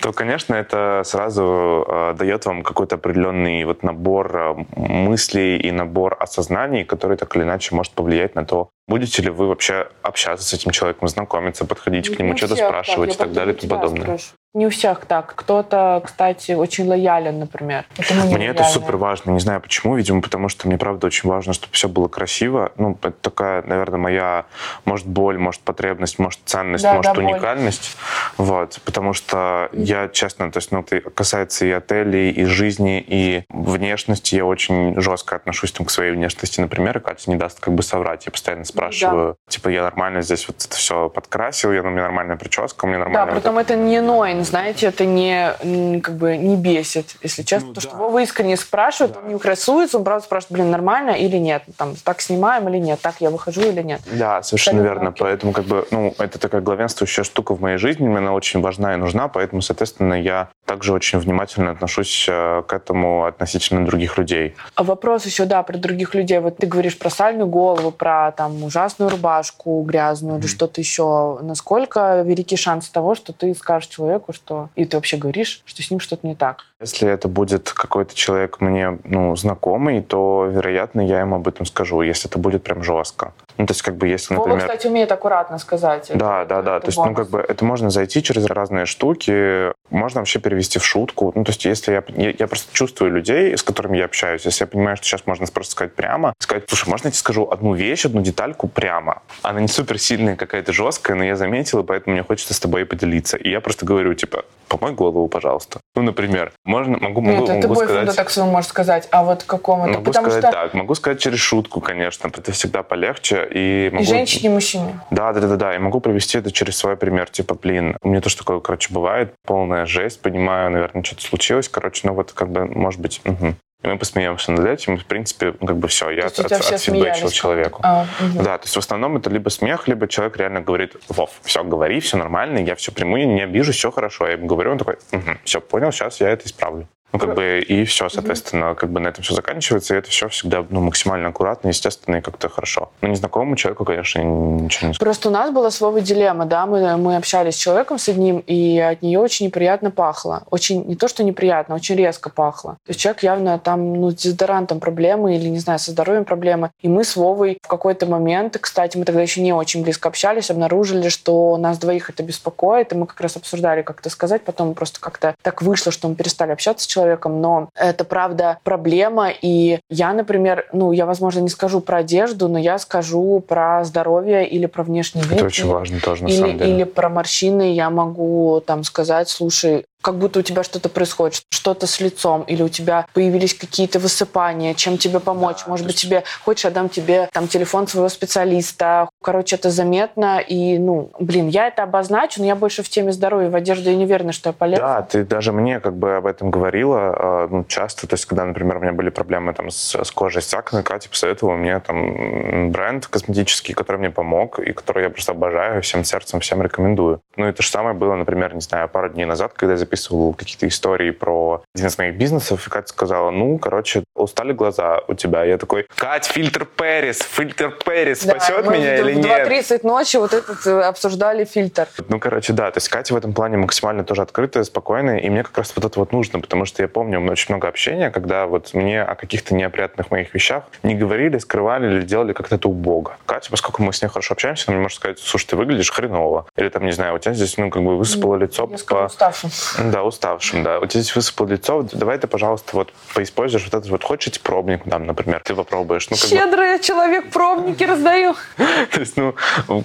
то, 0.00 0.12
конечно, 0.12 0.54
это 0.54 1.02
сразу 1.04 1.84
э, 1.88 2.14
дает 2.18 2.44
вам 2.44 2.62
какой-то 2.62 2.96
определенный 2.96 3.64
вот 3.64 3.82
набор 3.82 4.36
э, 4.36 4.54
мыслей 4.76 5.56
и 5.58 5.70
набор 5.70 6.16
осознаний, 6.20 6.84
который 6.84 7.16
так 7.16 7.34
или 7.36 7.44
иначе 7.44 7.74
может 7.74 7.92
повлиять 7.92 8.34
на 8.34 8.44
то, 8.44 8.68
будете 8.88 9.22
ли 9.22 9.30
вы 9.30 9.46
вообще 9.48 9.88
общаться 10.02 10.46
с 10.46 10.52
этим 10.52 10.70
человеком, 10.70 11.08
знакомиться, 11.08 11.64
подходить 11.64 12.08
к 12.08 12.18
Не 12.18 12.24
нему, 12.24 12.34
у 12.34 12.36
что-то 12.36 12.56
спрашивать 12.56 13.10
так, 13.10 13.16
и 13.16 13.18
так 13.20 13.32
далее 13.32 13.54
и 13.54 13.58
тому 13.58 13.80
подобное. 13.80 14.02
спрошу. 14.04 14.34
Не 14.54 14.66
у 14.66 14.70
всех 14.70 15.06
так. 15.06 15.32
Кто-то, 15.34 16.02
кстати, 16.04 16.52
очень 16.52 16.86
лоялен, 16.86 17.38
например. 17.38 17.86
Это 17.96 18.12
Мне 18.12 18.48
это 18.48 18.60
лояльны. 18.60 18.64
супер 18.64 18.96
важно. 18.98 19.30
Не 19.30 19.40
знаю 19.40 19.62
почему, 19.62 19.96
видимо, 19.96 20.20
потому 20.20 20.50
что 20.50 20.68
мне 20.68 20.76
правда 20.76 21.06
очень 21.06 21.26
важно, 21.26 21.54
чтобы 21.54 21.72
все 21.72 21.88
было 21.88 22.08
красиво. 22.08 22.70
Ну, 22.76 22.92
это 23.00 23.12
такая, 23.12 23.62
наверное, 23.62 23.98
моя, 23.98 24.44
может, 24.84 25.06
боль, 25.06 25.38
может, 25.38 25.62
потребность, 25.62 26.18
может, 26.18 26.38
ценность, 26.44 26.84
Да, 26.84 26.94
может, 26.96 27.14
да, 27.14 27.14
боль. 27.14 27.32
уникальность. 27.32 27.96
Вот. 28.36 28.78
Потому 28.84 29.14
что 29.14 29.70
я, 29.72 30.08
честно, 30.08 30.52
то 30.52 30.58
есть, 30.58 30.70
ну, 30.70 30.80
это 30.80 31.00
касается 31.08 31.64
и 31.64 31.70
отелей, 31.70 32.30
и 32.30 32.44
жизни, 32.44 33.02
и 33.06 33.44
внешности. 33.48 34.34
Я 34.34 34.44
очень 34.44 35.00
жестко 35.00 35.36
отношусь 35.36 35.72
там, 35.72 35.86
к 35.86 35.90
своей 35.90 36.12
внешности, 36.12 36.60
например, 36.60 36.98
и 36.98 37.00
Катя 37.00 37.30
не 37.30 37.36
даст 37.36 37.58
как 37.58 37.72
бы 37.72 37.82
соврать. 37.82 38.26
Я 38.26 38.32
постоянно 38.32 38.64
спрашиваю, 38.66 39.36
типа, 39.48 39.70
я 39.70 39.82
нормально 39.82 40.20
здесь 40.20 40.46
вот 40.46 40.56
это 40.62 40.76
все 40.76 41.08
подкрасил, 41.08 41.72
я, 41.72 41.80
у 41.80 41.86
меня 41.88 42.02
нормальная 42.02 42.36
прическа, 42.36 42.84
у 42.84 42.88
меня 42.88 42.98
Да, 42.98 43.04
нормальная... 43.04 43.32
вот 43.34 43.42
притом 43.42 43.58
это 43.58 43.76
не 43.76 44.00
ноин, 44.02 44.41
знаете, 44.44 44.86
это 44.86 45.04
не 45.04 46.00
как 46.00 46.16
бы 46.16 46.36
не 46.36 46.56
бесит, 46.56 47.16
если 47.22 47.42
честно. 47.42 47.68
Ну 47.68 47.74
то, 47.74 47.80
да. 47.80 47.88
что 47.88 47.96
Вова 47.96 48.18
искренне 48.20 48.56
спрашивает, 48.56 49.16
он 49.16 49.32
не 49.32 49.38
красуется, 49.38 49.98
он 49.98 50.04
правда 50.04 50.24
спрашивает, 50.24 50.52
блин, 50.52 50.70
нормально 50.70 51.10
или 51.10 51.36
нет? 51.36 51.64
Там, 51.76 51.94
так 52.02 52.20
снимаем 52.20 52.68
или 52.68 52.78
нет? 52.78 53.00
Так 53.00 53.16
я 53.20 53.30
выхожу 53.30 53.62
или 53.62 53.82
нет? 53.82 54.00
Да, 54.06 54.42
совершенно 54.42 54.80
Абсолютно 54.80 54.94
верно. 54.94 55.10
окей. 55.10 55.20
Поэтому, 55.20 55.52
как 55.52 55.64
бы, 55.64 55.86
ну, 55.90 56.14
это 56.18 56.38
такая 56.38 56.60
главенствующая 56.60 57.24
штука 57.24 57.54
в 57.54 57.60
моей 57.60 57.78
жизни, 57.78 58.06
мне 58.06 58.18
она 58.18 58.32
очень 58.32 58.60
важна 58.60 58.94
и 58.94 58.96
нужна, 58.96 59.28
поэтому, 59.28 59.62
соответственно, 59.62 60.14
я 60.14 60.48
также 60.72 60.94
очень 60.94 61.18
внимательно 61.18 61.72
отношусь 61.72 62.26
э, 62.26 62.62
к 62.66 62.72
этому 62.72 63.26
относительно 63.26 63.84
других 63.84 64.16
людей. 64.16 64.54
А 64.74 64.82
вопрос 64.82 65.26
еще, 65.26 65.44
да, 65.44 65.62
про 65.62 65.76
других 65.76 66.14
людей. 66.14 66.38
Вот 66.38 66.56
ты 66.56 66.66
говоришь 66.66 66.98
про 66.98 67.10
сальную 67.10 67.46
голову, 67.46 67.90
про 67.90 68.32
там 68.32 68.64
ужасную 68.64 69.10
рубашку 69.10 69.82
грязную 69.82 70.38
или 70.38 70.46
что-то 70.46 70.80
еще. 70.80 71.38
Насколько 71.42 72.22
велики 72.22 72.56
шансы 72.56 72.90
того, 72.90 73.14
что 73.14 73.34
ты 73.34 73.54
скажешь 73.54 73.88
человеку, 73.88 74.32
что... 74.32 74.70
И 74.74 74.86
ты 74.86 74.96
вообще 74.96 75.18
говоришь, 75.18 75.60
что 75.66 75.82
с 75.82 75.90
ним 75.90 76.00
что-то 76.00 76.26
не 76.26 76.34
так? 76.34 76.64
Если 76.82 77.08
это 77.08 77.28
будет 77.28 77.70
какой-то 77.70 78.14
человек 78.14 78.60
мне, 78.60 78.98
ну, 79.04 79.36
знакомый, 79.36 80.02
то, 80.02 80.48
вероятно, 80.50 81.00
я 81.00 81.20
ему 81.20 81.36
об 81.36 81.46
этом 81.46 81.64
скажу, 81.64 82.02
если 82.02 82.28
это 82.28 82.38
будет 82.40 82.64
прям 82.64 82.82
жестко. 82.82 83.32
Ну, 83.56 83.66
то 83.66 83.72
есть, 83.72 83.82
как 83.82 83.96
бы, 83.96 84.08
если, 84.08 84.34
Вова, 84.34 84.48
например... 84.48 84.68
кстати, 84.68 84.88
умеет 84.88 85.12
аккуратно 85.12 85.58
сказать. 85.58 86.10
Да, 86.12 86.40
Это- 86.42 86.48
да, 86.48 86.62
да. 86.62 86.76
это 86.78 86.86
То 86.86 86.88
есть, 86.88 86.98
ну, 86.98 87.04
бонус. 87.04 87.16
как 87.18 87.30
бы, 87.30 87.38
это 87.38 87.64
можно 87.64 87.90
зайти 87.90 88.20
через 88.20 88.46
разные 88.46 88.86
штуки, 88.86 89.72
можно 89.90 90.20
вообще 90.20 90.40
перевести 90.40 90.80
в 90.80 90.84
шутку. 90.84 91.32
Ну, 91.36 91.44
то 91.44 91.50
есть, 91.50 91.64
если 91.64 91.92
я, 91.92 92.02
я, 92.16 92.34
я 92.36 92.46
просто 92.48 92.74
чувствую 92.74 93.12
людей, 93.12 93.56
с 93.56 93.62
которыми 93.62 93.98
я 93.98 94.06
общаюсь, 94.06 94.44
если 94.44 94.64
я 94.64 94.66
понимаю, 94.66 94.96
что 94.96 95.06
сейчас 95.06 95.26
можно 95.26 95.46
просто 95.46 95.72
сказать 95.72 95.94
прямо, 95.94 96.32
сказать, 96.40 96.64
слушай, 96.66 96.88
можно 96.88 97.08
я 97.08 97.10
тебе 97.12 97.18
скажу 97.20 97.48
одну 97.48 97.74
вещь, 97.74 98.06
одну 98.06 98.22
детальку 98.22 98.66
прямо? 98.66 99.22
Она 99.42 99.60
не 99.60 99.68
супер 99.68 99.98
сильная, 100.00 100.34
какая-то 100.34 100.72
жесткая, 100.72 101.16
но 101.16 101.24
я 101.24 101.36
заметил, 101.36 101.80
и 101.80 101.84
поэтому 101.84 102.14
мне 102.14 102.24
хочется 102.24 102.54
с 102.54 102.58
тобой 102.60 102.84
поделиться. 102.86 103.36
И 103.36 103.50
я 103.50 103.60
просто 103.60 103.86
говорю, 103.86 104.14
типа, 104.14 104.44
помой 104.68 104.92
голову, 104.92 105.28
пожалуйста. 105.28 105.80
Ну, 105.94 106.02
например, 106.02 106.52
можно, 106.72 106.98
могу, 106.98 107.20
могу, 107.20 107.46
Нет, 107.46 107.50
это 107.58 107.68
могу 107.68 107.80
сказать... 107.82 108.16
так 108.16 108.30
своему 108.30 108.52
можешь 108.52 108.70
сказать, 108.70 109.08
а 109.10 109.24
вот 109.24 109.44
какому-то... 109.44 109.92
Могу 109.92 110.04
Потому 110.04 110.30
сказать 110.30 110.44
что 110.44 110.52
так, 110.52 110.74
могу 110.74 110.94
сказать 110.94 111.20
через 111.20 111.38
шутку, 111.38 111.80
конечно, 111.80 112.28
это 112.28 112.52
всегда 112.52 112.82
полегче. 112.82 113.46
И, 113.50 113.90
могу... 113.92 114.04
и 114.04 114.06
женщине, 114.06 114.48
и 114.48 114.52
мужчине. 114.52 115.00
Да, 115.10 115.32
да, 115.32 115.40
да, 115.40 115.48
да, 115.48 115.56
да. 115.56 115.74
И 115.76 115.78
могу 115.78 116.00
провести 116.00 116.38
это 116.38 116.50
через 116.50 116.76
свой 116.78 116.96
пример. 116.96 117.28
Типа, 117.28 117.54
блин, 117.54 117.96
у 118.02 118.08
меня 118.08 118.20
тоже 118.20 118.38
такое, 118.38 118.60
короче, 118.60 118.92
бывает. 118.92 119.34
Полная 119.46 119.84
жесть, 119.84 120.22
понимаю, 120.22 120.70
наверное, 120.70 121.04
что-то 121.04 121.22
случилось. 121.22 121.68
Короче, 121.68 122.06
ну 122.08 122.14
вот 122.14 122.32
как 122.32 122.48
бы, 122.50 122.64
может 122.64 123.00
быть, 123.00 123.20
мгм. 123.24 123.56
И 123.82 123.88
мы 123.88 123.98
посмеемся 123.98 124.52
над 124.52 124.64
этим. 124.66 124.94
и, 124.94 124.98
В 124.98 125.06
принципе, 125.06 125.54
ну, 125.60 125.66
как 125.66 125.76
бы 125.76 125.88
все, 125.88 126.10
я 126.10 126.26
от, 126.26 126.38
от- 126.38 126.52
отфидбэчил 126.52 127.30
человеку. 127.30 127.80
А, 127.82 128.06
мгм. 128.20 128.44
Да, 128.44 128.58
то 128.58 128.64
есть 128.64 128.76
в 128.76 128.78
основном 128.78 129.16
это 129.16 129.28
либо 129.30 129.48
смех, 129.48 129.88
либо 129.88 130.06
человек 130.06 130.36
реально 130.36 130.60
говорит, 130.60 130.96
Вов, 131.08 131.30
все, 131.42 131.64
говори, 131.64 131.98
все 132.00 132.16
нормально, 132.16 132.58
я 132.58 132.74
все 132.76 132.92
приму, 132.92 133.16
я 133.16 133.26
не 133.26 133.42
обижу, 133.42 133.72
все 133.72 133.90
хорошо. 133.90 134.26
Я 134.26 134.32
ему 134.34 134.46
говорю, 134.46 134.72
он 134.72 134.78
такой, 134.78 134.96
все, 135.44 135.60
понял, 135.60 135.90
сейчас 135.92 136.20
я 136.20 136.28
это 136.30 136.46
исправлю. 136.46 136.86
Ну, 137.12 137.18
как 137.18 137.34
бы, 137.34 137.60
и 137.60 137.84
все, 137.84 138.08
соответственно, 138.08 138.74
как 138.74 138.90
бы 138.90 139.00
на 139.00 139.08
этом 139.08 139.22
все 139.22 139.34
заканчивается, 139.34 139.94
и 139.94 139.98
это 139.98 140.10
все 140.10 140.28
всегда 140.28 140.64
ну, 140.68 140.80
максимально 140.80 141.28
аккуратно, 141.28 141.68
естественно, 141.68 142.16
и 142.16 142.20
как-то 142.20 142.48
хорошо. 142.48 142.90
Но 143.02 143.08
незнакомому 143.08 143.56
человеку, 143.56 143.84
конечно, 143.84 144.20
ничего 144.20 144.88
не 144.88 144.94
Просто 144.94 145.28
у 145.28 145.32
нас 145.32 145.50
была 145.50 145.70
с 145.70 145.80
Вовой 145.80 146.00
дилемма, 146.00 146.46
да, 146.46 146.66
мы, 146.66 146.96
мы 146.96 147.16
общались 147.16 147.54
с 147.54 147.58
человеком 147.58 147.98
с 147.98 148.08
одним, 148.08 148.38
и 148.38 148.78
от 148.78 149.02
нее 149.02 149.18
очень 149.18 149.46
неприятно 149.46 149.90
пахло. 149.90 150.44
Очень, 150.50 150.84
не 150.84 150.96
то, 150.96 151.06
что 151.08 151.22
неприятно, 151.22 151.74
очень 151.74 151.96
резко 151.96 152.30
пахло. 152.30 152.72
То 152.86 152.90
есть 152.90 153.00
человек 153.00 153.22
явно 153.22 153.58
там, 153.58 153.94
ну, 153.94 154.10
с 154.10 154.14
дезодорантом 154.14 154.80
проблемы 154.80 155.36
или, 155.36 155.48
не 155.48 155.58
знаю, 155.58 155.78
со 155.78 155.90
здоровьем 155.90 156.24
проблемы. 156.24 156.70
И 156.80 156.88
мы 156.88 157.04
с 157.04 157.16
Вовой 157.16 157.58
в 157.62 157.68
какой-то 157.68 158.06
момент, 158.06 158.56
кстати, 158.58 158.96
мы 158.96 159.04
тогда 159.04 159.20
еще 159.20 159.42
не 159.42 159.52
очень 159.52 159.82
близко 159.82 160.08
общались, 160.08 160.50
обнаружили, 160.50 161.08
что 161.10 161.56
нас 161.58 161.78
двоих 161.78 162.08
это 162.08 162.22
беспокоит, 162.22 162.92
и 162.92 162.96
мы 162.96 163.06
как 163.06 163.20
раз 163.20 163.36
обсуждали, 163.36 163.82
как 163.82 164.00
это 164.00 164.10
сказать, 164.10 164.42
потом 164.42 164.74
просто 164.74 165.00
как-то 165.00 165.34
так 165.42 165.62
вышло, 165.62 165.92
что 165.92 166.08
мы 166.08 166.14
перестали 166.14 166.52
общаться 166.52 166.84
с 166.84 166.86
человеком, 166.86 167.01
но 167.40 167.68
это, 167.74 168.04
правда, 168.04 168.58
проблема, 168.64 169.28
и 169.30 169.80
я, 169.90 170.12
например, 170.12 170.66
ну, 170.72 170.92
я, 170.92 171.06
возможно, 171.06 171.40
не 171.40 171.48
скажу 171.48 171.80
про 171.80 171.98
одежду, 171.98 172.48
но 172.48 172.58
я 172.58 172.78
скажу 172.78 173.42
про 173.46 173.84
здоровье 173.84 174.46
или 174.46 174.66
про 174.66 174.82
внешний 174.82 175.22
вид. 175.22 175.32
Это 175.32 175.46
очень 175.46 175.64
или- 175.66 175.72
важно 175.72 176.00
тоже, 176.00 176.24
на 176.24 176.28
или, 176.28 176.36
самом 176.36 176.58
деле. 176.58 176.70
или 176.74 176.84
про 176.84 177.08
морщины 177.08 177.72
я 177.74 177.90
могу 177.90 178.62
там 178.66 178.84
сказать, 178.84 179.28
слушай, 179.28 179.84
как 180.00 180.16
будто 180.16 180.40
у 180.40 180.42
тебя 180.42 180.64
что-то 180.64 180.88
происходит, 180.88 181.42
что-то 181.50 181.86
с 181.86 182.00
лицом, 182.00 182.42
или 182.42 182.60
у 182.64 182.68
тебя 182.68 183.06
появились 183.14 183.54
какие-то 183.54 184.00
высыпания, 184.00 184.74
чем 184.74 184.98
тебе 184.98 185.20
помочь. 185.20 185.58
Да, 185.64 185.70
Может 185.70 185.86
быть, 185.86 185.94
есть- 185.94 186.04
тебе 186.04 186.24
хочешь, 186.44 186.64
я 186.64 186.72
дам 186.72 186.88
тебе 186.88 187.28
там 187.32 187.46
телефон 187.46 187.86
своего 187.86 188.08
специалиста. 188.08 189.08
Короче, 189.22 189.54
это 189.54 189.70
заметно. 189.70 190.40
И, 190.40 190.76
ну, 190.78 191.10
блин, 191.20 191.46
я 191.48 191.68
это 191.68 191.84
обозначу, 191.84 192.40
но 192.40 192.46
я 192.46 192.56
больше 192.56 192.82
в 192.82 192.88
теме 192.88 193.12
здоровья 193.12 193.48
в 193.48 193.54
одежде 193.54 193.92
и 193.92 193.96
не 193.96 194.04
уверена, 194.04 194.32
что 194.32 194.48
я 194.48 194.52
полезна. 194.52 194.84
Да, 194.86 195.02
ты 195.02 195.24
даже 195.24 195.52
мне 195.52 195.78
как 195.78 195.94
бы 195.96 196.16
об 196.16 196.26
этом 196.26 196.50
говорила 196.50 196.91
э, 196.98 197.48
ну, 197.50 197.64
часто. 197.64 198.06
То 198.06 198.14
есть, 198.14 198.26
когда, 198.26 198.44
например, 198.44 198.76
у 198.76 198.80
меня 198.80 198.92
были 198.92 199.10
проблемы 199.10 199.54
там 199.54 199.70
с, 199.70 199.94
с 199.94 200.10
кожей, 200.10 200.42
с 200.42 200.52
акне, 200.54 200.82
Катя 200.82 201.08
посоветовала 201.08 201.56
мне 201.56 201.78
там 201.80 202.70
бренд 202.70 203.06
косметический, 203.06 203.74
который 203.74 203.98
мне 203.98 204.10
помог 204.10 204.58
и 204.58 204.72
который 204.72 205.04
я 205.04 205.10
просто 205.10 205.32
обожаю, 205.32 205.82
всем 205.82 206.04
сердцем, 206.04 206.40
всем 206.40 206.62
рекомендую. 206.62 207.20
Ну 207.36 207.48
и 207.48 207.52
то 207.52 207.62
же 207.62 207.68
самое 207.68 207.94
было, 207.94 208.14
например, 208.14 208.54
не 208.54 208.60
знаю, 208.60 208.88
пару 208.88 209.08
дней 209.08 209.24
назад, 209.24 209.52
когда 209.54 209.72
я 209.72 209.78
записывал 209.78 210.34
какие-то 210.34 210.68
истории 210.68 211.10
про 211.10 211.62
один 211.74 211.86
из 211.86 211.98
моих 211.98 212.16
бизнесов, 212.16 212.66
и 212.66 212.70
Катя 212.70 212.88
сказала, 212.88 213.30
ну, 213.30 213.58
короче, 213.58 214.04
устали 214.14 214.52
глаза 214.52 215.00
у 215.08 215.14
тебя. 215.14 215.44
Я 215.44 215.58
такой, 215.58 215.86
Кать, 215.96 216.26
фильтр 216.26 216.64
Пэрис, 216.64 217.20
фильтр 217.20 217.70
Пэрис 217.84 218.24
Да, 218.24 218.38
спасет 218.38 218.66
мы 218.66 218.78
меня 218.78 219.02
в 219.02 219.06
или 219.06 219.14
нет? 219.14 219.48
2.30 219.48 219.86
ночи 219.86 220.16
вот 220.16 220.32
этот 220.32 220.66
э, 220.66 220.82
обсуждали 220.82 221.44
фильтр. 221.44 221.88
Ну, 222.08 222.18
короче, 222.18 222.52
да, 222.52 222.70
то 222.70 222.78
есть 222.78 222.88
Катя 222.88 223.14
в 223.14 223.16
этом 223.16 223.32
плане 223.32 223.56
максимально 223.56 224.04
тоже 224.04 224.22
открытая, 224.22 224.64
спокойная, 224.64 225.18
и 225.18 225.30
мне 225.30 225.42
как 225.42 225.56
раз 225.58 225.72
вот 225.74 225.84
это 225.84 225.98
вот 225.98 226.12
нужно, 226.12 226.40
потому 226.40 226.64
что 226.64 226.81
я 226.82 226.88
помню 226.88 227.20
очень 227.30 227.46
много 227.48 227.68
общения, 227.68 228.10
когда 228.10 228.46
вот 228.46 228.74
мне 228.74 229.02
о 229.02 229.14
каких-то 229.14 229.54
неопрятных 229.54 230.10
моих 230.10 230.34
вещах 230.34 230.64
не 230.82 230.94
говорили, 230.94 231.38
скрывали 231.38 231.86
или 231.86 232.02
делали 232.02 232.32
как-то 232.32 232.56
это 232.56 232.68
убого. 232.68 233.16
Катя, 233.26 233.50
поскольку 233.50 233.82
мы 233.82 233.92
с 233.92 234.02
ней 234.02 234.08
хорошо 234.08 234.34
общаемся, 234.34 234.64
она 234.68 234.76
мне 234.76 234.82
может 234.82 234.96
сказать, 234.96 235.18
слушай, 235.18 235.46
ты 235.46 235.56
выглядишь 235.56 235.90
хреново. 235.90 236.46
Или 236.56 236.68
там, 236.68 236.84
не 236.84 236.92
знаю, 236.92 237.14
у 237.14 237.18
тебя 237.18 237.34
здесь, 237.34 237.56
ну, 237.56 237.70
как 237.70 237.82
бы 237.82 237.96
высыпало 237.96 238.36
лицо 238.36 238.68
Я 238.70 238.78
по... 238.86 239.04
уставшим. 239.06 239.50
Да, 239.90 240.02
уставшим, 240.02 240.62
да. 240.62 240.78
У 240.78 240.86
тебя 240.86 241.00
здесь 241.00 241.14
высыпало 241.14 241.48
лицо, 241.48 241.86
давай 241.92 242.18
ты, 242.18 242.26
пожалуйста, 242.26 242.76
вот 242.76 242.92
поиспользуешь 243.14 243.64
вот 243.64 243.74
этот 243.74 243.90
вот, 243.90 244.04
хочешь 244.04 244.40
пробник, 244.40 244.82
там, 244.88 245.06
например, 245.06 245.42
ты 245.44 245.54
попробуешь. 245.54 246.08
Ну, 246.10 246.16
как 246.16 246.30
бы, 246.30 246.36
Щедрый 246.36 246.78
человек, 246.80 247.30
пробники 247.30 247.84
раздаю. 247.84 248.34
то 248.56 249.00
есть, 249.00 249.16
ну, 249.16 249.34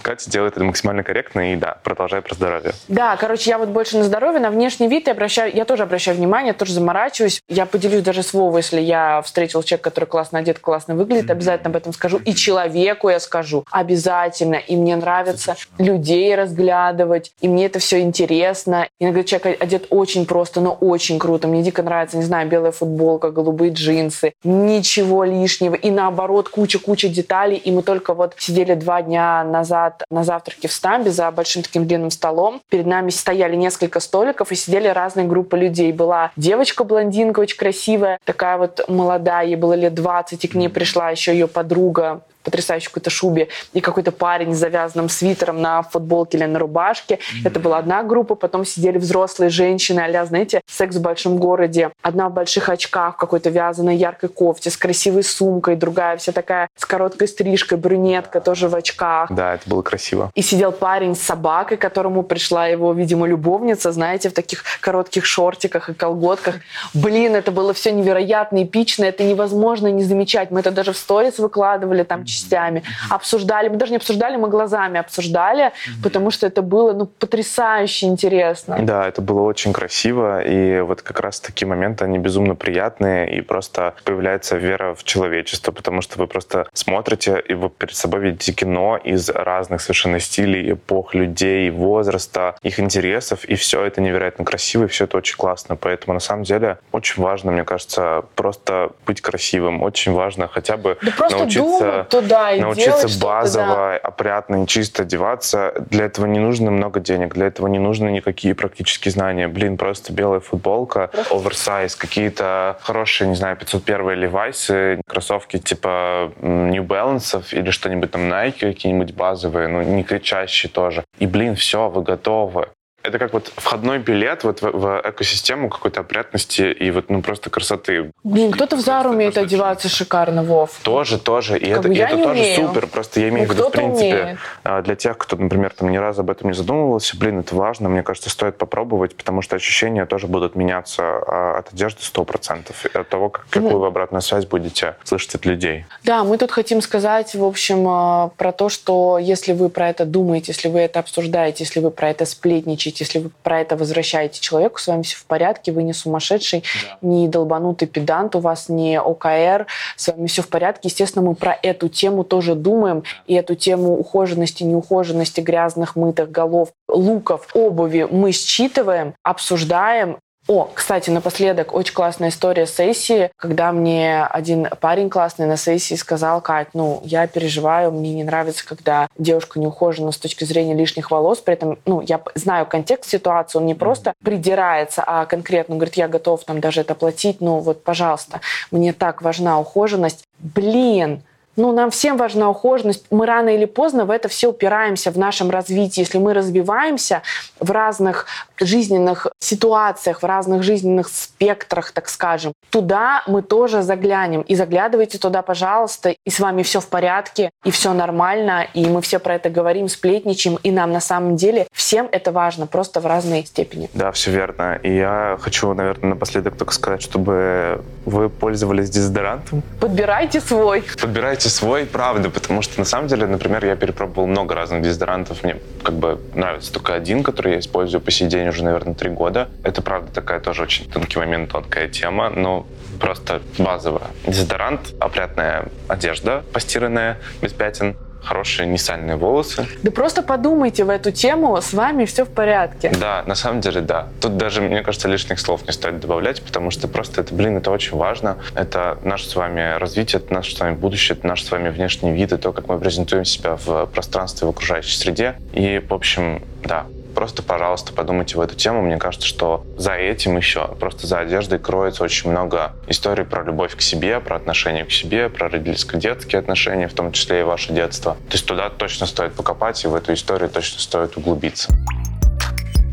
Катя 0.01 0.29
делает 0.29 0.55
это 0.55 0.63
максимально 0.63 1.03
корректно, 1.03 1.53
и 1.53 1.55
да, 1.55 1.77
продолжай 1.83 2.21
про 2.21 2.33
здоровье. 2.33 2.73
Да, 2.87 3.15
короче, 3.17 3.49
я 3.49 3.57
вот 3.57 3.69
больше 3.69 3.97
на 3.97 4.03
здоровье, 4.03 4.39
на 4.39 4.49
внешний 4.49 4.87
вид 4.87 5.07
я 5.07 5.13
обращаю, 5.13 5.53
я 5.53 5.65
тоже 5.65 5.83
обращаю 5.83 6.17
внимание, 6.17 6.53
тоже 6.53 6.73
за 6.73 6.81
заморачиваюсь. 6.87 7.41
Я 7.49 7.65
поделюсь 7.65 8.01
даже 8.01 8.23
с 8.23 8.33
Вовой, 8.33 8.61
если 8.61 8.79
я 8.79 9.21
встретил 9.21 9.61
человека, 9.63 9.89
который 9.89 10.05
классно 10.05 10.39
одет, 10.39 10.59
классно 10.59 10.95
выглядит, 10.95 11.29
обязательно 11.29 11.69
об 11.69 11.75
этом 11.75 11.93
скажу. 11.93 12.19
И 12.23 12.33
человеку 12.33 13.09
я 13.09 13.19
скажу. 13.19 13.65
Обязательно. 13.71 14.55
И 14.55 14.75
мне 14.75 14.95
нравится 14.95 15.55
людей 15.77 16.33
разглядывать. 16.35 17.33
И 17.41 17.47
мне 17.49 17.65
это 17.65 17.79
все 17.79 17.99
интересно. 17.99 18.87
Иногда 18.99 19.23
человек 19.23 19.61
одет 19.61 19.87
очень 19.89 20.25
просто, 20.25 20.61
но 20.61 20.71
очень 20.71 21.19
круто. 21.19 21.47
Мне 21.47 21.61
дико 21.61 21.83
нравится, 21.83 22.17
не 22.17 22.23
знаю, 22.23 22.47
белая 22.47 22.71
футболка, 22.71 23.31
голубые 23.31 23.71
джинсы. 23.71 24.33
Ничего 24.43 25.25
лишнего. 25.25 25.75
И 25.75 25.89
наоборот, 25.91 26.47
куча-куча 26.47 27.09
деталей. 27.09 27.57
И 27.57 27.71
мы 27.71 27.81
только 27.81 28.13
вот 28.13 28.33
сидели 28.37 28.75
два 28.75 29.01
дня 29.01 29.43
назад 29.43 30.03
на 30.09 30.23
завтраке 30.23 30.67
в 30.67 30.71
Стамбе 30.71 31.11
за 31.11 31.29
большим 31.31 31.63
таким 31.63 31.85
длинным 31.85 32.11
столом. 32.11 32.61
Перед 32.69 32.85
нами 32.85 33.09
стояли 33.09 33.55
несколько 33.55 33.99
столиков 33.99 34.51
и 34.51 34.55
сидели 34.55 34.87
разные 34.87 35.27
группы 35.27 35.57
людей. 35.57 35.91
Была 35.91 36.31
девочка-блондинка 36.67 37.39
очень 37.39 37.57
красивая, 37.57 38.19
такая 38.25 38.57
вот 38.57 38.87
молодая, 38.89 39.45
ей 39.45 39.55
было 39.55 39.73
лет 39.73 39.93
20, 39.93 40.43
и 40.43 40.47
к 40.47 40.53
ней 40.53 40.67
пришла 40.67 41.09
еще 41.09 41.31
ее 41.31 41.47
подруга 41.47 42.21
потрясающей 42.47 42.87
какой-то 42.87 43.09
шубе, 43.09 43.49
и 43.73 43.81
какой-то 43.81 44.13
парень 44.13 44.55
с 44.55 44.57
завязанным 44.57 45.09
свитером 45.09 45.61
на 45.61 45.81
футболке 45.81 46.37
или 46.37 46.45
на 46.45 46.59
рубашке. 46.59 47.15
Mm-hmm. 47.15 47.47
Это 47.47 47.59
была 47.59 47.77
одна 47.77 48.03
группа, 48.03 48.35
потом 48.35 48.63
сидели 48.63 48.97
взрослые 48.97 49.49
женщины, 49.49 49.99
а 49.99 50.25
знаете, 50.25 50.61
секс 50.65 50.95
в 50.95 51.01
большом 51.01 51.37
городе. 51.37 51.91
Одна 52.01 52.29
в 52.29 52.33
больших 52.33 52.69
очках, 52.69 53.15
в 53.15 53.17
какой-то 53.17 53.49
вязаной 53.49 53.97
яркой 53.97 54.29
кофте, 54.29 54.69
с 54.69 54.77
красивой 54.77 55.23
сумкой, 55.23 55.75
другая 55.75 56.15
вся 56.15 56.31
такая 56.31 56.69
с 56.77 56.85
короткой 56.85 57.27
стрижкой, 57.27 57.77
брюнетка 57.77 58.39
тоже 58.39 58.69
в 58.69 58.75
очках. 58.75 59.29
Да, 59.29 59.55
это 59.55 59.69
было 59.69 59.81
красиво. 59.81 60.31
И 60.35 60.41
сидел 60.41 60.71
парень 60.71 61.15
с 61.15 61.21
собакой, 61.21 61.75
которому 61.75 62.23
пришла 62.23 62.67
его, 62.67 62.93
видимо, 62.93 63.27
любовница, 63.27 63.91
знаете, 63.91 64.29
в 64.29 64.33
таких 64.33 64.63
коротких 64.79 65.25
шортиках 65.25 65.89
и 65.89 65.93
колготках. 65.93 66.55
Блин, 66.93 67.35
это 67.35 67.51
было 67.51 67.73
все 67.73 67.91
невероятно 67.91 68.63
эпично, 68.63 69.03
это 69.03 69.23
невозможно 69.25 69.87
не 69.87 70.03
замечать. 70.03 70.49
Мы 70.51 70.61
это 70.61 70.71
даже 70.71 70.93
в 70.93 70.97
сторис 70.97 71.39
выкладывали, 71.39 72.03
там 72.03 72.23
частями, 72.37 72.83
обсуждали, 73.09 73.69
мы 73.69 73.77
даже 73.77 73.91
не 73.91 73.97
обсуждали, 73.97 74.37
мы 74.37 74.49
глазами 74.49 74.99
обсуждали, 74.99 75.71
потому 76.03 76.31
что 76.31 76.47
это 76.47 76.61
было 76.61 76.93
ну, 76.93 77.05
потрясающе 77.05 78.07
интересно. 78.07 78.77
Да, 78.81 79.07
это 79.07 79.21
было 79.21 79.41
очень 79.41 79.73
красиво, 79.73 80.41
и 80.41 80.81
вот 80.81 81.01
как 81.01 81.19
раз 81.19 81.39
такие 81.39 81.67
моменты, 81.67 82.05
они 82.05 82.19
безумно 82.19 82.55
приятные, 82.55 83.37
и 83.37 83.41
просто 83.41 83.93
появляется 84.03 84.57
вера 84.57 84.93
в 84.93 85.03
человечество, 85.03 85.71
потому 85.71 86.01
что 86.01 86.19
вы 86.19 86.27
просто 86.27 86.67
смотрите, 86.73 87.41
и 87.47 87.53
вы 87.53 87.69
перед 87.69 87.95
собой 87.95 88.21
видите 88.21 88.53
кино 88.53 88.97
из 88.97 89.29
разных 89.29 89.81
совершенно 89.81 90.19
стилей, 90.19 90.73
эпох, 90.73 91.13
людей, 91.13 91.69
возраста, 91.69 92.55
их 92.61 92.79
интересов, 92.79 93.45
и 93.45 93.55
все 93.55 93.83
это 93.83 94.01
невероятно 94.01 94.45
красиво, 94.45 94.85
и 94.85 94.87
все 94.87 95.05
это 95.05 95.17
очень 95.17 95.37
классно. 95.37 95.75
Поэтому 95.75 96.13
на 96.13 96.19
самом 96.19 96.43
деле 96.43 96.77
очень 96.91 97.21
важно, 97.21 97.51
мне 97.51 97.63
кажется, 97.63 98.23
просто 98.35 98.91
быть 99.05 99.21
красивым. 99.21 99.81
Очень 99.83 100.13
важно 100.13 100.47
хотя 100.47 100.77
бы 100.77 100.97
да 101.01 101.29
научиться 101.29 102.07
думать, 102.09 102.26
туда 102.27 102.51
и 102.51 102.61
научиться 102.61 103.07
базово, 103.19 103.65
да. 103.65 103.97
опрятно 103.97 104.63
и 104.63 104.67
чисто 104.67 105.03
одеваться. 105.03 105.73
Для 105.89 106.05
этого 106.05 106.25
не 106.25 106.39
нужно 106.39 106.71
много 106.71 106.99
денег, 106.99 107.33
для 107.33 107.47
этого 107.47 107.67
не 107.67 107.79
нужно 107.79 108.09
никакие 108.09 108.55
практические 108.55 109.11
знания. 109.11 109.47
Блин, 109.47 109.77
просто 109.77 110.13
белая 110.13 110.39
футболка, 110.39 111.09
оверсайз, 111.31 111.95
какие-то 111.95 112.77
хорошие, 112.81 113.27
не 113.27 113.35
знаю, 113.35 113.55
501 113.57 114.23
Levi's, 114.23 115.01
кроссовки 115.07 115.57
типа 115.59 116.31
New 116.41 116.83
Balance 116.83 117.43
или 117.51 117.71
что-нибудь 117.71 118.11
там 118.11 118.21
Nike, 118.21 118.59
какие-нибудь 118.59 119.13
базовые, 119.13 119.67
ну, 119.67 119.81
не 119.81 120.03
кричащие 120.03 120.69
тоже. 120.69 121.03
И, 121.19 121.27
блин, 121.27 121.55
все, 121.55 121.89
вы 121.89 122.03
готовы 122.03 122.67
это 123.07 123.19
как 123.19 123.33
вот 123.33 123.51
входной 123.55 123.99
билет 123.99 124.43
вот 124.43 124.61
в, 124.61 124.71
в 124.71 125.01
экосистему 125.03 125.69
какой-то 125.69 126.01
опрятности 126.01 126.61
и 126.61 126.91
вот 126.91 127.09
ну 127.09 127.21
просто 127.21 127.49
красоты. 127.49 128.11
Блин, 128.23 128.51
кто-то 128.51 128.75
в 128.75 128.81
Зару 128.81 129.11
умеет 129.11 129.37
одеваться 129.37 129.89
шикарно, 129.89 130.43
Вов. 130.43 130.79
Тоже, 130.83 131.17
тоже. 131.17 131.57
И 131.57 131.71
как 131.71 131.85
это, 131.85 131.93
и 131.93 131.97
это 131.97 132.17
тоже 132.17 132.29
умею. 132.29 132.67
супер. 132.67 132.87
Просто 132.87 133.21
я 133.21 133.29
имею 133.29 133.47
ну, 133.47 133.53
в 133.53 133.57
виду, 133.57 133.69
в 133.69 133.71
принципе, 133.71 134.21
умеет. 134.21 134.37
А, 134.63 134.81
для 134.81 134.95
тех, 134.95 135.17
кто, 135.17 135.37
например, 135.37 135.73
там 135.73 135.89
ни 135.89 135.97
разу 135.97 136.21
об 136.21 136.29
этом 136.29 136.49
не 136.49 136.55
задумывался, 136.55 137.17
блин, 137.17 137.39
это 137.39 137.55
важно, 137.55 137.89
мне 137.89 138.03
кажется, 138.03 138.29
стоит 138.29 138.57
попробовать, 138.57 139.15
потому 139.15 139.41
что 139.41 139.55
ощущения 139.55 140.05
тоже 140.05 140.27
будут 140.27 140.55
меняться 140.55 141.03
а, 141.03 141.59
от 141.59 141.73
одежды 141.73 142.01
100%, 142.01 142.71
от 142.93 143.09
того, 143.09 143.29
как, 143.29 143.47
какую 143.49 143.79
вы 143.79 143.87
обратную 143.87 144.21
связь 144.21 144.45
будете 144.45 144.95
слышать 145.03 145.35
от 145.35 145.45
людей. 145.45 145.85
Да, 146.03 146.23
мы 146.23 146.37
тут 146.37 146.51
хотим 146.51 146.81
сказать, 146.81 147.33
в 147.35 147.43
общем, 147.43 147.87
а, 147.87 148.31
про 148.35 148.51
то, 148.51 148.69
что 148.69 149.17
если 149.17 149.53
вы 149.53 149.69
про 149.69 149.89
это 149.89 150.05
думаете, 150.05 150.51
если 150.51 150.67
вы 150.67 150.79
это 150.79 150.99
обсуждаете, 150.99 151.63
если 151.63 151.79
вы 151.79 151.91
про 151.91 152.09
это 152.09 152.25
сплетничаете, 152.25 152.96
если 152.99 153.19
вы 153.19 153.31
про 153.43 153.61
это 153.61 153.75
возвращаете 153.75 154.39
человеку, 154.41 154.79
с 154.79 154.87
вами 154.87 155.01
все 155.03 155.17
в 155.17 155.25
порядке, 155.25 155.71
вы 155.71 155.83
не 155.83 155.93
сумасшедший, 155.93 156.63
да. 156.83 157.07
не 157.07 157.27
долбанутый 157.27 157.87
педант, 157.87 158.35
у 158.35 158.39
вас 158.39 158.69
не 158.69 158.99
ОКР, 158.99 159.67
с 159.95 160.07
вами 160.07 160.27
все 160.27 160.41
в 160.41 160.49
порядке. 160.49 160.89
Естественно, 160.89 161.25
мы 161.25 161.35
про 161.35 161.57
эту 161.61 161.89
тему 161.89 162.23
тоже 162.23 162.55
думаем, 162.55 163.03
и 163.25 163.33
эту 163.33 163.55
тему 163.55 163.97
ухоженности, 163.97 164.63
неухоженности, 164.63 165.41
грязных, 165.41 165.95
мытых 165.95 166.31
голов, 166.31 166.69
луков, 166.87 167.47
обуви 167.53 168.07
мы 168.09 168.31
считываем, 168.31 169.13
обсуждаем 169.23 170.17
о, 170.47 170.69
кстати, 170.73 171.09
напоследок, 171.09 171.73
очень 171.73 171.93
классная 171.93 172.29
история 172.29 172.65
сессии, 172.65 173.29
когда 173.35 173.71
мне 173.71 174.23
один 174.23 174.67
парень 174.79 175.09
классный 175.09 175.45
на 175.45 175.57
сессии 175.57 175.95
сказал, 175.95 176.41
Кать, 176.41 176.69
ну, 176.73 177.01
я 177.03 177.27
переживаю, 177.27 177.91
мне 177.91 178.13
не 178.13 178.23
нравится, 178.23 178.65
когда 178.65 179.07
девушка 179.17 179.59
не 179.59 179.67
ухожена 179.67 180.11
с 180.11 180.17
точки 180.17 180.45
зрения 180.45 180.73
лишних 180.73 181.11
волос, 181.11 181.39
при 181.39 181.55
этом, 181.55 181.79
ну, 181.85 182.01
я 182.01 182.21
знаю 182.35 182.65
контекст 182.65 183.09
ситуации, 183.09 183.57
он 183.57 183.65
не 183.65 183.75
просто 183.75 184.13
придирается, 184.23 185.03
а 185.05 185.25
конкретно 185.25 185.75
говорит, 185.75 185.95
я 185.95 186.07
готов 186.07 186.43
там 186.45 186.61
даже 186.61 186.81
это 186.81 186.95
платить, 186.95 187.41
ну, 187.41 187.59
вот, 187.59 187.83
пожалуйста, 187.83 188.39
мне 188.71 188.93
так 188.93 189.21
важна 189.21 189.59
ухоженность. 189.59 190.23
Блин, 190.39 191.23
ну, 191.57 191.71
нам 191.71 191.89
всем 191.89 192.17
важна 192.17 192.49
ухоженность. 192.49 193.05
Мы 193.09 193.25
рано 193.25 193.49
или 193.49 193.65
поздно 193.65 194.05
в 194.05 194.11
это 194.11 194.29
все 194.29 194.49
упираемся 194.49 195.11
в 195.11 195.17
нашем 195.17 195.49
развитии. 195.49 196.01
Если 196.01 196.19
мы 196.19 196.33
развиваемся 196.33 197.23
в 197.59 197.71
разных 197.71 198.27
жизненных 198.59 199.27
ситуациях, 199.39 200.21
в 200.21 200.25
разных 200.25 200.63
жизненных 200.63 201.09
спектрах, 201.09 201.91
так 201.91 202.09
скажем, 202.09 202.53
туда 202.69 203.23
мы 203.27 203.41
тоже 203.41 203.81
заглянем. 203.81 204.41
И 204.41 204.55
заглядывайте 204.55 205.17
туда, 205.17 205.41
пожалуйста, 205.41 206.15
и 206.23 206.29
с 206.29 206.39
вами 206.39 206.61
все 206.61 206.79
в 206.79 206.87
порядке, 206.87 207.49
и 207.65 207.71
все 207.71 207.93
нормально, 207.93 208.67
и 208.73 208.85
мы 208.85 209.01
все 209.01 209.17
про 209.19 209.35
это 209.35 209.49
говорим, 209.49 209.89
сплетничаем, 209.89 210.57
и 210.61 210.71
нам 210.71 210.91
на 210.91 211.01
самом 211.01 211.35
деле 211.35 211.67
всем 211.73 212.07
это 212.11 212.31
важно, 212.31 212.67
просто 212.67 212.99
в 212.99 213.07
разной 213.07 213.45
степени. 213.45 213.89
Да, 213.93 214.11
все 214.11 214.31
верно. 214.31 214.79
И 214.83 214.95
я 214.95 215.37
хочу, 215.41 215.73
наверное, 215.73 216.09
напоследок 216.09 216.55
только 216.55 216.73
сказать, 216.73 217.01
чтобы 217.01 217.83
вы 218.05 218.29
пользовались 218.29 218.89
дезодорантом. 218.91 219.63
Подбирайте 219.79 220.39
свой. 220.39 220.83
Подбирайте 221.01 221.46
выбирайте 221.47 221.49
свой, 221.49 221.85
правда, 221.85 222.29
потому 222.29 222.61
что 222.61 222.79
на 222.79 222.85
самом 222.85 223.07
деле, 223.07 223.25
например, 223.25 223.65
я 223.65 223.75
перепробовал 223.75 224.27
много 224.27 224.55
разных 224.55 224.81
дезодорантов, 224.81 225.43
мне 225.43 225.57
как 225.83 225.95
бы 225.95 226.19
нравится 226.35 226.71
только 226.73 226.93
один, 226.93 227.23
который 227.23 227.53
я 227.53 227.59
использую 227.59 228.01
по 228.01 228.11
сей 228.11 228.27
день 228.27 228.47
уже, 228.47 228.63
наверное, 228.63 228.93
три 228.93 229.09
года. 229.09 229.47
Это, 229.63 229.81
правда, 229.81 230.11
такая 230.11 230.39
тоже 230.39 230.63
очень 230.63 230.89
тонкий 230.89 231.19
момент, 231.19 231.51
тонкая 231.51 231.87
тема, 231.87 232.29
но 232.29 232.65
просто 232.99 233.41
базовая. 233.57 234.09
Дезодорант, 234.25 234.93
опрятная 234.99 235.65
одежда 235.87 236.43
постиранная, 236.53 237.17
без 237.41 237.53
пятен, 237.53 237.95
хорошие 238.27 238.67
несальные 238.67 239.15
волосы. 239.15 239.65
Да 239.83 239.91
просто 239.91 240.21
подумайте 240.21 240.83
в 240.83 240.89
эту 240.89 241.11
тему, 241.11 241.59
с 241.61 241.73
вами 241.73 242.05
все 242.05 242.25
в 242.25 242.29
порядке. 242.29 242.91
Да, 242.99 243.23
на 243.25 243.35
самом 243.35 243.61
деле, 243.61 243.81
да. 243.81 244.09
Тут 244.21 244.37
даже, 244.37 244.61
мне 244.61 244.83
кажется, 244.83 245.07
лишних 245.07 245.39
слов 245.39 245.65
не 245.65 245.71
стоит 245.71 245.99
добавлять, 245.99 246.41
потому 246.41 246.71
что 246.71 246.87
просто 246.87 247.21
это, 247.21 247.33
блин, 247.33 247.57
это 247.57 247.71
очень 247.71 247.97
важно. 247.97 248.37
Это 248.55 248.97
наше 249.03 249.29
с 249.29 249.35
вами 249.35 249.77
развитие, 249.77 250.21
это 250.21 250.33
наше 250.33 250.55
с 250.55 250.59
вами 250.59 250.75
будущее, 250.75 251.17
это 251.17 251.25
наш 251.27 251.43
с 251.43 251.51
вами 251.51 251.69
внешний 251.69 252.11
вид, 252.11 252.33
и 252.33 252.37
то, 252.37 252.51
как 252.51 252.67
мы 252.67 252.77
презентуем 252.79 253.25
себя 253.25 253.55
в 253.55 253.85
пространстве, 253.87 254.47
в 254.47 254.49
окружающей 254.49 254.97
среде. 254.97 255.35
И, 255.53 255.79
в 255.79 255.93
общем, 255.93 256.41
да, 256.63 256.85
просто, 257.17 257.41
пожалуйста, 257.41 257.93
подумайте 257.93 258.37
в 258.37 258.41
эту 258.41 258.53
тему. 258.53 258.83
Мне 258.83 258.97
кажется, 258.97 259.27
что 259.27 259.65
за 259.75 259.93
этим 259.93 260.37
еще, 260.37 260.67
просто 260.79 261.07
за 261.07 261.17
одеждой 261.17 261.57
кроется 261.57 262.03
очень 262.03 262.29
много 262.29 262.73
историй 262.87 263.25
про 263.25 263.43
любовь 263.43 263.75
к 263.75 263.81
себе, 263.81 264.19
про 264.19 264.35
отношение 264.35 264.85
к 264.85 264.91
себе, 264.91 265.27
про 265.27 265.49
родительско-детские 265.49 266.37
отношения, 266.37 266.87
в 266.87 266.93
том 266.93 267.11
числе 267.11 267.39
и 267.39 267.43
ваше 267.43 267.73
детство. 267.73 268.17
То 268.29 268.33
есть 268.33 268.45
туда 268.45 268.69
точно 268.69 269.07
стоит 269.07 269.33
покопать, 269.33 269.83
и 269.83 269.87
в 269.87 269.95
эту 269.95 270.13
историю 270.13 270.47
точно 270.47 270.79
стоит 270.79 271.17
углубиться. 271.17 271.73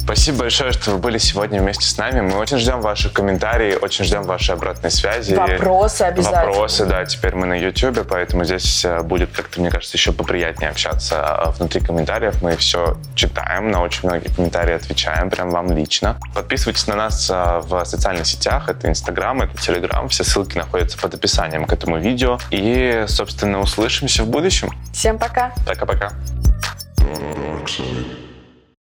Спасибо 0.05 0.41
большое, 0.41 0.71
что 0.73 0.91
вы 0.91 0.99
были 0.99 1.17
сегодня 1.17 1.63
вместе 1.63 1.87
с 1.87 1.97
нами. 1.97 2.21
Мы 2.21 2.37
очень 2.37 2.59
ждем 2.59 2.83
ваших 2.83 3.15
комментариев, 3.15 3.83
очень 3.83 4.05
ждем 4.05 4.25
вашей 4.25 4.55
обратной 4.55 4.91
связи. 4.91 5.35
Вопросы 5.35 6.03
обязательно. 6.03 6.45
Вопросы, 6.45 6.85
да. 6.85 7.07
Теперь 7.07 7.35
мы 7.35 7.47
на 7.47 7.55
YouTube, 7.55 8.07
поэтому 8.07 8.45
здесь 8.45 8.85
э, 8.85 9.01
будет 9.01 9.31
как-то, 9.33 9.61
мне 9.61 9.71
кажется, 9.71 9.97
еще 9.97 10.13
поприятнее 10.13 10.69
общаться 10.69 11.25
а 11.25 11.51
внутри 11.53 11.81
комментариев. 11.81 12.43
Мы 12.43 12.55
все 12.57 12.99
читаем, 13.15 13.71
на 13.71 13.83
очень 13.83 14.07
многие 14.07 14.29
комментарии 14.29 14.75
отвечаем, 14.75 15.31
прям 15.31 15.49
вам 15.49 15.73
лично. 15.73 16.19
Подписывайтесь 16.35 16.87
на 16.87 16.97
нас 16.97 17.31
э, 17.31 17.61
в 17.65 17.83
социальных 17.87 18.27
сетях. 18.27 18.69
Это 18.69 18.89
Инстаграм, 18.89 19.41
это 19.41 19.57
Телеграм. 19.57 20.11
Все 20.11 20.23
ссылки 20.23 20.59
находятся 20.59 20.99
под 20.99 21.15
описанием 21.15 21.65
к 21.65 21.73
этому 21.73 21.99
видео. 21.99 22.39
И, 22.51 23.07
собственно, 23.09 23.59
услышимся 23.59 24.23
в 24.23 24.29
будущем. 24.29 24.69
Всем 24.93 25.19
пока. 25.19 25.55
Пока-пока. 25.67 26.13